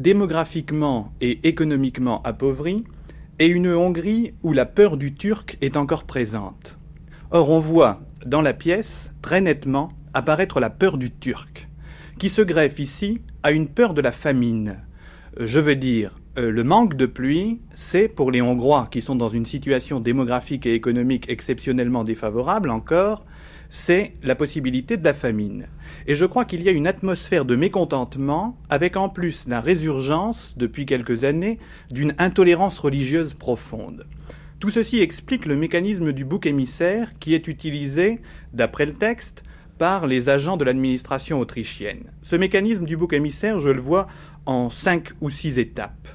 démographiquement 0.00 1.12
et 1.20 1.46
économiquement 1.48 2.22
appauvrie, 2.22 2.84
et 3.38 3.46
une 3.46 3.68
Hongrie 3.68 4.34
où 4.42 4.52
la 4.52 4.66
peur 4.66 4.96
du 4.96 5.14
turc 5.14 5.56
est 5.60 5.76
encore 5.76 6.04
présente. 6.04 6.78
Or, 7.30 7.50
on 7.50 7.60
voit 7.60 8.00
dans 8.26 8.40
la 8.40 8.52
pièce 8.52 9.10
très 9.22 9.40
nettement 9.40 9.90
apparaître 10.14 10.60
la 10.60 10.70
peur 10.70 10.98
du 10.98 11.10
turc, 11.10 11.68
qui 12.18 12.30
se 12.30 12.42
greffe 12.42 12.78
ici 12.78 13.20
à 13.42 13.52
une 13.52 13.68
peur 13.68 13.94
de 13.94 14.00
la 14.00 14.12
famine. 14.12 14.82
Je 15.38 15.60
veux 15.60 15.76
dire, 15.76 16.18
euh, 16.38 16.50
le 16.50 16.64
manque 16.64 16.94
de 16.94 17.06
pluie, 17.06 17.60
c'est 17.74 18.08
pour 18.08 18.30
les 18.30 18.42
Hongrois 18.42 18.88
qui 18.90 19.02
sont 19.02 19.14
dans 19.14 19.28
une 19.28 19.46
situation 19.46 20.00
démographique 20.00 20.66
et 20.66 20.74
économique 20.74 21.28
exceptionnellement 21.28 22.04
défavorable 22.04 22.70
encore, 22.70 23.24
c'est 23.70 24.14
la 24.22 24.34
possibilité 24.34 24.96
de 24.96 25.04
la 25.04 25.14
famine. 25.14 25.66
Et 26.06 26.14
je 26.14 26.24
crois 26.24 26.44
qu'il 26.44 26.62
y 26.62 26.68
a 26.68 26.72
une 26.72 26.86
atmosphère 26.86 27.44
de 27.44 27.56
mécontentement 27.56 28.58
avec 28.70 28.96
en 28.96 29.08
plus 29.08 29.46
la 29.46 29.60
résurgence, 29.60 30.54
depuis 30.56 30.86
quelques 30.86 31.24
années, 31.24 31.58
d'une 31.90 32.14
intolérance 32.18 32.78
religieuse 32.78 33.34
profonde. 33.34 34.06
Tout 34.60 34.70
ceci 34.70 35.00
explique 35.00 35.46
le 35.46 35.56
mécanisme 35.56 36.12
du 36.12 36.24
bouc 36.24 36.46
émissaire 36.46 37.18
qui 37.18 37.34
est 37.34 37.46
utilisé, 37.46 38.20
d'après 38.52 38.86
le 38.86 38.92
texte, 38.92 39.44
par 39.78 40.06
les 40.06 40.28
agents 40.28 40.56
de 40.56 40.64
l'administration 40.64 41.38
autrichienne. 41.38 42.10
Ce 42.22 42.34
mécanisme 42.34 42.84
du 42.84 42.96
bouc 42.96 43.12
émissaire, 43.12 43.60
je 43.60 43.68
le 43.68 43.80
vois 43.80 44.08
en 44.46 44.70
cinq 44.70 45.12
ou 45.20 45.30
six 45.30 45.58
étapes. 45.58 46.08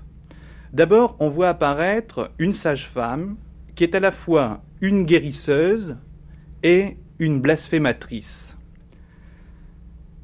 D'abord, 0.74 1.16
on 1.20 1.30
voit 1.30 1.50
apparaître 1.50 2.32
une 2.40 2.54
sage-femme 2.54 3.38
qui 3.76 3.84
est 3.84 3.96
à 3.96 4.00
la 4.00 4.12
fois 4.12 4.64
une 4.82 5.06
guérisseuse 5.06 5.98
et 6.64 6.98
une 7.20 7.42
blasphématrice. 7.42 8.58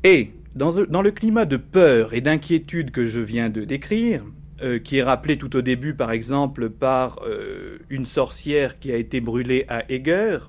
Et 0.04 0.32
dans, 0.56 1.02
le 1.02 1.12
climat 1.12 1.46
de 1.46 1.58
peur 1.58 2.14
et 2.14 2.22
d'inquiétude 2.22 2.92
que 2.92 3.06
je 3.06 3.20
viens 3.20 3.50
de 3.50 3.64
décrire, 3.64 4.24
euh, 4.62 4.80
qui 4.80 4.98
est 4.98 5.04
rappelé 5.04 5.38
tout 5.38 5.56
au 5.56 5.62
début 5.62 5.94
par 5.94 6.12
exemple 6.12 6.70
par 6.70 7.22
euh, 7.26 7.78
une 7.90 8.06
sorcière 8.06 8.80
qui 8.80 8.92
a 8.92 8.98
été 8.98 9.22
brûlée 9.22 9.66
à 9.70 9.90
Eger 9.90 10.40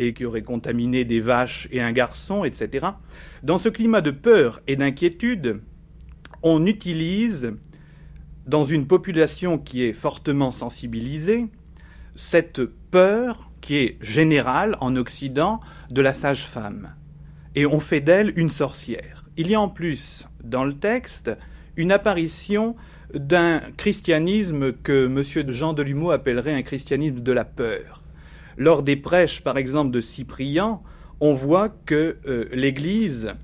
et 0.00 0.12
qui 0.12 0.24
aurait 0.24 0.42
contaminé 0.42 1.04
des 1.04 1.20
vaches 1.20 1.68
et 1.70 1.80
un 1.80 1.92
garçon, 1.92 2.44
etc. 2.44 2.86
Dans 3.44 3.58
ce 3.58 3.68
climat 3.68 4.00
de 4.00 4.10
peur 4.10 4.60
et 4.66 4.74
d'inquiétude, 4.74 5.60
on 6.42 6.66
utilise 6.66 7.52
dans 8.46 8.64
une 8.64 8.86
population 8.86 9.58
qui 9.58 9.84
est 9.84 9.92
fortement 9.92 10.50
sensibilisée, 10.50 11.46
cette 12.16 12.64
peur 12.64 13.50
qui 13.60 13.76
est 13.76 13.98
générale 14.02 14.76
en 14.80 14.96
Occident 14.96 15.60
de 15.90 16.02
la 16.02 16.12
sage-femme. 16.12 16.94
Et 17.54 17.66
on 17.66 17.80
fait 17.80 18.00
d'elle 18.00 18.32
une 18.36 18.50
sorcière. 18.50 19.24
Il 19.36 19.48
y 19.48 19.54
a 19.54 19.60
en 19.60 19.68
plus 19.68 20.26
dans 20.42 20.64
le 20.64 20.74
texte 20.74 21.30
une 21.76 21.92
apparition 21.92 22.76
d'un 23.14 23.60
christianisme 23.76 24.72
que 24.72 25.06
M. 25.06 25.50
Jean 25.50 25.72
Delumeau 25.72 26.10
appellerait 26.10 26.54
un 26.54 26.62
christianisme 26.62 27.20
de 27.20 27.32
la 27.32 27.44
peur. 27.44 28.02
Lors 28.56 28.82
des 28.82 28.96
prêches, 28.96 29.42
par 29.42 29.56
exemple, 29.56 29.90
de 29.90 30.00
Cyprien, 30.00 30.80
on 31.20 31.34
voit 31.34 31.68
que 31.68 32.16
euh, 32.26 32.48
l'Église 32.52 33.34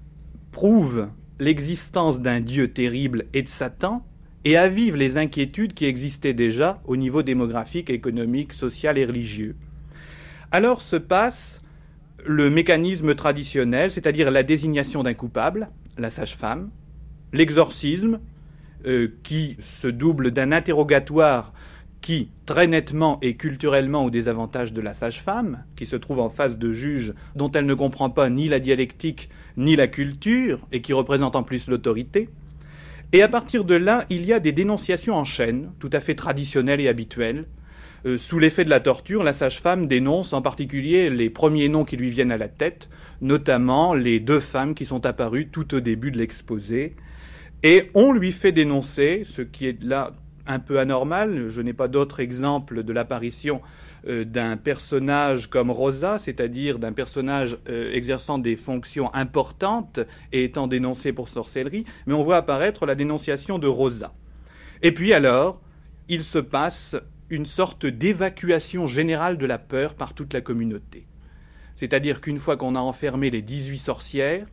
prouve 0.53 1.09
l'existence 1.39 2.21
d'un 2.21 2.41
Dieu 2.41 2.73
terrible 2.73 3.25
et 3.33 3.43
de 3.43 3.49
Satan, 3.49 4.05
et 4.45 4.57
avive 4.57 4.97
les 4.97 5.17
inquiétudes 5.17 5.75
qui 5.75 5.85
existaient 5.85 6.35
déjà 6.35 6.81
au 6.87 6.97
niveau 6.97 7.23
démographique, 7.23 7.91
économique, 7.91 8.53
social 8.53 8.99
et 8.99 9.05
religieux. 9.05 9.57
Alors 10.51 10.83
se 10.83 10.97
passe 10.97 11.61
le 12.27 12.51
mécanisme 12.51 13.15
traditionnel, 13.15 13.91
c'est-à-dire 13.91 14.31
la 14.31 14.43
désignation 14.43 15.03
d'un 15.03 15.15
coupable, 15.15 15.71
la 15.99 16.11
sage-femme, 16.11 16.71
l'exorcisme, 17.33 18.21
euh, 18.87 19.09
qui 19.23 19.57
se 19.61 19.87
double 19.89 20.31
d'un 20.31 20.53
interrogatoire 20.53 21.53
qui, 22.01 22.31
très 22.47 22.67
nettement 22.67 23.19
et 23.21 23.37
culturellement, 23.37 24.07
au 24.07 24.11
désavantage 24.11 24.73
de 24.73 24.81
la 24.81 24.95
sage-femme, 24.95 25.65
qui 25.77 25.85
se 25.85 25.97
trouve 25.97 26.21
en 26.21 26.31
face 26.31 26.57
de 26.57 26.73
juges 26.73 27.13
dont 27.37 27.51
elle 27.53 27.67
ne 27.67 27.75
comprend 27.75 28.09
pas 28.09 28.31
ni 28.31 28.49
la 28.49 28.59
dialectique 28.59 29.29
ni 29.59 29.77
la 29.77 29.87
culture, 29.87 30.67
et 30.73 30.81
qui 30.81 30.95
représente 30.95 31.37
en 31.37 31.43
plus 31.43 31.69
l'autorité, 31.69 32.31
et 33.13 33.23
à 33.23 33.29
partir 33.29 33.65
de 33.65 33.75
là, 33.75 34.05
il 34.09 34.25
y 34.25 34.33
a 34.33 34.41
des 34.41 34.53
dénonciations 34.53 35.15
en 35.15 35.25
chaîne, 35.25 35.73
tout 35.79 35.91
à 35.93 36.01
fait 36.01 36.15
traditionnelles 36.15 36.81
et 36.81 36.89
habituelles. 36.89 37.47
Euh, 38.07 38.17
sous 38.17 38.39
l'effet 38.39 38.65
de 38.65 38.71
la 38.71 38.81
torture, 38.81 39.23
la 39.23 39.33
sage-femme 39.33 39.87
dénonce 39.87 40.33
en 40.33 40.41
particulier 40.41 41.11
les 41.11 41.29
premiers 41.29 41.69
noms 41.69 41.85
qui 41.85 41.97
lui 41.97 42.11
viennent 42.11 42.33
à 42.33 42.39
la 42.39 42.49
tête, 42.49 42.89
notamment 43.21 43.95
les 43.95 44.21
deux 44.21 44.41
femmes 44.41 44.75
qui 44.75 44.87
sont 44.87 45.05
apparues 45.05 45.49
tout 45.49 45.75
au 45.75 45.81
début 45.81 46.11
de 46.11 46.19
l'exposé. 46.19 46.95
Et 47.63 47.91
on 47.95 48.13
lui 48.13 48.33
fait 48.33 48.53
dénoncer, 48.53 49.25
ce 49.27 49.43
qui 49.43 49.67
est 49.67 49.83
là 49.83 50.13
un 50.47 50.59
peu 50.59 50.79
anormal. 50.79 51.49
Je 51.49 51.61
n'ai 51.61 51.73
pas 51.73 51.89
d'autres 51.89 52.21
exemples 52.21 52.83
de 52.83 52.93
l'apparition 52.93 53.61
d'un 54.05 54.57
personnage 54.57 55.49
comme 55.49 55.71
Rosa, 55.71 56.19
c'est-à-dire 56.19 56.79
d'un 56.79 56.93
personnage 56.93 57.59
euh, 57.69 57.93
exerçant 57.93 58.39
des 58.39 58.57
fonctions 58.57 59.13
importantes 59.15 60.01
et 60.33 60.45
étant 60.45 60.67
dénoncé 60.67 61.13
pour 61.13 61.29
sorcellerie, 61.29 61.85
mais 62.07 62.15
on 62.15 62.25
voit 62.25 62.39
apparaître 62.39 62.87
la 62.87 62.95
dénonciation 62.95 63.59
de 63.59 63.67
Rosa. 63.67 64.13
Et 64.83 64.93
puis 64.93 65.13
alors, 65.13 65.61
il 66.09 66.25
se 66.25 66.39
passe 66.39 66.97
une 67.29 67.47
sorte 67.47 67.87
d'évacuation 67.87 68.87
générale 68.87 69.39
de 69.39 69.47
la 69.47 69.59
peur 69.59 69.95
par 69.95 70.15
toute 70.15 70.33
la 70.33 70.41
communauté. 70.41 71.07
C'est-à-dire 71.77 72.21
qu'une 72.21 72.39
fois 72.39 72.57
qu'on 72.57 72.75
a 72.75 72.81
enfermé 72.81 73.31
les 73.31 73.43
18 73.43 73.79
sorcières, 73.79 74.47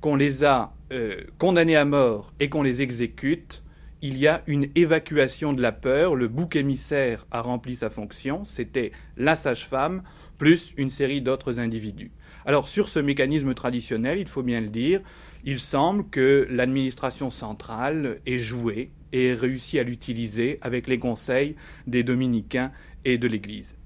qu'on 0.00 0.16
les 0.16 0.44
a 0.44 0.74
euh, 0.92 1.22
condamnées 1.38 1.76
à 1.76 1.84
mort 1.84 2.32
et 2.40 2.48
qu'on 2.48 2.62
les 2.62 2.82
exécute, 2.82 3.62
il 4.02 4.16
y 4.16 4.28
a 4.28 4.42
une 4.46 4.66
évacuation 4.74 5.52
de 5.52 5.62
la 5.62 5.72
peur. 5.72 6.14
Le 6.14 6.28
bouc 6.28 6.56
émissaire 6.56 7.26
a 7.30 7.40
rempli 7.40 7.76
sa 7.76 7.90
fonction. 7.90 8.44
C'était 8.44 8.92
la 9.16 9.36
sage-femme 9.36 10.02
plus 10.38 10.72
une 10.76 10.90
série 10.90 11.20
d'autres 11.20 11.58
individus. 11.58 12.12
Alors 12.46 12.68
sur 12.68 12.88
ce 12.88 12.98
mécanisme 12.98 13.54
traditionnel, 13.54 14.18
il 14.18 14.28
faut 14.28 14.42
bien 14.42 14.60
le 14.60 14.68
dire, 14.68 15.00
il 15.44 15.60
semble 15.60 16.08
que 16.08 16.46
l'administration 16.50 17.30
centrale 17.30 18.20
ait 18.24 18.38
joué 18.38 18.90
et 19.12 19.28
ait 19.28 19.34
réussi 19.34 19.78
à 19.78 19.82
l'utiliser 19.82 20.58
avec 20.62 20.86
les 20.86 20.98
conseils 20.98 21.56
des 21.86 22.02
dominicains 22.02 22.70
et 23.04 23.18
de 23.18 23.26
l'Église. 23.26 23.76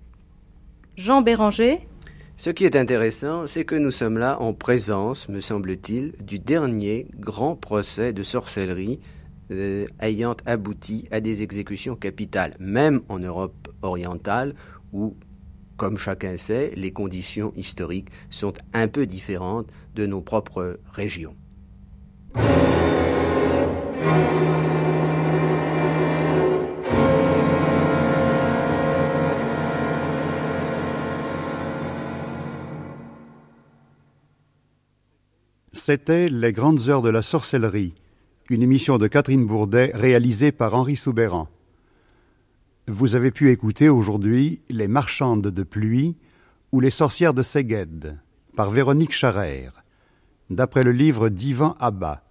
Jean 0.96 1.22
Béranger 1.22 1.80
Ce 2.36 2.50
qui 2.50 2.64
est 2.64 2.76
intéressant, 2.76 3.46
c'est 3.46 3.64
que 3.64 3.74
nous 3.74 3.90
sommes 3.90 4.18
là 4.18 4.40
en 4.40 4.52
présence, 4.52 5.28
me 5.28 5.40
semble-t-il, 5.40 6.12
du 6.20 6.38
dernier 6.38 7.06
grand 7.18 7.56
procès 7.56 8.12
de 8.12 8.22
sorcellerie 8.22 9.00
euh, 9.50 9.86
ayant 10.00 10.36
abouti 10.46 11.08
à 11.10 11.20
des 11.20 11.42
exécutions 11.42 11.96
capitales, 11.96 12.56
même 12.58 13.02
en 13.08 13.18
Europe 13.18 13.68
orientale 13.82 14.54
où, 14.92 15.16
comme 15.76 15.98
chacun 15.98 16.36
sait, 16.36 16.72
les 16.76 16.92
conditions 16.92 17.52
historiques 17.56 18.08
sont 18.30 18.52
un 18.72 18.88
peu 18.88 19.06
différentes 19.06 19.68
de 19.94 20.06
nos 20.06 20.20
propres 20.20 20.78
régions. 20.92 21.34
C'était 35.84 36.28
Les 36.28 36.52
Grandes 36.52 36.88
Heures 36.88 37.02
de 37.02 37.10
la 37.10 37.22
Sorcellerie, 37.22 37.94
une 38.50 38.62
émission 38.62 38.98
de 38.98 39.06
Catherine 39.06 39.46
Bourdet 39.46 39.92
réalisée 39.94 40.52
par 40.52 40.74
Henri 40.74 40.96
Soubéran. 40.96 41.48
Vous 42.88 43.14
avez 43.14 43.30
pu 43.30 43.50
écouter 43.50 43.88
aujourd'hui 43.88 44.60
Les 44.68 44.88
Marchandes 44.88 45.46
de 45.46 45.62
pluie 45.62 46.16
ou 46.72 46.80
Les 46.80 46.90
Sorcières 46.90 47.34
de 47.34 47.42
Séged 47.42 48.18
par 48.56 48.70
Véronique 48.70 49.12
Charrère, 49.12 49.84
d'après 50.50 50.82
le 50.82 50.92
livre 50.92 51.28
d'Ivan 51.28 51.76
Abba, 51.78 52.24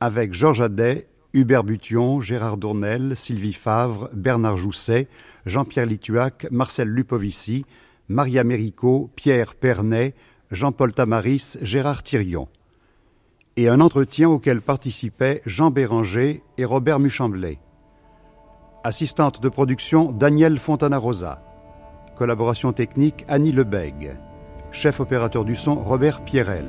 avec 0.00 0.34
Georges 0.34 0.60
Adet, 0.60 1.08
Hubert 1.32 1.64
Bution, 1.64 2.20
Gérard 2.20 2.58
Dournel, 2.58 3.16
Sylvie 3.16 3.52
Favre, 3.52 4.10
Bernard 4.12 4.56
Jousset, 4.56 5.08
Jean-Pierre 5.46 5.86
Lituac, 5.86 6.46
Marcel 6.50 6.88
Lupovici, 6.88 7.64
Maria 8.08 8.44
Mérico, 8.44 9.10
Pierre 9.16 9.54
Pernet, 9.54 10.14
Jean-Paul 10.50 10.92
Tamaris, 10.92 11.56
Gérard 11.62 12.02
Thirion 12.02 12.48
et 13.56 13.68
un 13.68 13.80
entretien 13.80 14.28
auquel 14.28 14.60
participaient 14.60 15.40
Jean 15.46 15.70
Béranger 15.70 16.42
et 16.58 16.64
Robert 16.64 17.00
Muchamblet. 17.00 17.58
Assistante 18.84 19.42
de 19.42 19.48
production 19.48 20.12
Daniel 20.12 20.58
Fontana-Rosa. 20.58 21.42
Collaboration 22.16 22.72
technique 22.72 23.24
Annie 23.28 23.52
Lebègue. 23.52 24.16
Chef 24.72 25.00
opérateur 25.00 25.44
du 25.44 25.56
son 25.56 25.74
Robert 25.74 26.20
Pierrel. 26.22 26.68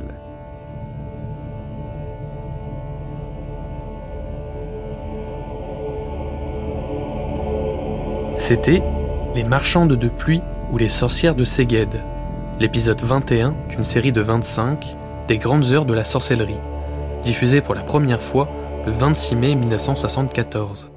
C'était 8.37 8.81
Les 9.35 9.43
marchandes 9.43 9.93
de 9.93 10.07
pluie 10.07 10.41
ou 10.71 10.77
les 10.77 10.89
sorcières 10.89 11.35
de 11.35 11.43
Séged, 11.43 12.01
l'épisode 12.59 13.01
21 13.01 13.53
d'une 13.69 13.83
série 13.83 14.13
de 14.13 14.21
25 14.21 14.95
des 15.27 15.37
grandes 15.37 15.65
heures 15.65 15.85
de 15.85 15.93
la 15.93 16.05
sorcellerie 16.05 16.55
diffusé 17.27 17.59
pour 17.59 17.75
la 17.75 17.83
première 17.83 18.21
fois 18.21 18.47
le 18.85 18.91
26 18.93 19.35
mai 19.35 19.55
1974. 19.55 20.96